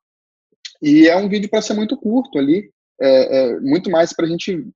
E 0.83 1.09
é 1.09 1.17
um 1.17 1.29
vídeo 1.29 1.49
para 1.49 1.63
ser 1.63 1.75
muito 1.75 1.97
curto 1.97 2.39
ali, 2.39 2.71
é, 3.01 3.39
é 3.39 3.61
muito 3.61 3.91
mais 3.91 4.13
para 4.13 4.27
a 4.27 4.29
gente 4.29 4.67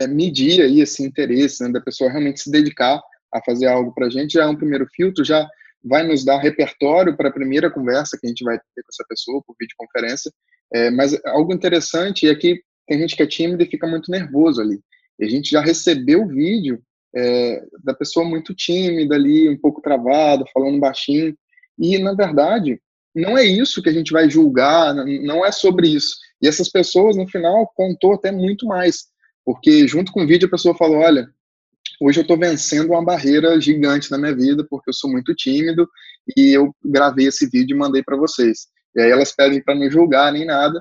é, 0.00 0.06
medir 0.06 0.62
aí 0.62 0.80
esse 0.80 1.02
interesse 1.02 1.62
né, 1.62 1.70
da 1.70 1.80
pessoa 1.80 2.10
realmente 2.10 2.40
se 2.40 2.50
dedicar 2.50 3.00
a 3.32 3.42
fazer 3.44 3.66
algo 3.66 3.92
para 3.92 4.06
a 4.06 4.10
gente. 4.10 4.32
Já 4.32 4.44
é 4.44 4.46
um 4.46 4.56
primeiro 4.56 4.86
filtro, 4.94 5.24
já 5.24 5.46
vai 5.84 6.06
nos 6.06 6.24
dar 6.24 6.38
repertório 6.38 7.16
para 7.16 7.28
a 7.28 7.32
primeira 7.32 7.70
conversa 7.70 8.18
que 8.18 8.26
a 8.26 8.28
gente 8.28 8.44
vai 8.44 8.58
ter 8.58 8.82
com 8.82 8.88
essa 8.90 9.04
pessoa 9.08 9.42
por 9.46 9.54
videoconferência. 9.58 10.32
É, 10.72 10.90
mas 10.90 11.18
algo 11.24 11.52
interessante 11.52 12.28
é 12.28 12.34
que 12.34 12.60
tem 12.86 12.98
gente 12.98 13.16
que 13.16 13.22
é 13.22 13.26
tímida 13.26 13.62
e 13.62 13.70
fica 13.70 13.86
muito 13.86 14.10
nervoso 14.10 14.60
ali. 14.60 14.80
E 15.18 15.24
a 15.24 15.28
gente 15.28 15.50
já 15.50 15.60
recebeu 15.60 16.22
o 16.22 16.28
vídeo 16.28 16.80
é, 17.14 17.62
da 17.82 17.94
pessoa 17.94 18.26
muito 18.26 18.54
tímida 18.54 19.14
ali, 19.14 19.48
um 19.48 19.58
pouco 19.58 19.80
travada, 19.80 20.44
falando 20.52 20.80
baixinho. 20.80 21.36
E, 21.78 21.98
na 21.98 22.14
verdade, 22.14 22.80
não 23.14 23.36
é 23.36 23.44
isso 23.44 23.82
que 23.82 23.88
a 23.88 23.92
gente 23.92 24.12
vai 24.12 24.28
julgar, 24.28 24.94
não 24.94 25.44
é 25.44 25.52
sobre 25.52 25.88
isso. 25.88 26.16
E 26.42 26.48
essas 26.48 26.68
pessoas, 26.68 27.16
no 27.16 27.26
final, 27.28 27.70
contou 27.74 28.14
até 28.14 28.30
muito 28.30 28.66
mais, 28.66 29.06
porque 29.44 29.86
junto 29.88 30.12
com 30.12 30.22
o 30.22 30.26
vídeo 30.26 30.46
a 30.46 30.50
pessoa 30.50 30.74
falou, 30.74 30.98
olha, 30.98 31.28
hoje 32.00 32.20
eu 32.20 32.22
estou 32.22 32.38
vencendo 32.38 32.90
uma 32.90 33.04
barreira 33.04 33.60
gigante 33.60 34.10
na 34.10 34.18
minha 34.18 34.34
vida, 34.34 34.64
porque 34.68 34.90
eu 34.90 34.94
sou 34.94 35.10
muito 35.10 35.34
tímido, 35.34 35.88
e 36.36 36.56
eu 36.56 36.74
gravei 36.84 37.26
esse 37.26 37.48
vídeo 37.48 37.74
e 37.74 37.78
mandei 37.78 38.02
para 38.02 38.16
vocês. 38.16 38.68
E 38.94 39.00
aí 39.00 39.10
elas 39.10 39.34
pedem 39.34 39.62
para 39.62 39.74
não 39.74 39.90
julgar 39.90 40.32
nem 40.32 40.44
nada, 40.44 40.80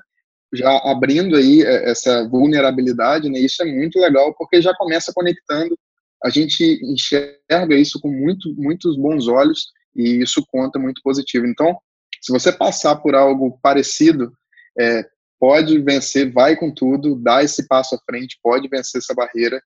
já 0.54 0.78
abrindo 0.90 1.36
aí 1.36 1.62
é, 1.62 1.90
essa 1.90 2.28
vulnerabilidade, 2.28 3.30
né? 3.30 3.40
Isso 3.40 3.62
é 3.62 3.66
muito 3.66 4.00
legal, 4.00 4.34
porque 4.36 4.62
já 4.62 4.74
começa 4.76 5.14
conectando, 5.14 5.78
a 6.24 6.30
gente 6.30 6.80
enxerga 6.84 7.76
isso 7.76 8.00
com 8.00 8.10
muito, 8.10 8.54
muitos 8.56 8.98
bons 8.98 9.28
olhos, 9.28 9.68
e 9.96 10.22
isso 10.22 10.44
conta 10.48 10.80
muito 10.80 11.02
positivo. 11.04 11.46
Então, 11.48 11.78
se 12.22 12.32
você 12.32 12.52
passar 12.52 12.96
por 12.98 13.16
algo 13.16 13.60
parecido, 13.62 14.32
é, 14.80 15.06
pode 15.40 15.80
vencer, 15.80 16.32
vai 16.32 16.56
com 16.56 16.74
tudo, 16.74 17.16
dá 17.16 17.44
esse 17.44 17.68
passo 17.68 17.96
à 17.96 18.00
frente, 18.00 18.40
pode 18.42 18.68
vencer 18.68 19.00
essa 19.00 19.14
barreira, 19.14 19.62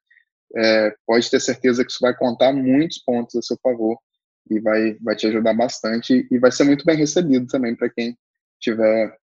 é, 0.56 0.94
pode 1.06 1.30
ter 1.30 1.40
certeza 1.40 1.84
que 1.84 1.92
isso 1.92 2.00
vai 2.02 2.16
contar 2.16 2.52
muitos 2.52 3.00
pontos 3.00 3.36
a 3.36 3.42
seu 3.42 3.58
favor 3.62 3.98
e 4.50 4.60
vai, 4.60 4.96
vai 5.02 5.16
te 5.16 5.28
ajudar 5.28 5.54
bastante 5.54 6.28
e 6.30 6.40
vai 6.40 6.52
ser 6.52 6.66
muito 6.66 6.84
bem 6.86 6.98
recebido 6.98 7.48
também 7.48 7.76
para 7.76 7.90
quem 7.90 8.18
estiver 8.60 9.16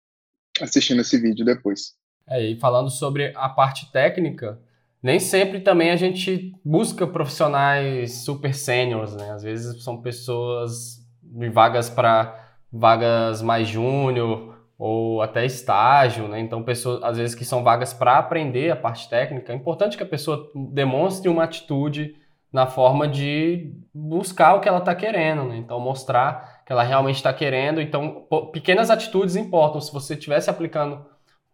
assistindo 0.60 1.00
esse 1.00 1.18
vídeo 1.18 1.44
depois. 1.44 1.94
É, 2.26 2.42
e 2.42 2.56
falando 2.58 2.90
sobre 2.90 3.32
a 3.36 3.48
parte 3.48 3.90
técnica, 3.92 4.58
nem 5.02 5.20
sempre 5.20 5.60
também 5.60 5.90
a 5.90 5.96
gente 5.96 6.52
busca 6.64 7.06
profissionais 7.06 8.12
super 8.24 8.54
sêniores, 8.54 9.14
né? 9.14 9.30
Às 9.30 9.42
vezes 9.42 9.82
são 9.82 10.02
pessoas 10.02 10.98
de 11.22 11.48
vagas 11.48 11.88
para 11.88 12.56
vagas 12.70 13.40
mais 13.40 13.68
júnior 13.68 14.57
ou 14.78 15.20
até 15.20 15.44
estágio, 15.44 16.28
né? 16.28 16.38
Então, 16.38 16.62
pessoas, 16.62 17.02
às 17.02 17.18
vezes, 17.18 17.34
que 17.34 17.44
são 17.44 17.64
vagas 17.64 17.92
para 17.92 18.16
aprender 18.16 18.70
a 18.70 18.76
parte 18.76 19.08
técnica, 19.08 19.52
é 19.52 19.56
importante 19.56 19.96
que 19.96 20.02
a 20.02 20.06
pessoa 20.06 20.48
demonstre 20.54 21.28
uma 21.28 21.42
atitude 21.42 22.14
na 22.52 22.66
forma 22.66 23.08
de 23.08 23.74
buscar 23.92 24.54
o 24.54 24.60
que 24.60 24.68
ela 24.68 24.78
está 24.78 24.94
querendo, 24.94 25.44
né? 25.44 25.56
Então, 25.56 25.80
mostrar 25.80 26.62
que 26.64 26.72
ela 26.72 26.84
realmente 26.84 27.16
está 27.16 27.32
querendo. 27.32 27.80
Então, 27.80 28.24
pequenas 28.52 28.88
atitudes 28.88 29.34
importam. 29.34 29.80
Se 29.80 29.92
você 29.92 30.14
estivesse 30.14 30.48
aplicando 30.48 31.04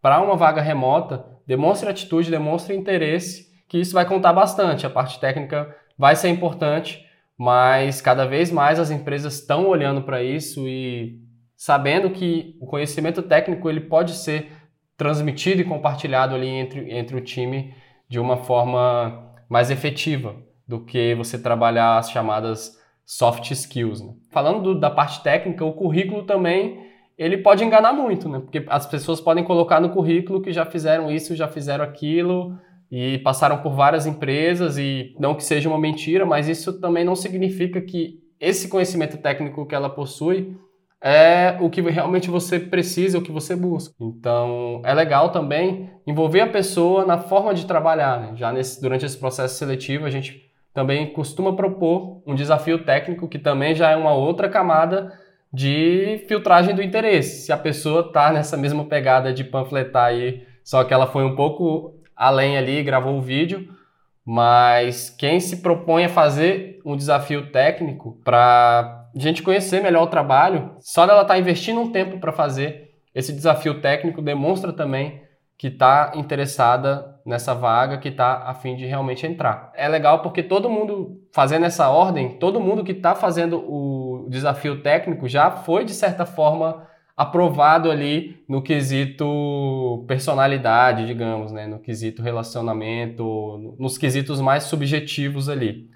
para 0.02 0.20
uma 0.20 0.36
vaga 0.36 0.60
remota, 0.60 1.24
demonstre 1.46 1.88
atitude, 1.88 2.30
demonstre 2.30 2.76
interesse, 2.76 3.50
que 3.66 3.78
isso 3.78 3.94
vai 3.94 4.04
contar 4.04 4.34
bastante. 4.34 4.86
A 4.86 4.90
parte 4.90 5.18
técnica 5.18 5.74
vai 5.96 6.14
ser 6.14 6.28
importante, 6.28 7.04
mas 7.38 8.02
cada 8.02 8.26
vez 8.26 8.52
mais 8.52 8.78
as 8.78 8.90
empresas 8.90 9.34
estão 9.34 9.66
olhando 9.66 10.02
para 10.02 10.22
isso 10.22 10.68
e 10.68 11.23
sabendo 11.56 12.10
que 12.10 12.56
o 12.60 12.66
conhecimento 12.66 13.22
técnico 13.22 13.68
ele 13.68 13.80
pode 13.80 14.12
ser 14.12 14.50
transmitido 14.96 15.60
e 15.60 15.64
compartilhado 15.64 16.34
ali 16.34 16.48
entre, 16.48 16.92
entre 16.92 17.16
o 17.16 17.20
time 17.20 17.74
de 18.08 18.18
uma 18.18 18.36
forma 18.36 19.34
mais 19.48 19.70
efetiva 19.70 20.36
do 20.66 20.84
que 20.84 21.14
você 21.14 21.38
trabalhar 21.38 21.98
as 21.98 22.10
chamadas 22.10 22.78
soft 23.04 23.50
skills. 23.50 24.00
Né? 24.00 24.12
Falando 24.30 24.62
do, 24.62 24.80
da 24.80 24.90
parte 24.90 25.22
técnica, 25.22 25.64
o 25.64 25.72
currículo 25.72 26.24
também 26.24 26.84
ele 27.16 27.38
pode 27.38 27.62
enganar 27.64 27.92
muito, 27.92 28.28
né? 28.28 28.40
porque 28.40 28.64
as 28.68 28.86
pessoas 28.86 29.20
podem 29.20 29.44
colocar 29.44 29.80
no 29.80 29.90
currículo 29.90 30.40
que 30.40 30.52
já 30.52 30.64
fizeram 30.64 31.10
isso, 31.10 31.36
já 31.36 31.46
fizeram 31.46 31.84
aquilo, 31.84 32.58
e 32.90 33.18
passaram 33.18 33.58
por 33.58 33.74
várias 33.74 34.06
empresas 34.06 34.78
e 34.78 35.14
não 35.18 35.34
que 35.34 35.42
seja 35.42 35.68
uma 35.68 35.78
mentira, 35.78 36.24
mas 36.24 36.48
isso 36.48 36.80
também 36.80 37.04
não 37.04 37.16
significa 37.16 37.80
que 37.80 38.20
esse 38.38 38.68
conhecimento 38.68 39.16
técnico 39.18 39.66
que 39.66 39.74
ela 39.74 39.90
possui 39.90 40.56
é 41.06 41.58
o 41.60 41.68
que 41.68 41.82
realmente 41.82 42.30
você 42.30 42.58
precisa, 42.58 43.18
o 43.18 43.22
que 43.22 43.30
você 43.30 43.54
busca. 43.54 43.94
Então, 44.00 44.80
é 44.82 44.94
legal 44.94 45.28
também 45.28 45.90
envolver 46.06 46.40
a 46.40 46.46
pessoa 46.46 47.04
na 47.04 47.18
forma 47.18 47.52
de 47.52 47.66
trabalhar. 47.66 48.18
Né? 48.18 48.32
Já 48.36 48.50
nesse, 48.50 48.80
durante 48.80 49.04
esse 49.04 49.18
processo 49.18 49.58
seletivo, 49.58 50.06
a 50.06 50.10
gente 50.10 50.50
também 50.72 51.12
costuma 51.12 51.54
propor 51.54 52.22
um 52.26 52.34
desafio 52.34 52.84
técnico 52.84 53.28
que 53.28 53.38
também 53.38 53.74
já 53.74 53.90
é 53.90 53.96
uma 53.96 54.14
outra 54.14 54.48
camada 54.48 55.12
de 55.52 56.24
filtragem 56.26 56.74
do 56.74 56.82
interesse. 56.82 57.44
Se 57.44 57.52
a 57.52 57.56
pessoa 57.58 58.00
está 58.06 58.32
nessa 58.32 58.56
mesma 58.56 58.86
pegada 58.86 59.30
de 59.30 59.44
panfletar 59.44 60.06
aí, 60.06 60.42
só 60.64 60.84
que 60.84 60.94
ela 60.94 61.06
foi 61.06 61.22
um 61.22 61.36
pouco 61.36 62.00
além 62.16 62.56
ali, 62.56 62.82
gravou 62.82 63.18
o 63.18 63.22
vídeo, 63.22 63.68
mas 64.24 65.10
quem 65.10 65.38
se 65.38 65.58
propõe 65.58 66.06
a 66.06 66.08
fazer 66.08 66.80
um 66.82 66.96
desafio 66.96 67.52
técnico 67.52 68.18
para 68.24 69.03
gente 69.14 69.42
conhecer 69.42 69.82
melhor 69.82 70.02
o 70.02 70.08
trabalho, 70.08 70.76
só 70.80 71.06
dela 71.06 71.22
estar 71.22 71.34
tá 71.34 71.40
investindo 71.40 71.80
um 71.80 71.90
tempo 71.90 72.18
para 72.18 72.32
fazer 72.32 72.84
esse 73.14 73.32
desafio 73.32 73.80
técnico 73.80 74.20
demonstra 74.20 74.72
também 74.72 75.22
que 75.56 75.68
está 75.68 76.12
interessada 76.16 77.14
nessa 77.24 77.54
vaga, 77.54 77.96
que 77.96 78.08
está 78.08 78.42
a 78.48 78.54
fim 78.54 78.74
de 78.74 78.84
realmente 78.84 79.24
entrar. 79.24 79.72
É 79.76 79.88
legal 79.88 80.20
porque 80.20 80.42
todo 80.42 80.68
mundo 80.68 81.22
fazendo 81.32 81.64
essa 81.64 81.88
ordem, 81.88 82.38
todo 82.38 82.60
mundo 82.60 82.82
que 82.82 82.92
está 82.92 83.14
fazendo 83.14 83.58
o, 83.58 84.26
desafio 84.28 84.82
técnico 84.82 85.28
já 85.28 85.50
foi, 85.50 85.84
de 85.84 85.92
certa 85.92 86.26
forma, 86.26 86.86
aprovado 87.16 87.90
ali 87.90 88.42
no 88.48 88.62
quesito 88.62 90.04
personalidade, 90.08 91.06
digamos, 91.06 91.52
né? 91.52 91.66
no 91.66 91.78
quesito 91.78 92.22
relacionamento, 92.22 93.76
nos 93.78 93.96
quesitos 93.96 94.40
mais 94.40 94.64
subjetivos 94.64 95.48
ali. 95.48 95.88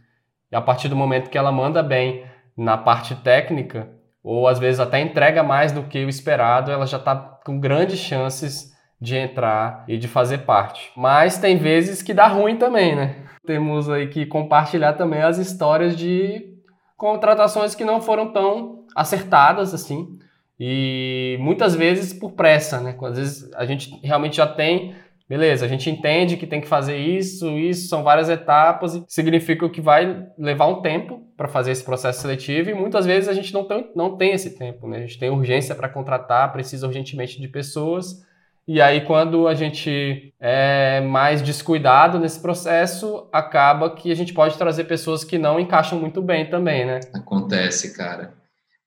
E 0.52 0.56
a 0.56 0.60
partir 0.60 0.88
do 0.88 0.96
momento 0.96 1.30
que 1.30 1.38
ela 1.38 1.50
manda 1.50 1.82
bem 1.82 2.24
na 2.58 2.76
parte 2.76 3.14
técnica, 3.14 3.88
ou 4.22 4.48
às 4.48 4.58
vezes 4.58 4.80
até 4.80 5.00
entrega 5.00 5.42
mais 5.44 5.70
do 5.70 5.84
que 5.84 6.04
o 6.04 6.08
esperado, 6.08 6.72
ela 6.72 6.86
já 6.86 6.98
está 6.98 7.14
com 7.14 7.60
grandes 7.60 8.00
chances 8.00 8.72
de 9.00 9.16
entrar 9.16 9.84
e 9.86 9.96
de 9.96 10.08
fazer 10.08 10.38
parte. 10.38 10.90
Mas 10.96 11.38
tem 11.38 11.56
vezes 11.56 12.02
que 12.02 12.12
dá 12.12 12.26
ruim 12.26 12.56
também, 12.56 12.96
né? 12.96 13.24
Temos 13.46 13.88
aí 13.88 14.08
que 14.08 14.26
compartilhar 14.26 14.94
também 14.94 15.22
as 15.22 15.38
histórias 15.38 15.96
de 15.96 16.58
contratações 16.96 17.76
que 17.76 17.84
não 17.84 18.00
foram 18.00 18.32
tão 18.32 18.84
acertadas 18.94 19.72
assim 19.72 20.18
e 20.58 21.36
muitas 21.40 21.76
vezes 21.76 22.12
por 22.12 22.32
pressa, 22.32 22.80
né? 22.80 22.96
Às 23.00 23.16
vezes 23.16 23.52
a 23.54 23.64
gente 23.64 24.00
realmente 24.02 24.38
já 24.38 24.46
tem, 24.46 24.94
beleza, 25.28 25.64
a 25.64 25.68
gente 25.68 25.90
entende 25.90 26.36
que 26.36 26.46
tem 26.46 26.60
que 26.60 26.68
fazer 26.68 26.96
isso, 26.96 27.58
isso, 27.58 27.88
são 27.88 28.02
várias 28.02 28.28
etapas 28.28 28.94
e 28.94 29.04
significa 29.06 29.68
que 29.68 29.80
vai 29.80 30.26
levar 30.38 30.66
um 30.66 30.80
tempo 30.80 31.22
para 31.36 31.48
fazer 31.48 31.72
esse 31.72 31.84
processo 31.84 32.20
seletivo 32.20 32.70
e 32.70 32.74
muitas 32.74 33.04
vezes 33.04 33.28
a 33.28 33.34
gente 33.34 33.52
não 33.52 33.64
tem, 33.64 33.90
não 33.94 34.16
tem 34.16 34.32
esse 34.32 34.56
tempo, 34.58 34.88
né? 34.88 34.98
A 34.98 35.00
gente 35.00 35.18
tem 35.18 35.30
urgência 35.30 35.74
para 35.74 35.88
contratar, 35.88 36.52
precisa 36.52 36.86
urgentemente 36.86 37.40
de 37.40 37.48
pessoas. 37.48 38.26
E 38.66 38.82
aí, 38.82 39.00
quando 39.02 39.48
a 39.48 39.54
gente 39.54 40.34
é 40.38 41.00
mais 41.00 41.40
descuidado 41.40 42.18
nesse 42.18 42.38
processo, 42.40 43.26
acaba 43.32 43.94
que 43.94 44.12
a 44.12 44.14
gente 44.14 44.34
pode 44.34 44.58
trazer 44.58 44.84
pessoas 44.84 45.24
que 45.24 45.38
não 45.38 45.58
encaixam 45.58 45.98
muito 45.98 46.20
bem 46.20 46.50
também, 46.50 46.84
né? 46.84 47.00
Acontece, 47.14 47.96
cara 47.96 48.36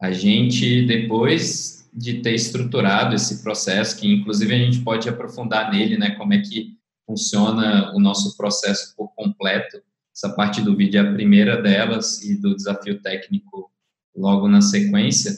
a 0.01 0.11
gente, 0.11 0.83
depois 0.87 1.80
de 1.93 2.21
ter 2.21 2.33
estruturado 2.33 3.15
esse 3.15 3.43
processo, 3.43 3.97
que 3.97 4.11
inclusive 4.11 4.53
a 4.53 4.57
gente 4.57 4.79
pode 4.79 5.09
aprofundar 5.09 5.71
nele, 5.71 5.97
né, 5.97 6.11
como 6.11 6.33
é 6.33 6.39
que 6.39 6.77
funciona 7.05 7.93
o 7.93 7.99
nosso 7.99 8.37
processo 8.37 8.95
por 8.95 9.09
completo, 9.15 9.81
essa 10.15 10.29
parte 10.33 10.61
do 10.61 10.75
vídeo 10.75 10.99
é 10.99 11.07
a 11.07 11.13
primeira 11.13 11.61
delas 11.61 12.21
e 12.23 12.39
do 12.39 12.55
desafio 12.55 13.01
técnico 13.01 13.71
logo 14.15 14.47
na 14.47 14.61
sequência, 14.61 15.31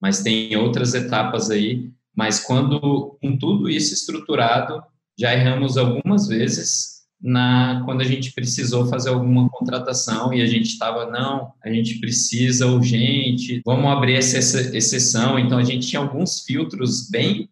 mas 0.00 0.22
tem 0.22 0.54
outras 0.56 0.94
etapas 0.94 1.50
aí, 1.50 1.90
mas 2.14 2.40
quando 2.40 3.16
com 3.20 3.36
tudo 3.38 3.68
isso 3.68 3.94
estruturado, 3.94 4.82
já 5.18 5.32
erramos 5.32 5.76
algumas 5.76 6.26
vezes 6.28 6.95
na 7.20 7.82
quando 7.84 8.02
a 8.02 8.04
gente 8.04 8.32
precisou 8.32 8.86
fazer 8.86 9.08
alguma 9.08 9.48
contratação 9.48 10.32
e 10.32 10.42
a 10.42 10.46
gente 10.46 10.66
estava 10.66 11.10
não, 11.10 11.52
a 11.64 11.70
gente 11.70 11.98
precisa 11.98 12.66
urgente, 12.66 13.62
vamos 13.64 13.90
abrir 13.90 14.14
essa 14.14 14.38
exceção. 14.76 15.38
Então 15.38 15.58
a 15.58 15.64
gente 15.64 15.88
tinha 15.88 16.00
alguns 16.00 16.40
filtros 16.40 17.08
bem 17.10 17.48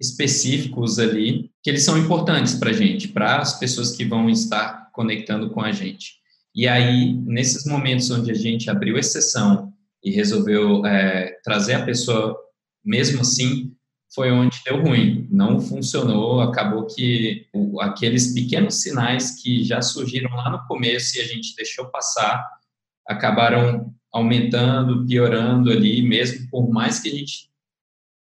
específicos 0.00 0.98
ali 0.98 1.50
que 1.62 1.68
eles 1.68 1.82
são 1.82 1.98
importantes 1.98 2.54
para 2.54 2.70
a 2.70 2.72
gente, 2.72 3.08
para 3.08 3.38
as 3.38 3.58
pessoas 3.58 3.94
que 3.94 4.04
vão 4.04 4.30
estar 4.30 4.90
conectando 4.92 5.50
com 5.50 5.60
a 5.60 5.72
gente. 5.72 6.14
E 6.54 6.66
aí 6.66 7.12
nesses 7.12 7.66
momentos 7.66 8.10
onde 8.10 8.30
a 8.30 8.34
gente 8.34 8.70
abriu 8.70 8.96
exceção 8.96 9.72
e 10.02 10.10
resolveu 10.10 10.84
é, 10.86 11.36
trazer 11.44 11.74
a 11.74 11.84
pessoa 11.84 12.36
mesmo 12.84 13.20
assim 13.20 13.72
foi 14.12 14.30
onde 14.30 14.60
deu 14.64 14.82
ruim, 14.82 15.26
não 15.30 15.60
funcionou, 15.60 16.40
acabou 16.40 16.86
que 16.86 17.46
aqueles 17.80 18.34
pequenos 18.34 18.82
sinais 18.82 19.40
que 19.40 19.62
já 19.62 19.80
surgiram 19.80 20.34
lá 20.36 20.50
no 20.50 20.66
começo 20.66 21.16
e 21.16 21.20
a 21.20 21.24
gente 21.24 21.54
deixou 21.54 21.86
passar, 21.86 22.44
acabaram 23.08 23.94
aumentando, 24.12 25.06
piorando 25.06 25.70
ali, 25.70 26.02
mesmo 26.02 26.48
por 26.50 26.68
mais 26.68 26.98
que 26.98 27.08
a 27.08 27.12
gente 27.12 27.50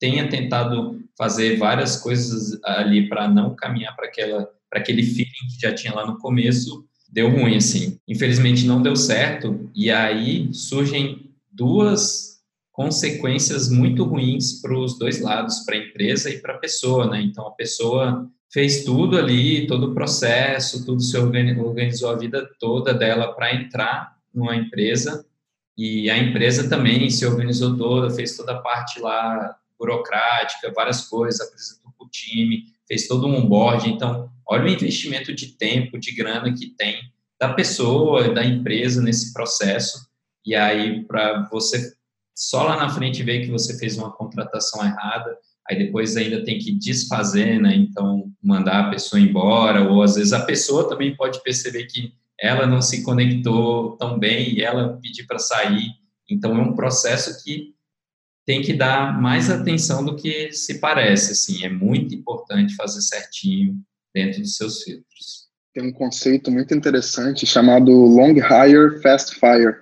tenha 0.01 0.29
tentado 0.29 1.03
fazer 1.17 1.57
várias 1.59 1.97
coisas 1.97 2.59
ali 2.65 3.09
para 3.09 3.29
não 3.29 3.55
caminhar 3.55 3.95
para 3.95 4.07
aquela 4.07 4.49
para 4.71 4.81
aquele 4.81 5.05
feeling 5.05 5.31
que 5.31 5.61
já 5.63 5.73
tinha 5.73 5.95
lá 5.95 6.05
no 6.05 6.19
começo, 6.19 6.85
deu 7.09 7.31
ruim 7.31 7.55
assim. 7.55 7.97
Infelizmente 8.09 8.67
não 8.67 8.83
deu 8.83 8.97
certo 8.97 9.71
e 9.73 9.89
aí 9.89 10.53
surgem 10.53 11.31
duas 11.53 12.34
consequências 12.75 13.71
muito 13.71 14.03
ruins 14.03 14.61
para 14.61 14.77
os 14.77 14.99
dois 14.99 15.21
lados, 15.21 15.61
para 15.61 15.77
a 15.77 15.79
empresa 15.79 16.29
e 16.29 16.41
para 16.41 16.55
a 16.55 16.59
pessoa, 16.59 17.09
né? 17.09 17.23
Então, 17.23 17.47
a 17.47 17.53
pessoa 17.53 18.29
fez 18.53 18.85
tudo 18.85 19.17
ali, 19.17 19.69
todo 19.69 19.91
o 19.91 19.95
processo, 19.95 20.85
tudo 20.85 21.01
se 21.01 21.17
organizou 21.17 22.11
a 22.11 22.17
vida 22.17 22.51
toda 22.59 22.93
dela 22.93 23.33
para 23.33 23.55
entrar 23.55 24.17
numa 24.35 24.57
empresa 24.57 25.25
e 25.79 26.11
a 26.11 26.19
empresa 26.19 26.69
também 26.69 27.09
se 27.11 27.25
organizou 27.25 27.77
toda, 27.77 28.11
fez 28.11 28.37
toda 28.37 28.53
a 28.53 28.61
parte 28.61 28.99
lá 28.99 29.57
burocrática, 29.79 30.73
várias 30.75 31.03
coisas, 31.03 31.41
apresentou 31.41 31.93
para 31.97 32.07
o 32.07 32.11
time, 32.11 32.65
fez 32.89 33.07
todo 33.07 33.29
um 33.29 33.37
onboard. 33.37 33.89
Então, 33.89 34.29
olha 34.45 34.65
o 34.65 34.69
investimento 34.69 35.33
de 35.33 35.53
tempo, 35.53 35.97
de 35.97 36.13
grana 36.13 36.53
que 36.53 36.67
tem 36.71 36.99
da 37.39 37.55
pessoa, 37.55 38.35
da 38.35 38.45
empresa 38.45 39.01
nesse 39.01 39.33
processo. 39.33 40.09
E 40.45 40.57
aí, 40.57 41.05
para 41.05 41.49
você 41.51 41.95
só 42.35 42.65
lá 42.65 42.77
na 42.77 42.89
frente 42.89 43.23
ver 43.23 43.45
que 43.45 43.51
você 43.51 43.79
fez 43.79 43.97
uma 43.97 44.13
contratação 44.13 44.85
errada, 44.85 45.37
aí 45.69 45.79
depois 45.79 46.17
ainda 46.17 46.45
tem 46.45 46.59
que 46.59 46.73
desfazer, 46.73 47.61
né? 47.61 47.75
Então, 47.75 48.31
mandar 48.43 48.81
a 48.81 48.91
pessoa 48.91 49.21
embora, 49.21 49.89
ou 49.89 50.03
às 50.03 50.17
vezes 50.17 50.33
a 50.33 50.45
pessoa 50.45 50.89
também 50.89 51.17
pode 51.17 51.43
perceber 51.43 51.87
que 51.87 52.13
ela 52.39 52.67
não 52.67 52.83
se 52.83 53.03
conectou 53.03 53.97
tão 53.97 54.19
bem 54.19 54.55
e 54.55 54.63
ela 54.63 54.99
pedir 55.01 55.25
para 55.27 55.39
sair. 55.39 55.89
Então, 56.29 56.57
é 56.57 56.61
um 56.61 56.75
processo 56.75 57.43
que 57.43 57.75
tem 58.47 58.61
que 58.61 58.75
dar 58.75 59.19
mais 59.21 59.51
atenção 59.51 60.05
do 60.05 60.17
que 60.17 60.53
se 60.53 60.79
parece, 60.79 61.33
assim, 61.33 61.65
é 61.65 61.69
muito 61.69 62.15
importante 62.15 62.75
fazer 62.75 63.01
certinho 63.01 63.81
dentro 64.15 64.41
dos 64.41 64.57
seus 64.57 64.83
filtros. 64.83 65.45
Tem 65.73 65.85
um 65.89 65.93
conceito 65.93 66.51
muito 66.51 66.75
interessante 66.75 67.47
chamado 67.47 67.91
Long 67.91 68.35
Hire, 68.35 69.01
Fast 69.03 69.35
Fire, 69.41 69.77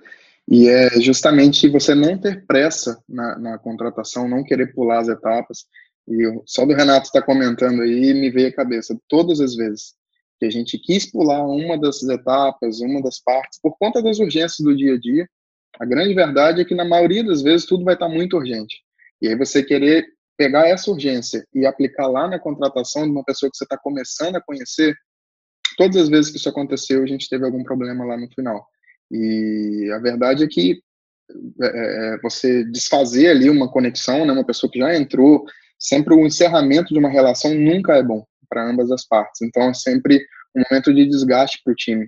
e 0.49 0.67
é 0.67 0.99
justamente 0.99 1.69
você 1.69 1.95
não 1.95 2.17
ter 2.17 2.45
pressa 2.45 3.01
na, 3.07 3.37
na 3.39 3.57
contratação, 3.57 4.27
não 4.27 4.43
querer 4.43 4.73
pular 4.73 4.99
as 4.99 5.07
etapas. 5.07 5.65
E 6.07 6.23
só 6.45 6.65
do 6.65 6.73
Renato 6.73 7.07
estar 7.07 7.21
tá 7.21 7.25
comentando 7.25 7.81
aí, 7.81 8.13
me 8.13 8.29
veio 8.29 8.49
a 8.49 8.53
cabeça 8.53 8.97
todas 9.07 9.39
as 9.39 9.55
vezes 9.55 9.93
que 10.39 10.45
a 10.45 10.49
gente 10.49 10.77
quis 10.77 11.09
pular 11.09 11.45
uma 11.45 11.77
dessas 11.77 12.09
etapas, 12.09 12.81
uma 12.81 13.01
das 13.01 13.19
partes, 13.21 13.59
por 13.61 13.77
conta 13.77 14.01
das 14.01 14.19
urgências 14.19 14.59
do 14.59 14.75
dia 14.75 14.95
a 14.95 14.99
dia. 14.99 15.27
A 15.79 15.85
grande 15.85 16.13
verdade 16.13 16.61
é 16.61 16.65
que 16.65 16.75
na 16.75 16.83
maioria 16.83 17.23
das 17.23 17.41
vezes 17.41 17.65
tudo 17.65 17.85
vai 17.85 17.93
estar 17.93 18.09
muito 18.09 18.35
urgente. 18.35 18.81
E 19.21 19.29
aí 19.29 19.37
você 19.37 19.63
querer 19.63 20.05
pegar 20.37 20.67
essa 20.67 20.91
urgência 20.91 21.47
e 21.53 21.65
aplicar 21.65 22.07
lá 22.07 22.27
na 22.27 22.39
contratação 22.39 23.03
de 23.03 23.11
uma 23.11 23.23
pessoa 23.23 23.49
que 23.49 23.55
você 23.55 23.63
está 23.63 23.77
começando 23.77 24.35
a 24.35 24.41
conhecer, 24.41 24.93
todas 25.77 25.95
as 25.95 26.09
vezes 26.09 26.31
que 26.31 26.37
isso 26.37 26.49
aconteceu, 26.49 27.01
a 27.01 27.07
gente 27.07 27.29
teve 27.29 27.45
algum 27.45 27.63
problema 27.63 28.03
lá 28.03 28.17
no 28.17 28.27
final. 28.29 28.67
E 29.11 29.89
a 29.93 29.99
verdade 29.99 30.43
é 30.43 30.47
que 30.47 30.81
é, 31.61 31.65
é, 31.65 32.15
é, 32.15 32.17
você 32.21 32.63
desfazer 32.65 33.29
ali 33.29 33.49
uma 33.49 33.71
conexão, 33.71 34.25
né, 34.25 34.33
uma 34.33 34.45
pessoa 34.45 34.71
que 34.71 34.79
já 34.79 34.95
entrou, 34.95 35.45
sempre 35.79 36.13
o 36.13 36.25
encerramento 36.25 36.93
de 36.93 36.99
uma 36.99 37.09
relação 37.09 37.53
nunca 37.53 37.95
é 37.95 38.03
bom 38.03 38.25
para 38.49 38.69
ambas 38.69 38.91
as 38.91 39.05
partes. 39.05 39.41
Então 39.41 39.69
é 39.69 39.73
sempre 39.73 40.23
um 40.55 40.63
momento 40.69 40.93
de 40.93 41.05
desgaste 41.07 41.61
para 41.63 41.73
o 41.73 41.75
time. 41.75 42.07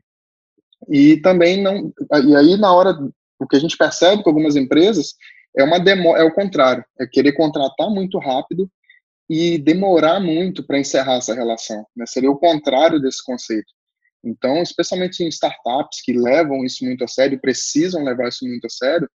E 0.89 1.17
também 1.21 1.61
não, 1.61 1.91
e 2.23 2.35
aí 2.35 2.57
na 2.57 2.73
hora 2.73 2.95
o 3.39 3.47
que 3.47 3.55
a 3.55 3.59
gente 3.59 3.77
percebe 3.77 4.23
com 4.23 4.29
algumas 4.29 4.55
empresas 4.55 5.15
é 5.57 5.63
uma 5.63 5.79
demo, 5.79 6.15
é 6.15 6.23
o 6.23 6.33
contrário, 6.33 6.83
é 6.99 7.07
querer 7.07 7.33
contratar 7.33 7.89
muito 7.89 8.19
rápido 8.19 8.69
e 9.29 9.57
demorar 9.57 10.19
muito 10.19 10.65
para 10.65 10.77
encerrar 10.77 11.15
essa 11.15 11.33
relação. 11.33 11.85
Né? 11.95 12.05
Seria 12.05 12.29
o 12.29 12.37
contrário 12.37 12.99
desse 12.99 13.23
conceito. 13.23 13.71
Então, 14.25 14.61
especialmente 14.61 15.23
em 15.23 15.27
startups 15.27 16.01
que 16.03 16.13
levam 16.13 16.65
isso 16.65 16.83
muito 16.83 17.03
a 17.03 17.07
sério, 17.07 17.39
precisam 17.39 18.03
levar 18.03 18.29
isso 18.29 18.45
muito 18.45 18.65
a 18.65 18.69
sério, 18.69 19.09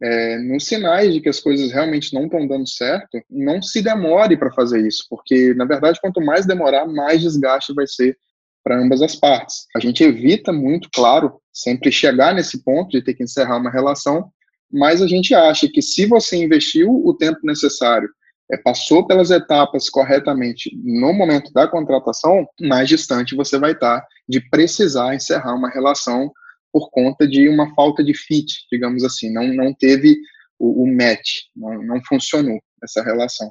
é, 0.00 0.38
nos 0.38 0.64
sinais 0.64 1.12
de 1.12 1.20
que 1.20 1.28
as 1.28 1.40
coisas 1.40 1.72
realmente 1.72 2.14
não 2.14 2.24
estão 2.24 2.46
dando 2.46 2.68
certo, 2.68 3.20
não 3.28 3.60
se 3.60 3.82
demore 3.82 4.36
para 4.36 4.52
fazer 4.52 4.86
isso, 4.86 5.04
porque, 5.08 5.54
na 5.54 5.64
verdade, 5.64 6.00
quanto 6.00 6.20
mais 6.20 6.46
demorar, 6.46 6.86
mais 6.86 7.20
desgaste 7.20 7.74
vai 7.74 7.86
ser 7.86 8.16
para 8.62 8.78
ambas 8.78 9.02
as 9.02 9.16
partes. 9.16 9.66
A 9.74 9.80
gente 9.80 10.04
evita 10.04 10.52
muito, 10.52 10.88
claro, 10.92 11.40
sempre 11.52 11.90
chegar 11.90 12.34
nesse 12.34 12.62
ponto 12.62 12.90
de 12.90 13.02
ter 13.02 13.14
que 13.14 13.24
encerrar 13.24 13.56
uma 13.56 13.70
relação, 13.70 14.30
mas 14.70 15.00
a 15.00 15.06
gente 15.06 15.34
acha 15.34 15.68
que 15.68 15.80
se 15.80 16.06
você 16.06 16.36
investiu 16.36 16.90
o 16.90 17.14
tempo 17.14 17.38
necessário 17.42 18.08
é, 18.50 18.56
passou 18.56 19.06
pelas 19.06 19.30
etapas 19.30 19.88
corretamente 19.88 20.70
no 20.82 21.12
momento 21.12 21.52
da 21.52 21.66
contratação, 21.66 22.46
mais 22.60 22.88
distante 22.88 23.34
você 23.34 23.58
vai 23.58 23.72
estar 23.72 24.06
de 24.28 24.40
precisar 24.50 25.14
encerrar 25.14 25.54
uma 25.54 25.70
relação 25.70 26.32
por 26.72 26.90
conta 26.90 27.26
de 27.26 27.48
uma 27.48 27.74
falta 27.74 28.04
de 28.04 28.14
fit, 28.14 28.66
digamos 28.70 29.04
assim, 29.04 29.32
não, 29.32 29.48
não 29.48 29.72
teve 29.72 30.16
o, 30.58 30.84
o 30.84 30.86
match, 30.86 31.44
não, 31.56 31.82
não 31.82 32.02
funcionou 32.04 32.58
essa 32.82 33.02
relação. 33.02 33.50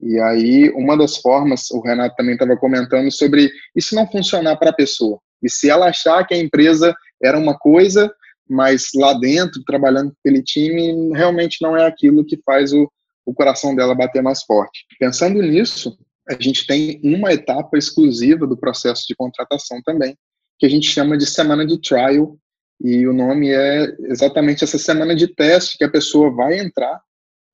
E 0.00 0.18
aí, 0.20 0.70
uma 0.70 0.96
das 0.96 1.16
formas, 1.16 1.70
o 1.70 1.80
Renato 1.80 2.16
também 2.16 2.34
estava 2.34 2.56
comentando 2.56 3.10
sobre 3.10 3.50
isso 3.74 3.94
não 3.94 4.10
funcionar 4.10 4.56
para 4.56 4.70
a 4.70 4.74
pessoa. 4.74 5.18
E 5.42 5.50
se 5.50 5.70
ela 5.70 5.88
achar 5.88 6.26
que 6.26 6.34
a 6.34 6.38
empresa 6.38 6.94
era 7.22 7.38
uma 7.38 7.56
coisa 7.58 8.12
mas 8.48 8.90
lá 8.94 9.12
dentro, 9.14 9.62
trabalhando 9.64 10.10
com 10.10 10.16
aquele 10.20 10.42
time, 10.42 11.10
realmente 11.12 11.58
não 11.60 11.76
é 11.76 11.86
aquilo 11.86 12.24
que 12.24 12.40
faz 12.44 12.72
o, 12.72 12.90
o 13.26 13.34
coração 13.34 13.74
dela 13.74 13.94
bater 13.94 14.22
mais 14.22 14.44
forte. 14.44 14.86
Pensando 14.98 15.42
nisso, 15.42 15.98
a 16.28 16.40
gente 16.40 16.66
tem 16.66 17.00
uma 17.02 17.32
etapa 17.32 17.76
exclusiva 17.76 18.46
do 18.46 18.56
processo 18.56 19.04
de 19.06 19.14
contratação 19.14 19.82
também, 19.82 20.16
que 20.58 20.64
a 20.64 20.68
gente 20.68 20.88
chama 20.88 21.18
de 21.18 21.26
semana 21.26 21.66
de 21.66 21.78
trial, 21.80 22.38
e 22.80 23.06
o 23.06 23.12
nome 23.12 23.50
é 23.50 23.94
exatamente 24.04 24.62
essa 24.62 24.78
semana 24.78 25.14
de 25.14 25.28
teste 25.28 25.78
que 25.78 25.84
a 25.84 25.90
pessoa 25.90 26.30
vai 26.30 26.58
entrar 26.58 27.00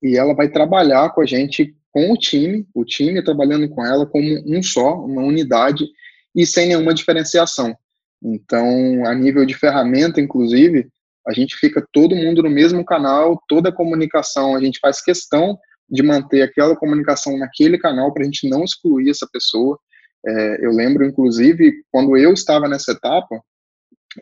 e 0.01 0.17
ela 0.17 0.35
vai 0.35 0.49
trabalhar 0.49 1.09
com 1.11 1.21
a 1.21 1.25
gente, 1.25 1.75
com 1.91 2.11
o 2.11 2.17
time, 2.17 2.67
o 2.73 2.83
time 2.83 3.23
trabalhando 3.23 3.69
com 3.69 3.85
ela 3.85 4.05
como 4.05 4.27
um 4.45 4.61
só, 4.61 4.95
uma 4.95 5.21
unidade 5.21 5.85
e 6.35 6.45
sem 6.45 6.67
nenhuma 6.67 6.93
diferenciação. 6.93 7.73
Então, 8.21 9.05
a 9.05 9.15
nível 9.15 9.45
de 9.45 9.53
ferramenta, 9.53 10.19
inclusive, 10.19 10.89
a 11.27 11.33
gente 11.33 11.55
fica 11.55 11.85
todo 11.91 12.15
mundo 12.15 12.43
no 12.43 12.49
mesmo 12.49 12.83
canal, 12.83 13.41
toda 13.47 13.69
a 13.69 13.75
comunicação, 13.75 14.55
a 14.55 14.61
gente 14.61 14.79
faz 14.79 15.01
questão 15.01 15.57
de 15.89 16.01
manter 16.01 16.41
aquela 16.41 16.75
comunicação 16.75 17.37
naquele 17.37 17.77
canal 17.77 18.13
para 18.13 18.23
a 18.23 18.25
gente 18.25 18.49
não 18.49 18.63
excluir 18.63 19.09
essa 19.09 19.27
pessoa. 19.31 19.77
É, 20.25 20.65
eu 20.65 20.71
lembro, 20.71 21.05
inclusive, 21.05 21.73
quando 21.91 22.17
eu 22.17 22.33
estava 22.33 22.67
nessa 22.67 22.93
etapa, 22.93 23.41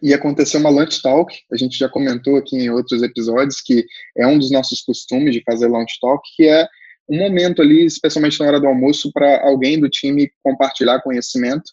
e 0.02 0.14
aconteceu 0.14 0.60
uma 0.60 0.70
lunch 0.70 1.02
talk, 1.02 1.34
a 1.52 1.58
gente 1.58 1.78
já 1.78 1.90
comentou 1.90 2.38
aqui 2.38 2.56
em 2.56 2.70
outros 2.70 3.04
episódios 3.04 3.60
que 3.62 3.86
é 4.16 4.26
um 4.26 4.38
dos 4.38 4.52
nossos 4.52 4.82
costumes 4.82 5.34
de 5.34 5.44
fazer 5.44 5.68
lunch 5.68 6.00
talk, 6.00 6.22
que 6.36 6.48
é 6.48 6.66
um 7.10 7.18
momento 7.18 7.62
ali, 7.62 7.86
especialmente 7.86 8.40
na 8.40 8.46
hora 8.46 8.60
do 8.60 8.68
almoço, 8.68 9.12
para 9.12 9.42
alguém 9.44 9.80
do 9.80 9.90
time 9.90 10.32
compartilhar 10.42 11.02
conhecimento. 11.02 11.64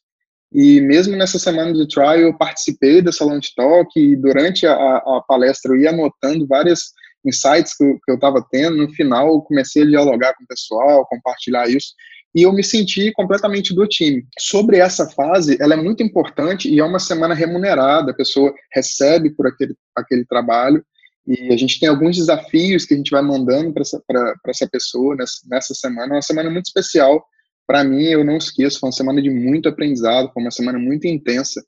E 0.52 0.80
mesmo 0.80 1.16
nessa 1.16 1.38
semana 1.38 1.72
de 1.72 1.86
trial, 1.88 2.16
eu 2.16 2.36
participei 2.36 3.02
dessa 3.02 3.24
lunch 3.24 3.52
talk 3.54 3.88
e 3.96 4.16
durante 4.16 4.66
a, 4.66 4.72
a 4.74 5.22
palestra 5.26 5.72
eu 5.72 5.80
ia 5.80 5.90
anotando 5.90 6.46
várias 6.46 6.92
insights 7.24 7.76
que 7.76 7.84
eu 8.08 8.14
estava 8.14 8.44
tendo. 8.50 8.76
No 8.76 8.92
final, 8.92 9.28
eu 9.28 9.40
comecei 9.42 9.82
a 9.82 9.86
dialogar 9.86 10.34
com 10.34 10.44
o 10.44 10.46
pessoal, 10.46 11.06
compartilhar 11.06 11.68
isso 11.68 11.88
e 12.34 12.42
eu 12.42 12.52
me 12.52 12.62
senti 12.62 13.12
completamente 13.12 13.74
do 13.74 13.86
time. 13.86 14.24
Sobre 14.38 14.78
essa 14.78 15.08
fase, 15.10 15.56
ela 15.60 15.74
é 15.74 15.76
muito 15.76 16.02
importante 16.02 16.68
e 16.68 16.78
é 16.78 16.84
uma 16.84 16.98
semana 16.98 17.34
remunerada, 17.34 18.10
a 18.10 18.14
pessoa 18.14 18.54
recebe 18.72 19.30
por 19.30 19.46
aquele, 19.46 19.74
aquele 19.96 20.24
trabalho 20.24 20.84
e 21.26 21.52
a 21.52 21.56
gente 21.56 21.78
tem 21.78 21.88
alguns 21.88 22.16
desafios 22.16 22.86
que 22.86 22.94
a 22.94 22.96
gente 22.96 23.10
vai 23.10 23.22
mandando 23.22 23.72
para 23.72 23.82
essa, 23.82 24.02
essa 24.46 24.68
pessoa 24.68 25.14
nessa, 25.14 25.40
nessa 25.46 25.74
semana. 25.74 26.14
É 26.14 26.16
uma 26.16 26.22
semana 26.22 26.50
muito 26.50 26.66
especial 26.66 27.22
para 27.68 27.84
mim, 27.84 28.04
eu 28.04 28.24
não 28.24 28.38
esqueço, 28.38 28.80
foi 28.80 28.86
uma 28.86 28.96
semana 28.96 29.20
de 29.20 29.28
muito 29.28 29.68
aprendizado, 29.68 30.32
foi 30.32 30.42
uma 30.42 30.50
semana 30.50 30.78
muito 30.78 31.06
intensa 31.06 31.62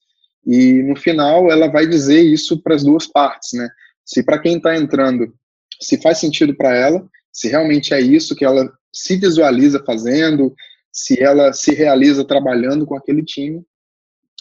e 0.47 0.83
no 0.83 0.97
final 0.97 1.53
ela 1.53 1.69
vai 1.69 1.87
dizer 1.87 2.23
isso 2.23 2.63
para 2.63 2.75
as 2.75 2.83
duas 2.83 3.07
partes, 3.07 3.53
né? 3.53 3.69
Se 4.03 4.23
para 4.23 4.39
quem 4.39 4.57
está 4.57 4.75
entrando, 4.75 5.31
se 5.79 6.01
faz 6.01 6.17
sentido 6.17 6.57
para 6.57 6.75
ela, 6.75 7.07
se 7.31 7.49
realmente 7.49 7.93
é 7.93 8.01
isso 8.01 8.35
que 8.35 8.47
ela 8.47 8.73
se 8.91 9.17
visualiza 9.17 9.85
fazendo, 9.85 10.55
se 10.91 11.23
ela 11.23 11.53
se 11.53 11.75
realiza 11.75 12.25
trabalhando 12.25 12.87
com 12.87 12.97
aquele 12.97 13.23
time. 13.23 13.63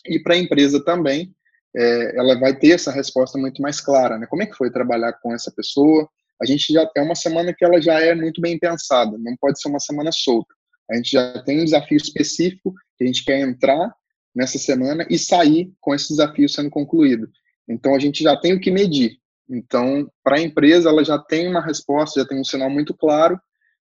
E 0.07 0.17
para 0.17 0.35
a 0.35 0.37
empresa 0.37 0.81
também, 0.83 1.35
é, 1.75 2.17
ela 2.17 2.39
vai 2.39 2.57
ter 2.57 2.71
essa 2.71 2.89
resposta 2.89 3.37
muito 3.37 3.61
mais 3.61 3.81
clara, 3.81 4.17
né? 4.17 4.25
Como 4.27 4.41
é 4.41 4.45
que 4.45 4.55
foi 4.55 4.71
trabalhar 4.71 5.11
com 5.21 5.33
essa 5.33 5.51
pessoa? 5.51 6.09
A 6.41 6.45
gente 6.45 6.71
já 6.71 6.89
é 6.95 7.01
uma 7.01 7.15
semana 7.15 7.53
que 7.53 7.65
ela 7.65 7.81
já 7.81 7.99
é 7.99 8.15
muito 8.15 8.39
bem 8.39 8.57
pensada, 8.57 9.17
não 9.19 9.35
pode 9.35 9.61
ser 9.61 9.67
uma 9.67 9.79
semana 9.79 10.09
solta. 10.13 10.55
A 10.89 10.95
gente 10.95 11.11
já 11.11 11.41
tem 11.43 11.61
um 11.61 11.65
desafio 11.65 11.97
específico 11.97 12.73
que 12.97 13.03
a 13.03 13.07
gente 13.07 13.23
quer 13.23 13.39
entrar 13.39 13.93
nessa 14.35 14.57
semana 14.57 15.05
e 15.09 15.17
sair 15.17 15.71
com 15.79 15.93
esse 15.93 16.09
desafio 16.09 16.47
sendo 16.49 16.69
concluído. 16.69 17.29
Então 17.67 17.95
a 17.95 17.99
gente 17.99 18.23
já 18.23 18.35
tem 18.35 18.53
o 18.53 18.59
que 18.59 18.71
medir. 18.71 19.17
Então, 19.49 20.07
para 20.23 20.37
a 20.37 20.41
empresa, 20.41 20.89
ela 20.89 21.03
já 21.03 21.17
tem 21.17 21.47
uma 21.47 21.65
resposta, 21.65 22.19
já 22.19 22.27
tem 22.27 22.39
um 22.39 22.43
sinal 22.43 22.69
muito 22.69 22.93
claro 22.93 23.39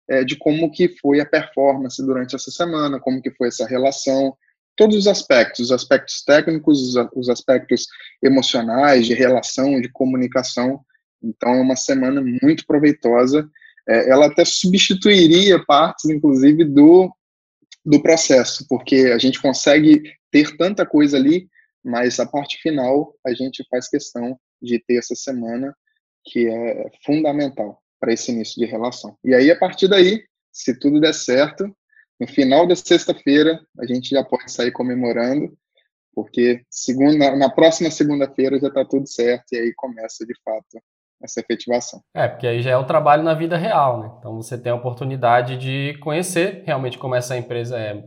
é, 0.07 0.23
de 0.23 0.35
como 0.35 0.71
que 0.71 0.89
foi 0.99 1.19
a 1.19 1.25
performance 1.25 2.03
durante 2.05 2.35
essa 2.35 2.51
semana, 2.51 2.99
como 2.99 3.21
que 3.21 3.31
foi 3.31 3.47
essa 3.47 3.65
relação, 3.65 4.35
todos 4.75 4.95
os 4.95 5.07
aspectos, 5.07 5.65
os 5.65 5.71
aspectos 5.71 6.23
técnicos, 6.23 6.95
os, 6.95 7.07
os 7.15 7.29
aspectos 7.29 7.87
emocionais, 8.21 9.07
de 9.07 9.13
relação, 9.13 9.81
de 9.81 9.89
comunicação. 9.89 10.81
Então, 11.23 11.55
é 11.55 11.61
uma 11.61 11.75
semana 11.75 12.21
muito 12.21 12.65
proveitosa. 12.67 13.49
É, 13.87 14.09
ela 14.09 14.27
até 14.27 14.43
substituiria 14.43 15.63
partes, 15.65 16.05
inclusive, 16.05 16.63
do, 16.63 17.13
do 17.85 18.01
processo, 18.01 18.65
porque 18.67 19.11
a 19.13 19.17
gente 19.17 19.41
consegue 19.41 20.13
ter 20.31 20.57
tanta 20.57 20.85
coisa 20.85 21.17
ali, 21.17 21.47
mas 21.83 22.19
a 22.19 22.25
parte 22.25 22.57
final 22.61 23.15
a 23.25 23.33
gente 23.33 23.63
faz 23.69 23.87
questão 23.87 24.39
de 24.61 24.79
ter 24.79 24.97
essa 24.97 25.15
semana 25.15 25.75
que 26.23 26.47
é 26.47 26.89
fundamental 27.05 27.79
para 27.99 28.13
esse 28.13 28.31
início 28.31 28.59
de 28.59 28.65
relação. 28.65 29.15
E 29.23 29.33
aí, 29.33 29.51
a 29.51 29.57
partir 29.57 29.87
daí, 29.87 30.23
se 30.51 30.77
tudo 30.79 30.99
der 30.99 31.13
certo, 31.13 31.65
no 32.19 32.27
final 32.27 32.65
da 32.65 32.75
sexta-feira, 32.75 33.59
a 33.79 33.85
gente 33.85 34.09
já 34.09 34.23
pode 34.23 34.51
sair 34.51 34.71
comemorando, 34.71 35.55
porque 36.13 36.63
segunda, 36.69 37.35
na 37.35 37.49
próxima 37.49 37.91
segunda-feira 37.91 38.59
já 38.59 38.69
está 38.69 38.85
tudo 38.85 39.07
certo 39.07 39.51
e 39.51 39.57
aí 39.57 39.73
começa 39.75 40.25
de 40.25 40.33
fato 40.43 40.81
essa 41.25 41.39
efetivação. 41.39 42.01
É, 42.13 42.27
porque 42.27 42.47
aí 42.47 42.61
já 42.61 42.71
é 42.71 42.77
o 42.77 42.85
trabalho 42.85 43.23
na 43.23 43.33
vida 43.33 43.57
real, 43.57 43.99
né? 43.99 44.11
Então 44.17 44.35
você 44.35 44.57
tem 44.57 44.71
a 44.71 44.75
oportunidade 44.75 45.57
de 45.57 45.97
conhecer 45.99 46.63
realmente 46.65 46.97
como 46.97 47.15
essa 47.15 47.37
empresa 47.37 47.77
é. 47.77 48.03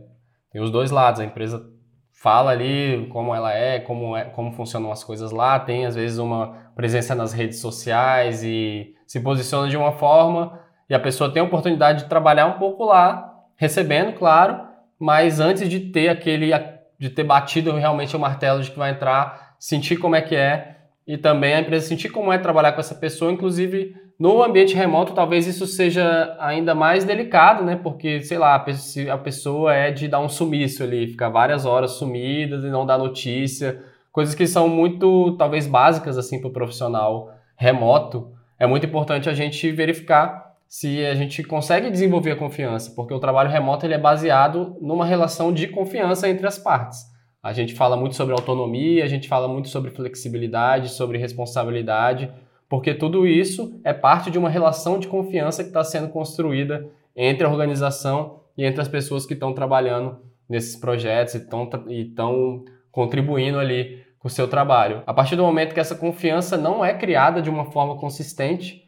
Tem 0.51 0.61
os 0.61 0.71
dois 0.71 0.89
lados, 0.89 1.21
a 1.21 1.25
empresa 1.25 1.63
fala 2.11 2.51
ali 2.51 3.07
como 3.11 3.33
ela 3.33 3.53
é, 3.53 3.79
como, 3.79 4.17
é, 4.17 4.25
como 4.25 4.51
funcionam 4.51 4.91
as 4.91 5.03
coisas 5.03 5.31
lá, 5.31 5.59
tem 5.59 5.85
às 5.85 5.95
vezes 5.95 6.17
uma 6.17 6.71
presença 6.75 7.15
nas 7.15 7.31
redes 7.31 7.59
sociais 7.59 8.43
e 8.43 8.93
se 9.07 9.19
posiciona 9.21 9.69
de 9.69 9.77
uma 9.77 9.93
forma 9.93 10.59
e 10.89 10.93
a 10.93 10.99
pessoa 10.99 11.31
tem 11.31 11.41
a 11.41 11.45
oportunidade 11.45 12.03
de 12.03 12.09
trabalhar 12.09 12.47
um 12.47 12.57
pouco 12.57 12.83
lá, 12.83 13.31
recebendo, 13.55 14.13
claro, 14.13 14.59
mas 14.99 15.39
antes 15.39 15.69
de 15.69 15.79
ter 15.79 16.09
aquele 16.09 16.51
de 16.99 17.09
ter 17.09 17.23
batido 17.23 17.71
realmente 17.73 18.15
o 18.15 18.19
martelo 18.19 18.61
de 18.61 18.71
que 18.71 18.77
vai 18.77 18.91
entrar, 18.91 19.55
sentir 19.57 19.95
como 19.95 20.15
é 20.15 20.21
que 20.21 20.35
é 20.35 20.78
e 21.09 21.17
também 21.17 21.55
a 21.55 21.59
empresa 21.59 21.87
sentir 21.87 22.09
como 22.09 22.31
é 22.31 22.37
trabalhar 22.37 22.73
com 22.73 22.79
essa 22.79 22.93
pessoa, 22.93 23.31
inclusive 23.31 23.95
no 24.19 24.43
ambiente 24.43 24.75
remoto, 24.75 25.11
talvez 25.11 25.47
isso 25.47 25.65
seja 25.65 26.37
ainda 26.39 26.75
mais 26.75 27.03
delicado, 27.03 27.65
né? 27.65 27.75
Porque, 27.75 28.21
sei 28.21 28.37
lá, 28.37 28.53
a 28.53 29.17
pessoa 29.17 29.73
é 29.73 29.89
de 29.89 30.07
dar 30.07 30.19
um 30.19 30.29
sumiço 30.29 30.83
ali, 30.83 31.07
ficar 31.07 31.29
várias 31.29 31.65
horas 31.65 31.93
sumidas 31.93 32.63
e 32.63 32.67
não 32.67 32.85
dar 32.85 32.99
notícia, 32.99 33.81
coisas 34.11 34.35
que 34.35 34.45
são 34.45 34.69
muito, 34.69 35.35
talvez, 35.35 35.65
básicas, 35.65 36.15
assim, 36.15 36.39
para 36.39 36.49
o 36.49 36.53
profissional 36.53 37.33
remoto. 37.55 38.31
É 38.59 38.67
muito 38.67 38.85
importante 38.85 39.27
a 39.27 39.33
gente 39.33 39.71
verificar 39.71 40.53
se 40.67 41.03
a 41.03 41.15
gente 41.15 41.41
consegue 41.41 41.89
desenvolver 41.89 42.33
a 42.33 42.35
confiança, 42.35 42.93
porque 42.95 43.15
o 43.15 43.19
trabalho 43.19 43.49
remoto 43.49 43.83
ele 43.83 43.95
é 43.95 43.99
baseado 43.99 44.77
numa 44.79 45.07
relação 45.07 45.51
de 45.51 45.69
confiança 45.69 46.29
entre 46.29 46.45
as 46.45 46.59
partes. 46.59 46.99
A 47.41 47.53
gente 47.53 47.73
fala 47.73 47.95
muito 47.95 48.15
sobre 48.15 48.33
autonomia, 48.33 49.03
a 49.03 49.07
gente 49.07 49.27
fala 49.27 49.47
muito 49.47 49.69
sobre 49.69 49.91
flexibilidade, 49.91 50.89
sobre 50.89 51.17
responsabilidade, 51.17 52.29
porque 52.67 52.93
tudo 52.93 53.25
isso 53.25 53.79
é 53.83 53.93
parte 53.93 54.29
de 54.29 54.37
uma 54.37 54.49
relação 54.49 54.99
de 54.99 55.07
confiança 55.07 55.63
que 55.63 55.69
está 55.69 55.83
sendo 55.83 56.09
construída 56.09 56.89
entre 57.15 57.45
a 57.45 57.49
organização 57.49 58.41
e 58.57 58.65
entre 58.65 58.81
as 58.81 58.87
pessoas 58.87 59.25
que 59.25 59.33
estão 59.33 59.53
trabalhando 59.53 60.17
nesses 60.49 60.75
projetos 60.75 61.35
e 61.35 62.01
estão 62.01 62.65
contribuindo 62.91 63.57
ali 63.57 64.03
com 64.19 64.27
o 64.27 64.31
seu 64.31 64.47
trabalho. 64.47 65.01
A 65.07 65.13
partir 65.13 65.37
do 65.37 65.43
momento 65.43 65.73
que 65.73 65.79
essa 65.79 65.95
confiança 65.95 66.57
não 66.57 66.83
é 66.83 66.93
criada 66.93 67.41
de 67.41 67.49
uma 67.49 67.71
forma 67.71 67.97
consistente, 67.97 68.83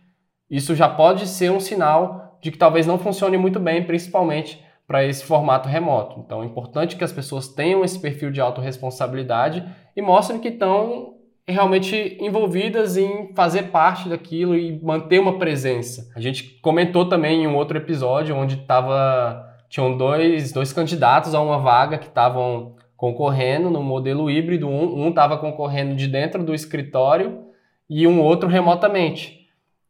isso 0.49 0.75
já 0.75 0.89
pode 0.89 1.25
ser 1.25 1.51
um 1.51 1.59
sinal 1.59 2.37
de 2.41 2.51
que 2.51 2.57
talvez 2.57 2.85
não 2.85 2.99
funcione 2.99 3.37
muito 3.37 3.59
bem, 3.59 3.85
principalmente 3.85 4.61
para 4.91 5.06
esse 5.06 5.23
formato 5.23 5.69
remoto. 5.69 6.19
Então 6.19 6.43
é 6.43 6.45
importante 6.45 6.97
que 6.97 7.04
as 7.06 7.13
pessoas 7.13 7.47
tenham 7.47 7.82
esse 7.82 7.97
perfil 7.97 8.30
de 8.30 8.41
autorresponsabilidade 8.41 9.63
e 9.95 10.01
mostrem 10.01 10.38
que 10.38 10.49
estão 10.49 11.13
realmente 11.47 12.17
envolvidas 12.19 12.97
em 12.97 13.34
fazer 13.34 13.69
parte 13.71 14.10
daquilo 14.10 14.54
e 14.54 14.84
manter 14.84 15.19
uma 15.19 15.39
presença. 15.39 16.12
A 16.13 16.19
gente 16.19 16.60
comentou 16.62 17.07
também 17.07 17.43
em 17.43 17.47
um 17.47 17.55
outro 17.55 17.78
episódio 17.78 18.36
onde 18.36 18.57
tava, 18.57 19.41
tinham 19.70 19.95
dois, 19.95 20.51
dois 20.51 20.74
candidatos 20.74 21.34
a 21.34 21.39
uma 21.39 21.57
vaga 21.57 21.97
que 21.97 22.07
estavam 22.07 22.76
concorrendo 22.97 23.70
no 23.70 23.82
modelo 23.82 24.30
híbrido. 24.30 24.68
Um 24.68 25.07
estava 25.07 25.38
concorrendo 25.38 25.95
de 25.95 26.05
dentro 26.05 26.43
do 26.43 26.53
escritório 26.53 27.45
e 27.89 28.05
um 28.05 28.22
outro 28.22 28.49
remotamente. 28.49 29.40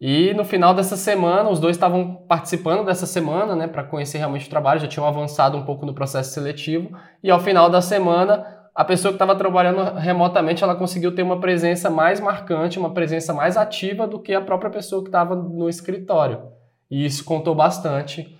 E 0.01 0.33
no 0.33 0.43
final 0.43 0.73
dessa 0.73 0.97
semana, 0.97 1.47
os 1.47 1.59
dois 1.59 1.75
estavam 1.75 2.25
participando 2.27 2.83
dessa 2.83 3.05
semana, 3.05 3.55
né, 3.55 3.67
para 3.67 3.83
conhecer 3.83 4.17
realmente 4.17 4.47
o 4.47 4.49
trabalho, 4.49 4.79
já 4.79 4.87
tinham 4.87 5.05
avançado 5.05 5.55
um 5.55 5.63
pouco 5.63 5.85
no 5.85 5.93
processo 5.93 6.33
seletivo. 6.33 6.89
E 7.23 7.29
ao 7.29 7.39
final 7.39 7.69
da 7.69 7.83
semana, 7.83 8.43
a 8.73 8.83
pessoa 8.83 9.11
que 9.11 9.15
estava 9.15 9.35
trabalhando 9.35 9.93
remotamente, 9.99 10.63
ela 10.63 10.73
conseguiu 10.73 11.13
ter 11.13 11.21
uma 11.21 11.39
presença 11.39 11.87
mais 11.87 12.19
marcante, 12.19 12.79
uma 12.79 12.95
presença 12.95 13.31
mais 13.31 13.55
ativa 13.55 14.07
do 14.07 14.19
que 14.19 14.33
a 14.33 14.41
própria 14.41 14.71
pessoa 14.71 15.03
que 15.03 15.09
estava 15.09 15.35
no 15.35 15.69
escritório. 15.69 16.41
E 16.89 17.05
isso 17.05 17.23
contou 17.23 17.53
bastante 17.53 18.35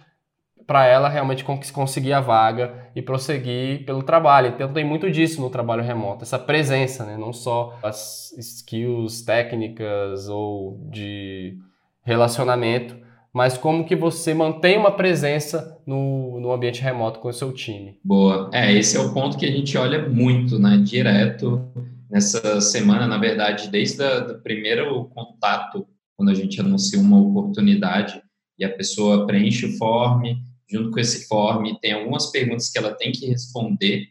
para 0.71 0.85
ela 0.85 1.09
realmente 1.09 1.43
conseguir 1.73 2.13
a 2.13 2.21
vaga 2.21 2.89
e 2.95 3.01
prosseguir 3.01 3.83
pelo 3.85 4.01
trabalho. 4.01 4.53
Então 4.55 4.71
tem 4.71 4.85
muito 4.85 5.11
disso 5.11 5.41
no 5.41 5.49
trabalho 5.49 5.83
remoto, 5.83 6.23
essa 6.23 6.39
presença, 6.39 7.05
né? 7.05 7.17
não 7.17 7.33
só 7.33 7.77
as 7.83 8.33
skills 8.37 9.21
técnicas 9.21 10.29
ou 10.29 10.79
de 10.89 11.57
relacionamento, 12.03 12.95
mas 13.33 13.57
como 13.57 13.83
que 13.83 13.97
você 13.97 14.33
mantém 14.33 14.77
uma 14.77 14.91
presença 14.91 15.77
no, 15.85 16.39
no 16.39 16.53
ambiente 16.53 16.81
remoto 16.81 17.19
com 17.19 17.27
o 17.27 17.33
seu 17.33 17.51
time. 17.51 17.99
Boa. 18.01 18.49
É, 18.53 18.71
esse 18.71 18.95
é 18.95 19.01
o 19.01 19.13
ponto 19.13 19.37
que 19.37 19.45
a 19.45 19.51
gente 19.51 19.77
olha 19.77 20.07
muito, 20.07 20.57
né? 20.57 20.77
Direto 20.77 21.69
nessa 22.09 22.61
semana, 22.61 23.05
na 23.05 23.17
verdade, 23.17 23.67
desde 23.67 24.01
o 24.01 24.39
primeiro 24.41 25.03
contato, 25.13 25.85
quando 26.15 26.29
a 26.29 26.33
gente 26.33 26.61
anuncia 26.61 26.97
uma 26.97 27.19
oportunidade 27.19 28.21
e 28.57 28.63
a 28.63 28.69
pessoa 28.69 29.27
preenche 29.27 29.65
o 29.65 29.77
form, 29.77 30.23
junto 30.71 30.91
com 30.91 30.99
esse 30.99 31.27
form 31.27 31.65
tem 31.81 31.93
algumas 31.93 32.27
perguntas 32.27 32.69
que 32.69 32.77
ela 32.77 32.93
tem 32.93 33.11
que 33.11 33.27
responder 33.27 34.07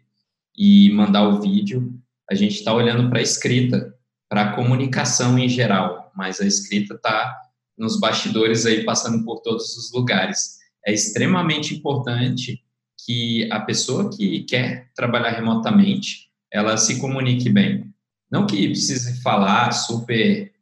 e 0.56 0.90
mandar 0.90 1.26
o 1.28 1.40
vídeo, 1.40 1.98
a 2.30 2.34
gente 2.34 2.56
está 2.56 2.74
olhando 2.74 3.08
para 3.08 3.18
a 3.18 3.22
escrita, 3.22 3.94
para 4.28 4.42
a 4.42 4.52
comunicação 4.52 5.38
em 5.38 5.48
geral, 5.48 6.12
mas 6.14 6.40
a 6.40 6.46
escrita 6.46 6.94
está 6.94 7.36
nos 7.76 7.98
bastidores 7.98 8.66
aí 8.66 8.84
passando 8.84 9.24
por 9.24 9.40
todos 9.40 9.76
os 9.76 9.90
lugares. 9.92 10.58
É 10.86 10.92
extremamente 10.92 11.74
importante 11.74 12.62
que 13.06 13.50
a 13.50 13.60
pessoa 13.60 14.10
que 14.14 14.44
quer 14.44 14.90
trabalhar 14.94 15.30
remotamente, 15.30 16.30
ela 16.52 16.76
se 16.76 17.00
comunique 17.00 17.48
bem. 17.48 17.92
Não 18.30 18.46
que 18.46 18.68
precise 18.68 19.22
falar 19.22 19.72
super 19.72 20.52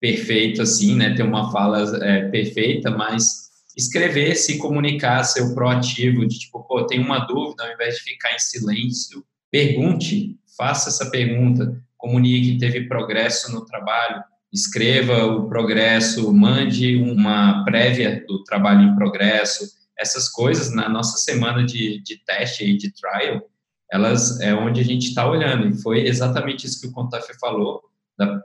perfeito 0.00 0.60
assim, 0.60 0.96
né, 0.96 1.14
ter 1.14 1.22
uma 1.22 1.50
fala 1.50 2.04
é, 2.04 2.28
perfeita, 2.28 2.90
mas 2.90 3.45
escrever, 3.76 4.34
se 4.36 4.58
comunicar, 4.58 5.22
ser 5.24 5.42
o 5.42 5.54
proativo, 5.54 6.26
de 6.26 6.38
tipo, 6.38 6.62
pô, 6.64 6.86
tem 6.86 6.98
uma 6.98 7.20
dúvida, 7.20 7.64
ao 7.64 7.72
invés 7.72 7.96
de 7.96 8.02
ficar 8.02 8.34
em 8.34 8.38
silêncio, 8.38 9.24
pergunte, 9.50 10.36
faça 10.56 10.88
essa 10.88 11.10
pergunta, 11.10 11.80
comunique 11.96 12.52
que 12.52 12.58
teve 12.58 12.88
progresso 12.88 13.52
no 13.52 13.64
trabalho, 13.64 14.22
escreva 14.52 15.26
o 15.26 15.48
progresso, 15.48 16.32
mande 16.32 16.96
uma 16.96 17.64
prévia 17.64 18.24
do 18.26 18.42
trabalho 18.44 18.82
em 18.82 18.94
progresso, 18.94 19.66
essas 19.98 20.28
coisas 20.28 20.74
na 20.74 20.88
nossa 20.88 21.18
semana 21.18 21.64
de, 21.64 22.02
de 22.02 22.18
teste 22.24 22.64
e 22.64 22.76
de 22.76 22.92
trial, 22.92 23.42
elas 23.90 24.40
é 24.40 24.54
onde 24.54 24.80
a 24.80 24.84
gente 24.84 25.08
está 25.08 25.28
olhando. 25.28 25.68
E 25.68 25.82
foi 25.82 26.06
exatamente 26.06 26.66
isso 26.66 26.80
que 26.80 26.88
o 26.88 26.92
Contaf 26.92 27.26
falou. 27.38 27.82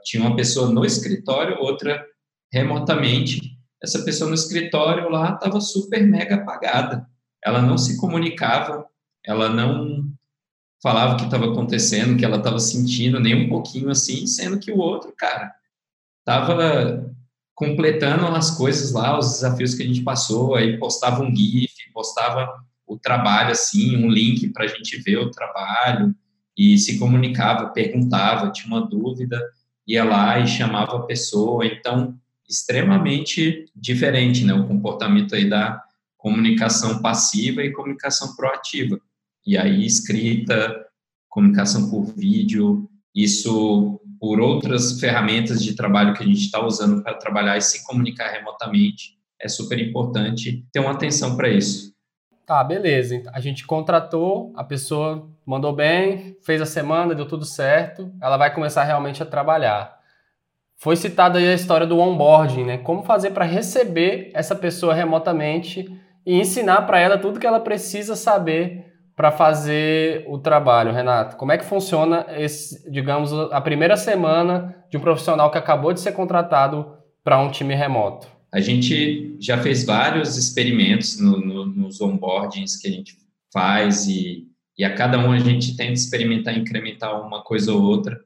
Tinha 0.04 0.22
uma 0.22 0.36
pessoa 0.36 0.70
no 0.70 0.84
escritório, 0.84 1.58
outra 1.58 2.04
remotamente. 2.52 3.40
Essa 3.82 4.04
pessoa 4.04 4.28
no 4.28 4.34
escritório 4.34 5.08
lá 5.08 5.34
estava 5.34 5.60
super 5.60 6.06
mega 6.06 6.36
apagada. 6.36 7.06
Ela 7.44 7.60
não 7.60 7.76
se 7.76 7.96
comunicava, 7.96 8.86
ela 9.24 9.48
não 9.48 10.08
falava 10.82 11.14
o 11.14 11.16
que 11.16 11.24
estava 11.24 11.46
acontecendo, 11.46 12.16
que 12.16 12.24
ela 12.24 12.38
estava 12.38 12.58
sentindo, 12.58 13.20
nem 13.20 13.46
um 13.46 13.48
pouquinho 13.48 13.90
assim, 13.90 14.26
sendo 14.26 14.58
que 14.58 14.72
o 14.72 14.78
outro, 14.78 15.12
cara, 15.16 15.52
estava 16.20 17.08
completando 17.54 18.26
as 18.26 18.50
coisas 18.50 18.92
lá, 18.92 19.16
os 19.18 19.32
desafios 19.32 19.74
que 19.74 19.82
a 19.82 19.86
gente 19.86 20.02
passou, 20.02 20.56
aí 20.56 20.78
postava 20.78 21.22
um 21.22 21.34
GIF, 21.34 21.72
postava 21.92 22.48
o 22.86 22.98
trabalho, 22.98 23.52
assim, 23.52 23.96
um 23.96 24.08
link 24.08 24.48
para 24.48 24.64
a 24.64 24.68
gente 24.68 25.00
ver 25.02 25.18
o 25.18 25.30
trabalho, 25.30 26.14
e 26.56 26.76
se 26.78 26.98
comunicava, 26.98 27.70
perguntava, 27.70 28.50
tinha 28.50 28.66
uma 28.66 28.86
dúvida, 28.86 29.40
ia 29.86 30.04
lá 30.04 30.38
e 30.38 30.46
chamava 30.46 30.96
a 30.96 31.02
pessoa, 31.02 31.64
então, 31.64 32.16
extremamente 32.48 33.66
diferente, 33.74 34.44
né, 34.44 34.52
o 34.52 34.66
comportamento 34.66 35.34
aí 35.34 35.48
da 35.48 35.82
comunicação 36.16 37.00
passiva 37.00 37.62
e 37.62 37.72
comunicação 37.72 38.34
proativa, 38.36 39.00
e 39.46 39.58
aí 39.58 39.84
escrita, 39.84 40.86
comunicação 41.28 41.90
por 41.90 42.04
vídeo, 42.14 42.88
isso 43.14 44.00
por 44.20 44.40
outras 44.40 45.00
ferramentas 45.00 45.62
de 45.62 45.74
trabalho 45.74 46.14
que 46.14 46.22
a 46.22 46.26
gente 46.26 46.42
está 46.42 46.64
usando 46.64 47.02
para 47.02 47.14
trabalhar 47.14 47.58
e 47.58 47.62
se 47.62 47.84
comunicar 47.84 48.30
remotamente, 48.30 49.18
é 49.40 49.48
super 49.48 49.78
importante 49.80 50.64
ter 50.72 50.78
uma 50.78 50.92
atenção 50.92 51.36
para 51.36 51.48
isso. 51.48 51.92
Tá, 52.46 52.62
beleza. 52.62 53.22
A 53.32 53.40
gente 53.40 53.66
contratou, 53.66 54.52
a 54.54 54.62
pessoa 54.62 55.28
mandou 55.44 55.74
bem, 55.74 56.36
fez 56.42 56.60
a 56.60 56.66
semana, 56.66 57.14
deu 57.14 57.26
tudo 57.26 57.44
certo, 57.44 58.12
ela 58.20 58.36
vai 58.36 58.54
começar 58.54 58.84
realmente 58.84 59.22
a 59.22 59.26
trabalhar. 59.26 60.01
Foi 60.82 60.96
citada 60.96 61.38
aí 61.38 61.46
a 61.46 61.54
história 61.54 61.86
do 61.86 62.00
onboarding, 62.00 62.64
né? 62.64 62.76
Como 62.76 63.04
fazer 63.04 63.30
para 63.30 63.44
receber 63.44 64.32
essa 64.34 64.52
pessoa 64.52 64.92
remotamente 64.92 65.88
e 66.26 66.34
ensinar 66.34 66.82
para 66.82 66.98
ela 66.98 67.16
tudo 67.16 67.38
que 67.38 67.46
ela 67.46 67.60
precisa 67.60 68.16
saber 68.16 68.92
para 69.14 69.30
fazer 69.30 70.24
o 70.26 70.38
trabalho, 70.38 70.92
Renato? 70.92 71.36
Como 71.36 71.52
é 71.52 71.58
que 71.58 71.64
funciona 71.64 72.26
esse, 72.36 72.90
digamos, 72.90 73.32
a 73.32 73.60
primeira 73.60 73.96
semana 73.96 74.74
de 74.90 74.96
um 74.96 75.00
profissional 75.00 75.52
que 75.52 75.58
acabou 75.58 75.92
de 75.92 76.00
ser 76.00 76.10
contratado 76.14 76.96
para 77.22 77.38
um 77.38 77.48
time 77.48 77.76
remoto? 77.76 78.26
A 78.52 78.60
gente 78.60 79.36
já 79.38 79.58
fez 79.58 79.84
vários 79.84 80.36
experimentos 80.36 81.16
no, 81.20 81.38
no, 81.38 81.64
nos 81.64 82.00
onboardings 82.00 82.76
que 82.76 82.88
a 82.88 82.90
gente 82.90 83.14
faz 83.52 84.08
e, 84.08 84.48
e 84.76 84.84
a 84.84 84.92
cada 84.92 85.16
um 85.16 85.30
a 85.30 85.38
gente 85.38 85.76
tenta 85.76 85.92
experimentar 85.92 86.58
incrementar 86.58 87.24
uma 87.24 87.40
coisa 87.40 87.72
ou 87.72 87.80
outra, 87.80 88.18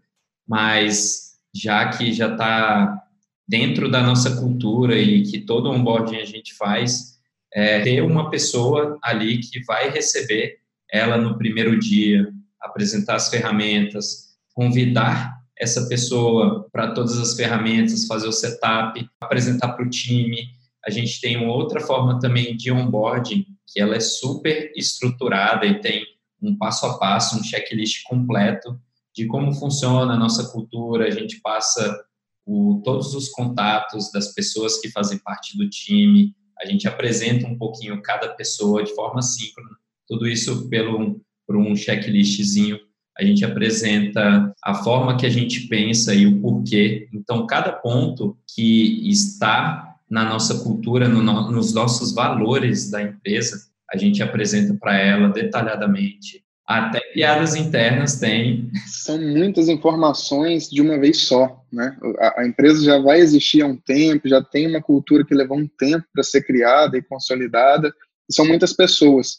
mas 0.49 1.26
já 1.57 1.89
que 1.89 2.13
já 2.13 2.31
está 2.33 3.03
dentro 3.49 3.91
da 3.91 4.03
nossa 4.03 4.37
cultura 4.37 4.99
e 4.99 5.23
que 5.23 5.41
todo 5.41 5.71
onboarding 5.71 6.17
a 6.17 6.25
gente 6.25 6.55
faz, 6.55 7.17
é 7.53 7.81
ter 7.81 8.03
uma 8.03 8.29
pessoa 8.29 8.99
ali 9.03 9.39
que 9.39 9.65
vai 9.65 9.89
receber 9.91 10.59
ela 10.91 11.17
no 11.17 11.39
primeiro 11.39 11.79
dia, 11.79 12.29
apresentar 12.61 13.17
as 13.17 13.29
ferramentas, 13.29 14.37
convidar 14.53 15.37
essa 15.59 15.89
pessoa 15.89 16.69
para 16.71 16.93
todas 16.93 17.19
as 17.19 17.35
ferramentas, 17.35 18.07
fazer 18.07 18.29
o 18.29 18.33
setup, 18.33 19.09
apresentar 19.21 19.73
para 19.73 19.87
o 19.87 19.91
time. 19.91 20.49
A 20.85 20.91
gente 20.91 21.21
tem 21.21 21.37
uma 21.37 21.55
outra 21.55 21.81
forma 21.81 22.21
também 22.21 22.57
de 22.57 22.71
onboarding, 22.71 23.47
que 23.67 23.81
ela 23.81 23.97
é 23.97 24.01
super 24.01 24.73
estruturada 24.77 25.65
e 25.65 25.81
tem 25.81 26.05
um 26.43 26.57
passo 26.57 26.85
a 26.85 26.99
passo, 26.99 27.39
um 27.39 27.43
checklist 27.43 28.03
completo 28.05 28.79
de 29.17 29.27
como 29.27 29.53
funciona 29.55 30.13
a 30.13 30.19
nossa 30.19 30.53
cultura. 30.53 31.07
A 31.07 31.11
gente 31.11 31.41
passa 31.41 32.05
o, 32.45 32.83
todos 32.85 33.15
os 33.15 33.29
contatos 33.31 34.13
das 34.13 34.35
pessoas 34.35 34.79
que 34.79 34.91
fazem 34.91 35.19
parte 35.19 35.57
do 35.57 35.69
time, 35.69 36.35
a 36.61 36.67
gente 36.67 36.87
apresenta 36.87 37.47
um 37.47 37.57
pouquinho 37.57 38.01
cada 38.03 38.29
pessoa 38.29 38.85
de 38.85 38.95
forma 38.95 39.23
síncrona 39.23 39.77
tudo 40.07 40.27
isso 40.27 40.69
pelo, 40.69 41.21
por 41.47 41.57
um 41.57 41.75
checklistzinho. 41.75 42.79
A 43.19 43.25
gente 43.25 43.45
apresenta 43.45 44.55
a 44.63 44.75
forma 44.75 45.17
que 45.17 45.27
a 45.27 45.31
gente 45.31 45.67
pensa 45.69 46.15
e 46.15 46.27
o 46.27 46.41
porquê. 46.41 47.09
Então, 47.13 47.47
cada 47.47 47.73
ponto 47.73 48.39
que 48.55 49.09
está 49.11 49.97
na 50.09 50.25
nossa 50.25 50.63
cultura, 50.63 51.09
no, 51.09 51.23
nos 51.51 51.75
nossos 51.75 52.15
valores 52.15 52.91
da 52.91 53.03
empresa, 53.03 53.69
a 53.91 53.97
gente 53.97 54.23
apresenta 54.23 54.75
para 54.75 54.99
ela 54.99 55.29
detalhadamente. 55.29 56.45
Até 56.67 56.99
piadas 57.13 57.55
internas 57.55 58.19
tem. 58.19 58.69
São 58.87 59.21
muitas 59.21 59.69
informações 59.69 60.69
de 60.69 60.83
uma 60.83 60.99
vez 60.99 61.19
só, 61.19 61.65
né? 61.73 61.97
A, 62.19 62.41
a, 62.41 62.47
empresa 62.47 62.83
já 62.83 62.99
vai 62.99 63.21
existir 63.21 63.63
há 63.63 63.67
um 63.67 63.77
tempo, 63.77 64.29
já 64.29 64.43
tem 64.43 64.67
uma 64.67 64.83
cultura 64.83 65.25
que 65.25 65.35
levou 65.35 65.59
um 65.59 65.69
tempo 65.79 66.05
para 66.13 66.25
ser 66.25 66.43
criada 66.43 66.99
e 66.99 67.03
consolidada, 67.03 67.93
e 68.29 68.35
são 68.35 68.45
muitas 68.45 68.73
pessoas. 68.73 69.39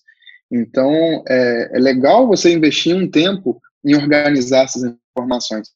Então, 0.49 0.91
é, 1.27 1.71
é 1.73 1.79
legal 1.79 2.25
você 2.25 2.53
investir 2.53 2.95
um 2.95 3.09
tempo 3.09 3.61
em 3.83 3.93
organizar 3.93 4.63
essas 4.63 4.83
informações. 5.11 5.67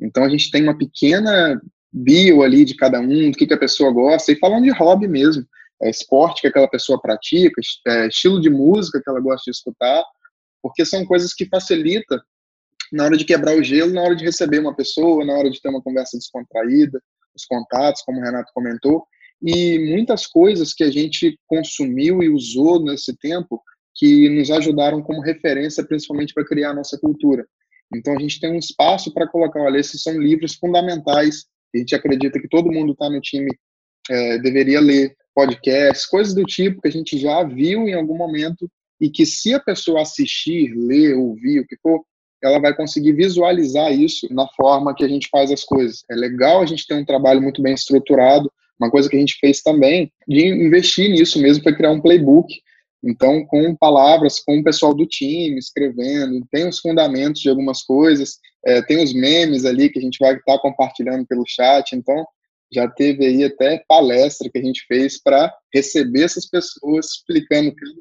Então, 0.00 0.24
a 0.24 0.28
gente 0.28 0.50
tem 0.50 0.64
uma 0.64 0.76
pequena 0.76 1.60
bio 1.92 2.42
ali 2.42 2.64
de 2.64 2.74
cada 2.74 3.00
um, 3.00 3.30
do 3.30 3.36
que, 3.36 3.46
que 3.46 3.54
a 3.54 3.58
pessoa 3.58 3.92
gosta, 3.92 4.32
e 4.32 4.38
falando 4.38 4.64
de 4.64 4.70
hobby 4.72 5.06
mesmo, 5.06 5.44
é, 5.80 5.90
esporte 5.90 6.40
que 6.40 6.48
aquela 6.48 6.68
pessoa 6.68 7.00
pratica, 7.00 7.60
é, 7.86 8.08
estilo 8.08 8.40
de 8.40 8.50
música 8.50 9.00
que 9.00 9.08
ela 9.08 9.20
gosta 9.20 9.44
de 9.44 9.56
escutar, 9.56 10.02
porque 10.62 10.84
são 10.84 11.04
coisas 11.04 11.34
que 11.34 11.46
facilitam 11.46 12.18
na 12.92 13.04
hora 13.04 13.16
de 13.16 13.24
quebrar 13.24 13.56
o 13.56 13.62
gelo, 13.62 13.92
na 13.92 14.02
hora 14.02 14.16
de 14.16 14.24
receber 14.24 14.58
uma 14.58 14.74
pessoa, 14.74 15.24
na 15.24 15.34
hora 15.34 15.50
de 15.50 15.60
ter 15.60 15.68
uma 15.68 15.82
conversa 15.82 16.16
descontraída, 16.16 17.00
os 17.34 17.44
contatos, 17.44 18.02
como 18.02 18.18
o 18.18 18.22
Renato 18.22 18.50
comentou, 18.54 19.04
e 19.42 19.78
muitas 19.90 20.26
coisas 20.26 20.72
que 20.72 20.82
a 20.82 20.90
gente 20.90 21.38
consumiu 21.46 22.22
e 22.22 22.28
usou 22.28 22.82
nesse 22.82 23.16
tempo 23.16 23.62
que 23.94 24.28
nos 24.30 24.50
ajudaram 24.50 25.02
como 25.02 25.20
referência, 25.20 25.84
principalmente 25.84 26.32
para 26.32 26.46
criar 26.46 26.70
a 26.70 26.74
nossa 26.74 26.98
cultura. 26.98 27.46
Então, 27.94 28.16
a 28.16 28.20
gente 28.20 28.40
tem 28.40 28.52
um 28.52 28.58
espaço 28.58 29.12
para 29.12 29.28
colocar, 29.28 29.60
olha, 29.60 29.78
esses 29.78 30.02
são 30.02 30.18
livros 30.20 30.54
fundamentais, 30.54 31.46
a 31.74 31.78
gente 31.78 31.94
acredita 31.94 32.40
que 32.40 32.48
todo 32.48 32.72
mundo 32.72 32.92
está 32.92 33.08
no 33.08 33.20
time 33.20 33.50
é, 34.10 34.38
deveria 34.38 34.80
ler 34.80 35.14
podcasts, 35.34 36.06
coisas 36.06 36.34
do 36.34 36.44
tipo 36.44 36.80
que 36.80 36.88
a 36.88 36.92
gente 36.92 37.18
já 37.18 37.42
viu 37.44 37.86
em 37.86 37.94
algum 37.94 38.16
momento 38.16 38.70
e 39.00 39.08
que 39.08 39.24
se 39.24 39.54
a 39.54 39.60
pessoa 39.60 40.02
assistir, 40.02 40.74
ler, 40.74 41.14
ouvir, 41.16 41.60
o 41.60 41.66
que 41.66 41.76
for, 41.76 42.02
ela 42.42 42.58
vai 42.58 42.74
conseguir 42.74 43.12
visualizar 43.12 43.92
isso 43.92 44.32
na 44.32 44.46
forma 44.48 44.94
que 44.94 45.04
a 45.04 45.08
gente 45.08 45.28
faz 45.30 45.50
as 45.50 45.64
coisas. 45.64 46.04
É 46.10 46.14
legal 46.14 46.60
a 46.60 46.66
gente 46.66 46.86
ter 46.86 46.94
um 46.94 47.04
trabalho 47.04 47.42
muito 47.42 47.60
bem 47.60 47.74
estruturado. 47.74 48.50
Uma 48.80 48.90
coisa 48.90 49.08
que 49.08 49.16
a 49.16 49.18
gente 49.18 49.36
fez 49.40 49.60
também 49.60 50.12
de 50.26 50.46
investir 50.46 51.10
nisso 51.10 51.40
mesmo 51.40 51.62
foi 51.62 51.74
criar 51.74 51.90
um 51.90 52.00
playbook 52.00 52.48
Então, 53.02 53.44
com 53.46 53.74
palavras, 53.74 54.38
com 54.40 54.58
o 54.58 54.64
pessoal 54.64 54.94
do 54.94 55.06
time 55.06 55.58
escrevendo, 55.58 56.46
tem 56.50 56.68
os 56.68 56.78
fundamentos 56.78 57.40
de 57.40 57.48
algumas 57.48 57.82
coisas, 57.82 58.38
é, 58.64 58.82
tem 58.82 59.02
os 59.02 59.12
memes 59.12 59.64
ali 59.64 59.88
que 59.88 59.98
a 59.98 60.02
gente 60.02 60.18
vai 60.20 60.34
estar 60.34 60.54
tá 60.54 60.58
compartilhando 60.58 61.26
pelo 61.26 61.44
chat. 61.46 61.92
Então, 61.92 62.24
já 62.72 62.88
teve 62.88 63.24
aí 63.24 63.44
até 63.44 63.82
palestra 63.88 64.50
que 64.50 64.58
a 64.58 64.62
gente 64.62 64.84
fez 64.86 65.20
para 65.20 65.52
receber 65.74 66.22
essas 66.22 66.46
pessoas 66.48 67.06
explicando 67.06 67.74
cada 67.74 67.92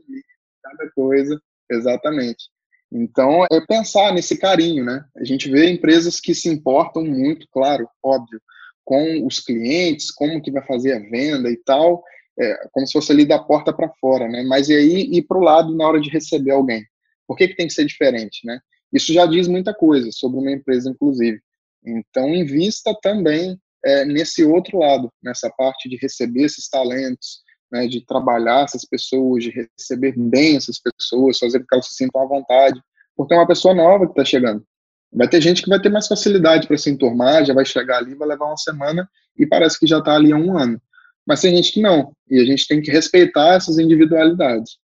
coisa 0.95 1.39
exatamente. 1.70 2.45
Então, 2.91 3.45
é 3.51 3.59
pensar 3.65 4.13
nesse 4.13 4.38
carinho, 4.38 4.86
né? 4.86 5.03
A 5.18 5.24
gente 5.24 5.49
vê 5.49 5.70
empresas 5.70 6.20
que 6.20 6.34
se 6.34 6.47
importam 6.47 7.03
muito, 7.03 7.45
claro, 7.51 7.88
óbvio, 8.01 8.41
com 8.86 9.26
os 9.26 9.39
clientes, 9.39 10.09
como 10.09 10.41
que 10.41 10.51
vai 10.51 10.65
fazer 10.65 10.93
a 10.93 10.99
venda 10.99 11.51
e 11.51 11.57
tal, 11.57 12.01
é, 12.39 12.68
como 12.72 12.88
se 12.88 12.93
fosse 12.93 13.11
ali 13.11 13.26
da 13.26 13.39
porta 13.39 13.74
para 13.74 13.91
fora, 13.99 14.30
né? 14.30 14.43
Mas 14.43 14.70
e 14.70 14.76
aí 14.76 15.01
ir 15.11 15.24
para 15.24 15.38
o 15.38 15.43
lado 15.43 15.76
na 15.76 15.86
hora 15.86 15.99
de 15.99 16.09
receber 16.09 16.51
alguém? 16.51 16.86
Por 17.28 17.36
que, 17.36 17.49
que 17.49 17.55
tem 17.55 17.68
que 17.68 17.74
ser 17.74 17.86
diferente, 17.86 18.45
né? 18.45 18.59
Isso 18.93 19.11
já 19.11 19.26
diz 19.26 19.47
muita 19.49 19.74
coisa 19.74 20.09
sobre 20.13 20.39
uma 20.39 20.51
empresa, 20.51 20.89
inclusive. 20.89 21.41
Então, 21.86 22.34
invista 22.34 22.97
também 23.01 23.59
é, 23.84 24.05
nesse 24.05 24.43
outro 24.45 24.80
lado, 24.80 25.11
nessa 25.22 25.49
parte 25.49 25.89
de 25.89 25.97
receber 25.97 26.43
esses 26.43 26.70
talentos, 26.70 27.41
né, 27.72 27.88
de 27.88 28.05
trabalhar 28.05 28.63
essas 28.63 28.86
pessoas, 28.86 29.43
de 29.43 29.51
receber 29.51 30.13
bem 30.18 30.57
essas 30.57 30.80
pessoas, 30.80 31.38
fazer 31.38 31.59
com 31.59 31.65
que 31.65 31.76
elas 31.76 31.88
se 31.88 31.95
sintam 31.95 32.22
à 32.22 32.26
vontade, 32.26 32.82
porque 33.15 33.34
é 33.34 33.38
uma 33.38 33.47
pessoa 33.47 33.74
nova 33.74 34.05
que 34.05 34.11
está 34.11 34.26
chegando. 34.26 34.63
Vai 35.11 35.28
ter 35.28 35.41
gente 35.41 35.61
que 35.61 35.70
vai 35.70 35.80
ter 35.80 35.89
mais 35.89 36.07
facilidade 36.07 36.68
para 36.68 36.78
se 36.78 36.89
enturmar, 36.89 37.45
já 37.45 37.53
vai 37.53 37.65
chegar 37.65 37.97
ali, 37.97 38.15
vai 38.15 38.28
levar 38.28 38.45
uma 38.45 38.57
semana 38.57 39.09
e 39.38 39.45
parece 39.45 39.80
que 39.80 39.88
já 39.88 39.99
está 39.99 40.15
ali 40.15 40.32
há 40.32 40.36
um 40.36 40.57
ano. 40.57 40.82
Mas 41.26 41.41
tem 41.41 41.55
gente 41.55 41.72
que 41.72 41.82
não, 41.82 42.13
e 42.30 42.39
a 42.39 42.45
gente 42.45 42.68
tem 42.68 42.82
que 42.82 42.91
respeitar 42.91 43.55
essas 43.55 43.78
individualidades. 43.78 44.78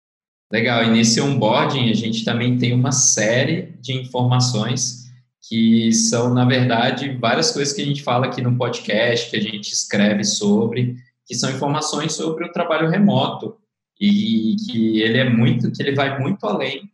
Legal, 0.51 0.83
e 0.83 0.91
nesse 0.91 1.19
onboarding 1.19 1.89
a 1.89 1.95
gente 1.95 2.23
também 2.23 2.57
tem 2.57 2.73
uma 2.73 2.91
série 2.91 3.73
de 3.81 3.93
informações 3.93 5.03
que 5.47 5.91
são, 5.91 6.33
na 6.33 6.45
verdade, 6.45 7.17
várias 7.19 7.51
coisas 7.51 7.73
que 7.73 7.81
a 7.81 7.85
gente 7.85 8.03
fala 8.03 8.27
aqui 8.27 8.41
no 8.41 8.57
podcast, 8.57 9.29
que 9.29 9.37
a 9.37 9.41
gente 9.41 9.71
escreve 9.71 10.23
sobre, 10.23 10.95
que 11.25 11.35
são 11.35 11.49
informações 11.49 12.13
sobre 12.13 12.45
o 12.45 12.51
trabalho 12.51 12.89
remoto 12.89 13.57
e 13.99 14.55
que 14.65 15.01
ele 15.01 15.17
é 15.17 15.29
muito, 15.29 15.71
que 15.71 15.81
ele 15.81 15.95
vai 15.95 16.19
muito 16.19 16.45
além 16.45 16.89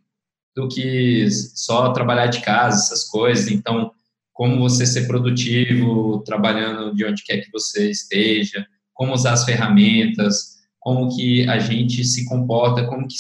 do 0.55 0.67
que 0.67 1.27
só 1.31 1.91
trabalhar 1.93 2.27
de 2.27 2.41
casa, 2.41 2.77
essas 2.77 3.05
coisas. 3.05 3.49
Então, 3.49 3.91
como 4.33 4.59
você 4.59 4.85
ser 4.85 5.07
produtivo 5.07 6.21
trabalhando 6.25 6.95
de 6.95 7.05
onde 7.05 7.23
quer 7.23 7.37
que 7.37 7.51
você 7.51 7.89
esteja, 7.89 8.65
como 8.93 9.13
usar 9.13 9.33
as 9.33 9.45
ferramentas, 9.45 10.59
como 10.79 11.15
que 11.15 11.47
a 11.47 11.59
gente 11.59 12.03
se 12.03 12.25
comporta, 12.25 12.85
como 12.87 13.07
que 13.07 13.15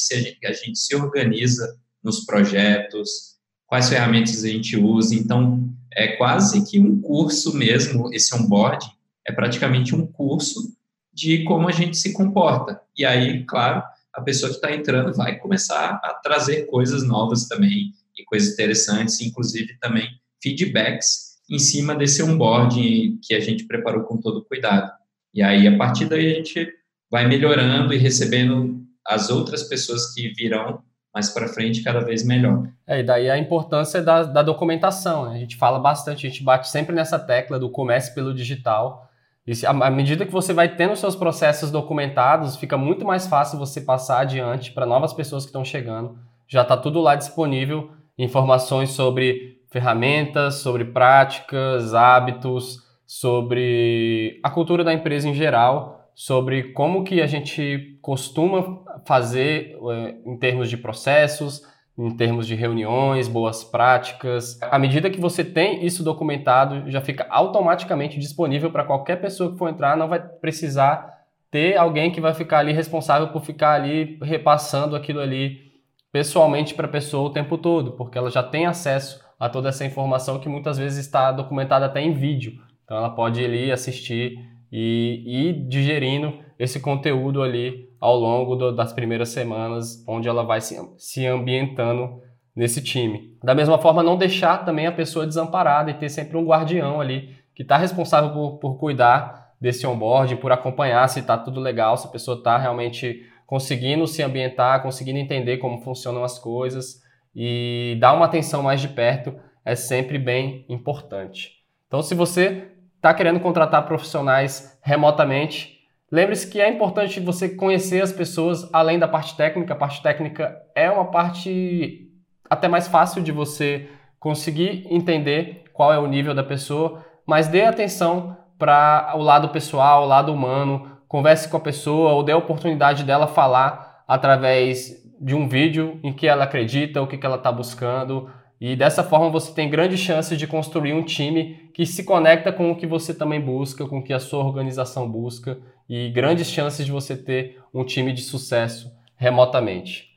a 0.45 0.53
gente, 0.53 0.77
se 0.77 0.95
organiza 0.95 1.77
nos 2.03 2.25
projetos, 2.25 3.37
quais 3.67 3.89
ferramentas 3.89 4.43
a 4.43 4.47
gente 4.47 4.77
usa. 4.77 5.13
Então, 5.15 5.69
é 5.93 6.15
quase 6.17 6.69
que 6.69 6.79
um 6.79 6.99
curso 7.01 7.55
mesmo, 7.55 8.13
esse 8.13 8.33
onboarding, 8.35 8.89
é 9.27 9.31
praticamente 9.31 9.93
um 9.95 10.07
curso 10.07 10.73
de 11.13 11.43
como 11.43 11.67
a 11.67 11.71
gente 11.71 11.97
se 11.97 12.13
comporta. 12.13 12.81
E 12.97 13.05
aí, 13.05 13.43
claro, 13.45 13.83
a 14.13 14.21
pessoa 14.21 14.49
que 14.49 14.55
está 14.55 14.73
entrando 14.73 15.13
vai 15.13 15.37
começar 15.37 15.99
a 16.03 16.13
trazer 16.15 16.65
coisas 16.65 17.03
novas 17.03 17.47
também 17.47 17.91
e 18.17 18.23
coisas 18.25 18.53
interessantes, 18.53 19.21
inclusive 19.21 19.77
também 19.79 20.07
feedbacks 20.41 21.29
em 21.49 21.59
cima 21.59 21.95
desse 21.95 22.21
onboarding 22.21 23.19
que 23.23 23.33
a 23.33 23.39
gente 23.39 23.65
preparou 23.65 24.03
com 24.03 24.17
todo 24.17 24.45
cuidado. 24.45 24.91
E 25.33 25.41
aí, 25.41 25.67
a 25.67 25.77
partir 25.77 26.05
daí, 26.05 26.31
a 26.31 26.35
gente 26.35 26.67
vai 27.09 27.27
melhorando 27.27 27.93
e 27.93 27.97
recebendo 27.97 28.83
as 29.05 29.29
outras 29.29 29.63
pessoas 29.63 30.13
que 30.13 30.29
virão 30.29 30.83
mais 31.13 31.29
para 31.29 31.47
frente 31.47 31.83
cada 31.83 32.01
vez 32.01 32.23
melhor. 32.23 32.69
É, 32.85 32.99
e 32.99 33.03
daí 33.03 33.29
a 33.29 33.37
importância 33.37 34.01
da, 34.01 34.23
da 34.23 34.43
documentação. 34.43 35.29
Né? 35.29 35.37
A 35.37 35.39
gente 35.39 35.57
fala 35.57 35.79
bastante, 35.79 36.25
a 36.25 36.29
gente 36.29 36.43
bate 36.43 36.69
sempre 36.69 36.93
nessa 36.93 37.17
tecla 37.17 37.57
do 37.57 37.69
comércio 37.69 38.13
pelo 38.13 38.33
digital, 38.33 39.08
e 39.49 39.65
à 39.65 39.89
medida 39.89 40.27
que 40.27 40.31
você 40.31 40.53
vai 40.53 40.75
tendo 40.75 40.95
seus 40.95 41.15
processos 41.15 41.71
documentados, 41.71 42.55
fica 42.55 42.77
muito 42.77 43.03
mais 43.03 43.25
fácil 43.25 43.57
você 43.57 43.81
passar 43.81 44.19
adiante 44.19 44.71
para 44.71 44.85
novas 44.85 45.11
pessoas 45.11 45.43
que 45.43 45.49
estão 45.49 45.65
chegando. 45.65 46.19
Já 46.47 46.61
está 46.61 46.77
tudo 46.77 47.01
lá 47.01 47.15
disponível, 47.15 47.89
informações 48.15 48.91
sobre 48.91 49.57
ferramentas, 49.71 50.55
sobre 50.55 50.85
práticas, 50.85 51.95
hábitos, 51.95 52.77
sobre 53.07 54.39
a 54.43 54.51
cultura 54.51 54.83
da 54.83 54.93
empresa 54.93 55.27
em 55.27 55.33
geral, 55.33 56.11
sobre 56.13 56.71
como 56.73 57.03
que 57.03 57.19
a 57.19 57.25
gente 57.25 57.97
costuma 58.03 58.83
fazer 59.07 59.75
eh, 59.91 60.15
em 60.27 60.37
termos 60.37 60.69
de 60.69 60.77
processos, 60.77 61.63
em 61.99 62.11
termos 62.11 62.47
de 62.47 62.55
reuniões, 62.55 63.27
boas 63.27 63.61
práticas. 63.61 64.57
À 64.61 64.79
medida 64.79 65.09
que 65.09 65.19
você 65.19 65.43
tem 65.43 65.85
isso 65.85 66.01
documentado, 66.01 66.89
já 66.89 67.01
fica 67.01 67.27
automaticamente 67.29 68.17
disponível 68.17 68.71
para 68.71 68.85
qualquer 68.85 69.17
pessoa 69.17 69.51
que 69.51 69.57
for 69.57 69.69
entrar, 69.69 69.97
não 69.97 70.07
vai 70.07 70.19
precisar 70.19 71.19
ter 71.51 71.75
alguém 71.75 72.09
que 72.09 72.21
vai 72.21 72.33
ficar 72.33 72.59
ali 72.59 72.71
responsável 72.71 73.27
por 73.27 73.43
ficar 73.43 73.73
ali 73.73 74.17
repassando 74.21 74.95
aquilo 74.95 75.19
ali 75.19 75.73
pessoalmente 76.09 76.73
para 76.73 76.85
a 76.85 76.89
pessoa 76.89 77.29
o 77.29 77.33
tempo 77.33 77.57
todo, 77.57 77.91
porque 77.91 78.17
ela 78.17 78.29
já 78.29 78.41
tem 78.41 78.65
acesso 78.65 79.19
a 79.37 79.49
toda 79.49 79.67
essa 79.67 79.85
informação 79.85 80.39
que 80.39 80.47
muitas 80.47 80.77
vezes 80.77 81.05
está 81.05 81.33
documentada 81.33 81.85
até 81.85 82.01
em 82.01 82.13
vídeo. 82.13 82.53
Então 82.85 82.95
ela 82.95 83.09
pode 83.09 83.43
ali 83.43 83.73
assistir 83.73 84.39
e 84.71 85.23
ir 85.25 85.67
digerindo 85.67 86.33
esse 86.57 86.79
conteúdo 86.79 87.41
ali 87.41 87.88
ao 87.99 88.15
longo 88.15 88.55
do, 88.55 88.75
das 88.75 88.93
primeiras 88.93 89.29
semanas, 89.29 90.03
onde 90.07 90.27
ela 90.27 90.43
vai 90.43 90.61
se, 90.61 90.77
se 90.97 91.25
ambientando 91.25 92.21
nesse 92.55 92.81
time. 92.81 93.37
Da 93.43 93.53
mesma 93.55 93.77
forma, 93.77 94.03
não 94.03 94.17
deixar 94.17 94.65
também 94.65 94.87
a 94.87 94.91
pessoa 94.91 95.25
desamparada 95.25 95.91
e 95.91 95.95
ter 95.95 96.09
sempre 96.09 96.37
um 96.37 96.45
guardião 96.45 96.99
ali 96.99 97.35
que 97.53 97.63
está 97.63 97.77
responsável 97.77 98.31
por, 98.31 98.57
por 98.59 98.77
cuidar 98.77 99.53
desse 99.59 99.85
onboard, 99.85 100.37
por 100.37 100.51
acompanhar 100.51 101.07
se 101.09 101.19
está 101.19 101.37
tudo 101.37 101.59
legal, 101.59 101.97
se 101.97 102.07
a 102.07 102.11
pessoa 102.11 102.37
está 102.37 102.57
realmente 102.57 103.25
conseguindo 103.45 104.05
se 104.07 104.21
ambientar, 104.21 104.81
conseguindo 104.81 105.19
entender 105.19 105.57
como 105.57 105.81
funcionam 105.81 106.23
as 106.23 106.37
coisas 106.39 107.01
e 107.35 107.97
dar 107.99 108.13
uma 108.13 108.25
atenção 108.25 108.63
mais 108.63 108.79
de 108.79 108.87
perto 108.87 109.35
é 109.65 109.75
sempre 109.75 110.17
bem 110.17 110.65
importante. 110.69 111.53
Então, 111.87 112.01
se 112.01 112.13
você 112.15 112.69
está 112.95 113.13
querendo 113.13 113.39
contratar 113.39 113.85
profissionais 113.85 114.77
remotamente, 114.81 115.78
lembre-se 116.11 116.49
que 116.49 116.59
é 116.59 116.69
importante 116.69 117.19
você 117.19 117.49
conhecer 117.49 118.01
as 118.01 118.11
pessoas 118.11 118.69
além 118.73 118.99
da 118.99 119.07
parte 119.07 119.35
técnica. 119.35 119.73
A 119.73 119.77
parte 119.77 120.01
técnica 120.01 120.57
é 120.75 120.89
uma 120.89 121.05
parte 121.05 122.09
até 122.49 122.67
mais 122.67 122.87
fácil 122.87 123.21
de 123.21 123.31
você 123.31 123.89
conseguir 124.19 124.85
entender 124.89 125.63
qual 125.73 125.93
é 125.93 125.99
o 125.99 126.07
nível 126.07 126.33
da 126.33 126.43
pessoa, 126.43 127.05
mas 127.25 127.47
dê 127.47 127.61
atenção 127.61 128.35
para 128.57 129.13
o 129.15 129.21
lado 129.21 129.49
pessoal, 129.49 130.03
o 130.03 130.07
lado 130.07 130.33
humano, 130.33 130.91
converse 131.07 131.47
com 131.47 131.57
a 131.57 131.61
pessoa 131.61 132.11
ou 132.11 132.23
dê 132.23 132.33
a 132.33 132.37
oportunidade 132.37 133.03
dela 133.03 133.27
falar 133.27 134.03
através 134.07 134.99
de 135.21 135.35
um 135.35 135.47
vídeo 135.47 135.99
em 136.03 136.11
que 136.11 136.27
ela 136.27 136.43
acredita, 136.43 137.01
o 137.01 137.07
que, 137.07 137.17
que 137.17 137.25
ela 137.25 137.37
está 137.37 137.51
buscando, 137.51 138.29
e 138.59 138.75
dessa 138.75 139.03
forma 139.03 139.29
você 139.29 139.53
tem 139.53 139.69
grandes 139.69 139.99
chances 139.99 140.37
de 140.37 140.45
construir 140.45 140.93
um 140.93 141.03
time 141.03 141.69
que 141.73 141.85
se 141.85 142.03
conecta 142.03 142.51
com 142.51 142.71
o 142.71 142.75
que 142.75 142.85
você 142.85 143.13
também 143.13 143.39
busca, 143.39 143.87
com 143.87 143.99
o 143.99 144.03
que 144.03 144.11
a 144.11 144.19
sua 144.19 144.43
organização 144.43 145.09
busca, 145.09 145.57
e 145.89 146.09
grandes 146.09 146.47
chances 146.47 146.85
de 146.85 146.91
você 146.91 147.17
ter 147.17 147.59
um 147.73 147.83
time 147.83 148.13
de 148.13 148.21
sucesso 148.21 148.91
remotamente. 149.15 150.07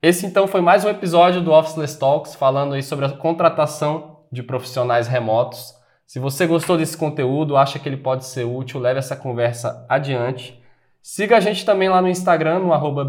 Esse 0.00 0.24
então 0.24 0.46
foi 0.46 0.60
mais 0.60 0.84
um 0.84 0.88
episódio 0.88 1.42
do 1.42 1.52
Officeless 1.52 1.98
Talks 1.98 2.34
falando 2.34 2.74
aí 2.74 2.82
sobre 2.82 3.04
a 3.04 3.10
contratação 3.10 4.20
de 4.32 4.42
profissionais 4.42 5.06
remotos. 5.06 5.74
Se 6.06 6.18
você 6.18 6.46
gostou 6.46 6.78
desse 6.78 6.96
conteúdo, 6.96 7.56
acha 7.56 7.78
que 7.78 7.88
ele 7.88 7.96
pode 7.96 8.24
ser 8.24 8.44
útil, 8.44 8.80
leve 8.80 8.98
essa 8.98 9.16
conversa 9.16 9.84
adiante. 9.88 10.58
Siga 11.02 11.36
a 11.36 11.40
gente 11.40 11.64
também 11.64 11.88
lá 11.88 12.00
no 12.00 12.08
Instagram, 12.08 12.60
no 12.60 12.72
arroba 12.72 13.04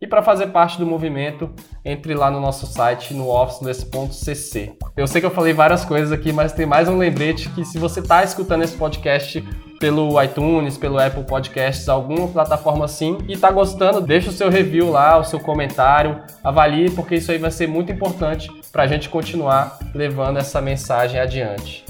e 0.00 0.06
para 0.06 0.22
fazer 0.22 0.48
parte 0.48 0.78
do 0.78 0.86
movimento, 0.86 1.50
entre 1.84 2.14
lá 2.14 2.30
no 2.30 2.40
nosso 2.40 2.66
site 2.66 3.12
no 3.14 3.28
officeless.cc. 3.28 4.72
Eu 4.96 5.06
sei 5.06 5.20
que 5.20 5.26
eu 5.26 5.30
falei 5.30 5.52
várias 5.52 5.84
coisas 5.84 6.12
aqui, 6.12 6.32
mas 6.32 6.52
tem 6.52 6.66
mais 6.66 6.88
um 6.88 6.98
lembrete 6.98 7.48
que 7.50 7.64
se 7.64 7.78
você 7.78 8.00
está 8.00 8.22
escutando 8.22 8.62
esse 8.62 8.76
podcast 8.76 9.44
pelo 9.80 10.20
iTunes, 10.22 10.76
pelo 10.76 10.98
Apple 10.98 11.24
Podcasts, 11.24 11.88
alguma 11.88 12.28
plataforma 12.28 12.84
assim, 12.84 13.18
e 13.28 13.32
está 13.32 13.50
gostando, 13.50 14.00
deixa 14.00 14.30
o 14.30 14.32
seu 14.32 14.48
review 14.50 14.90
lá, 14.90 15.16
o 15.18 15.24
seu 15.24 15.38
comentário, 15.38 16.20
avalie, 16.42 16.90
porque 16.90 17.16
isso 17.16 17.30
aí 17.30 17.38
vai 17.38 17.50
ser 17.50 17.68
muito 17.68 17.92
importante 17.92 18.50
para 18.72 18.82
a 18.82 18.86
gente 18.86 19.08
continuar 19.08 19.78
levando 19.94 20.38
essa 20.38 20.60
mensagem 20.60 21.20
adiante. 21.20 21.84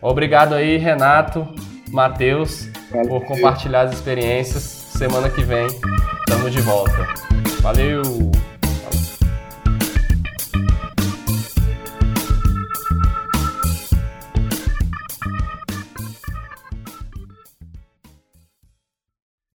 Obrigado 0.00 0.54
aí, 0.54 0.76
Renato, 0.78 1.46
Matheus, 1.90 2.68
por 3.08 3.24
compartilhar 3.24 3.82
as 3.82 3.92
experiências. 3.92 4.62
Semana 4.62 5.28
que 5.28 5.42
vem, 5.42 5.66
estamos 6.26 6.52
de 6.52 6.60
volta. 6.60 7.31
Valeu! 7.62 8.02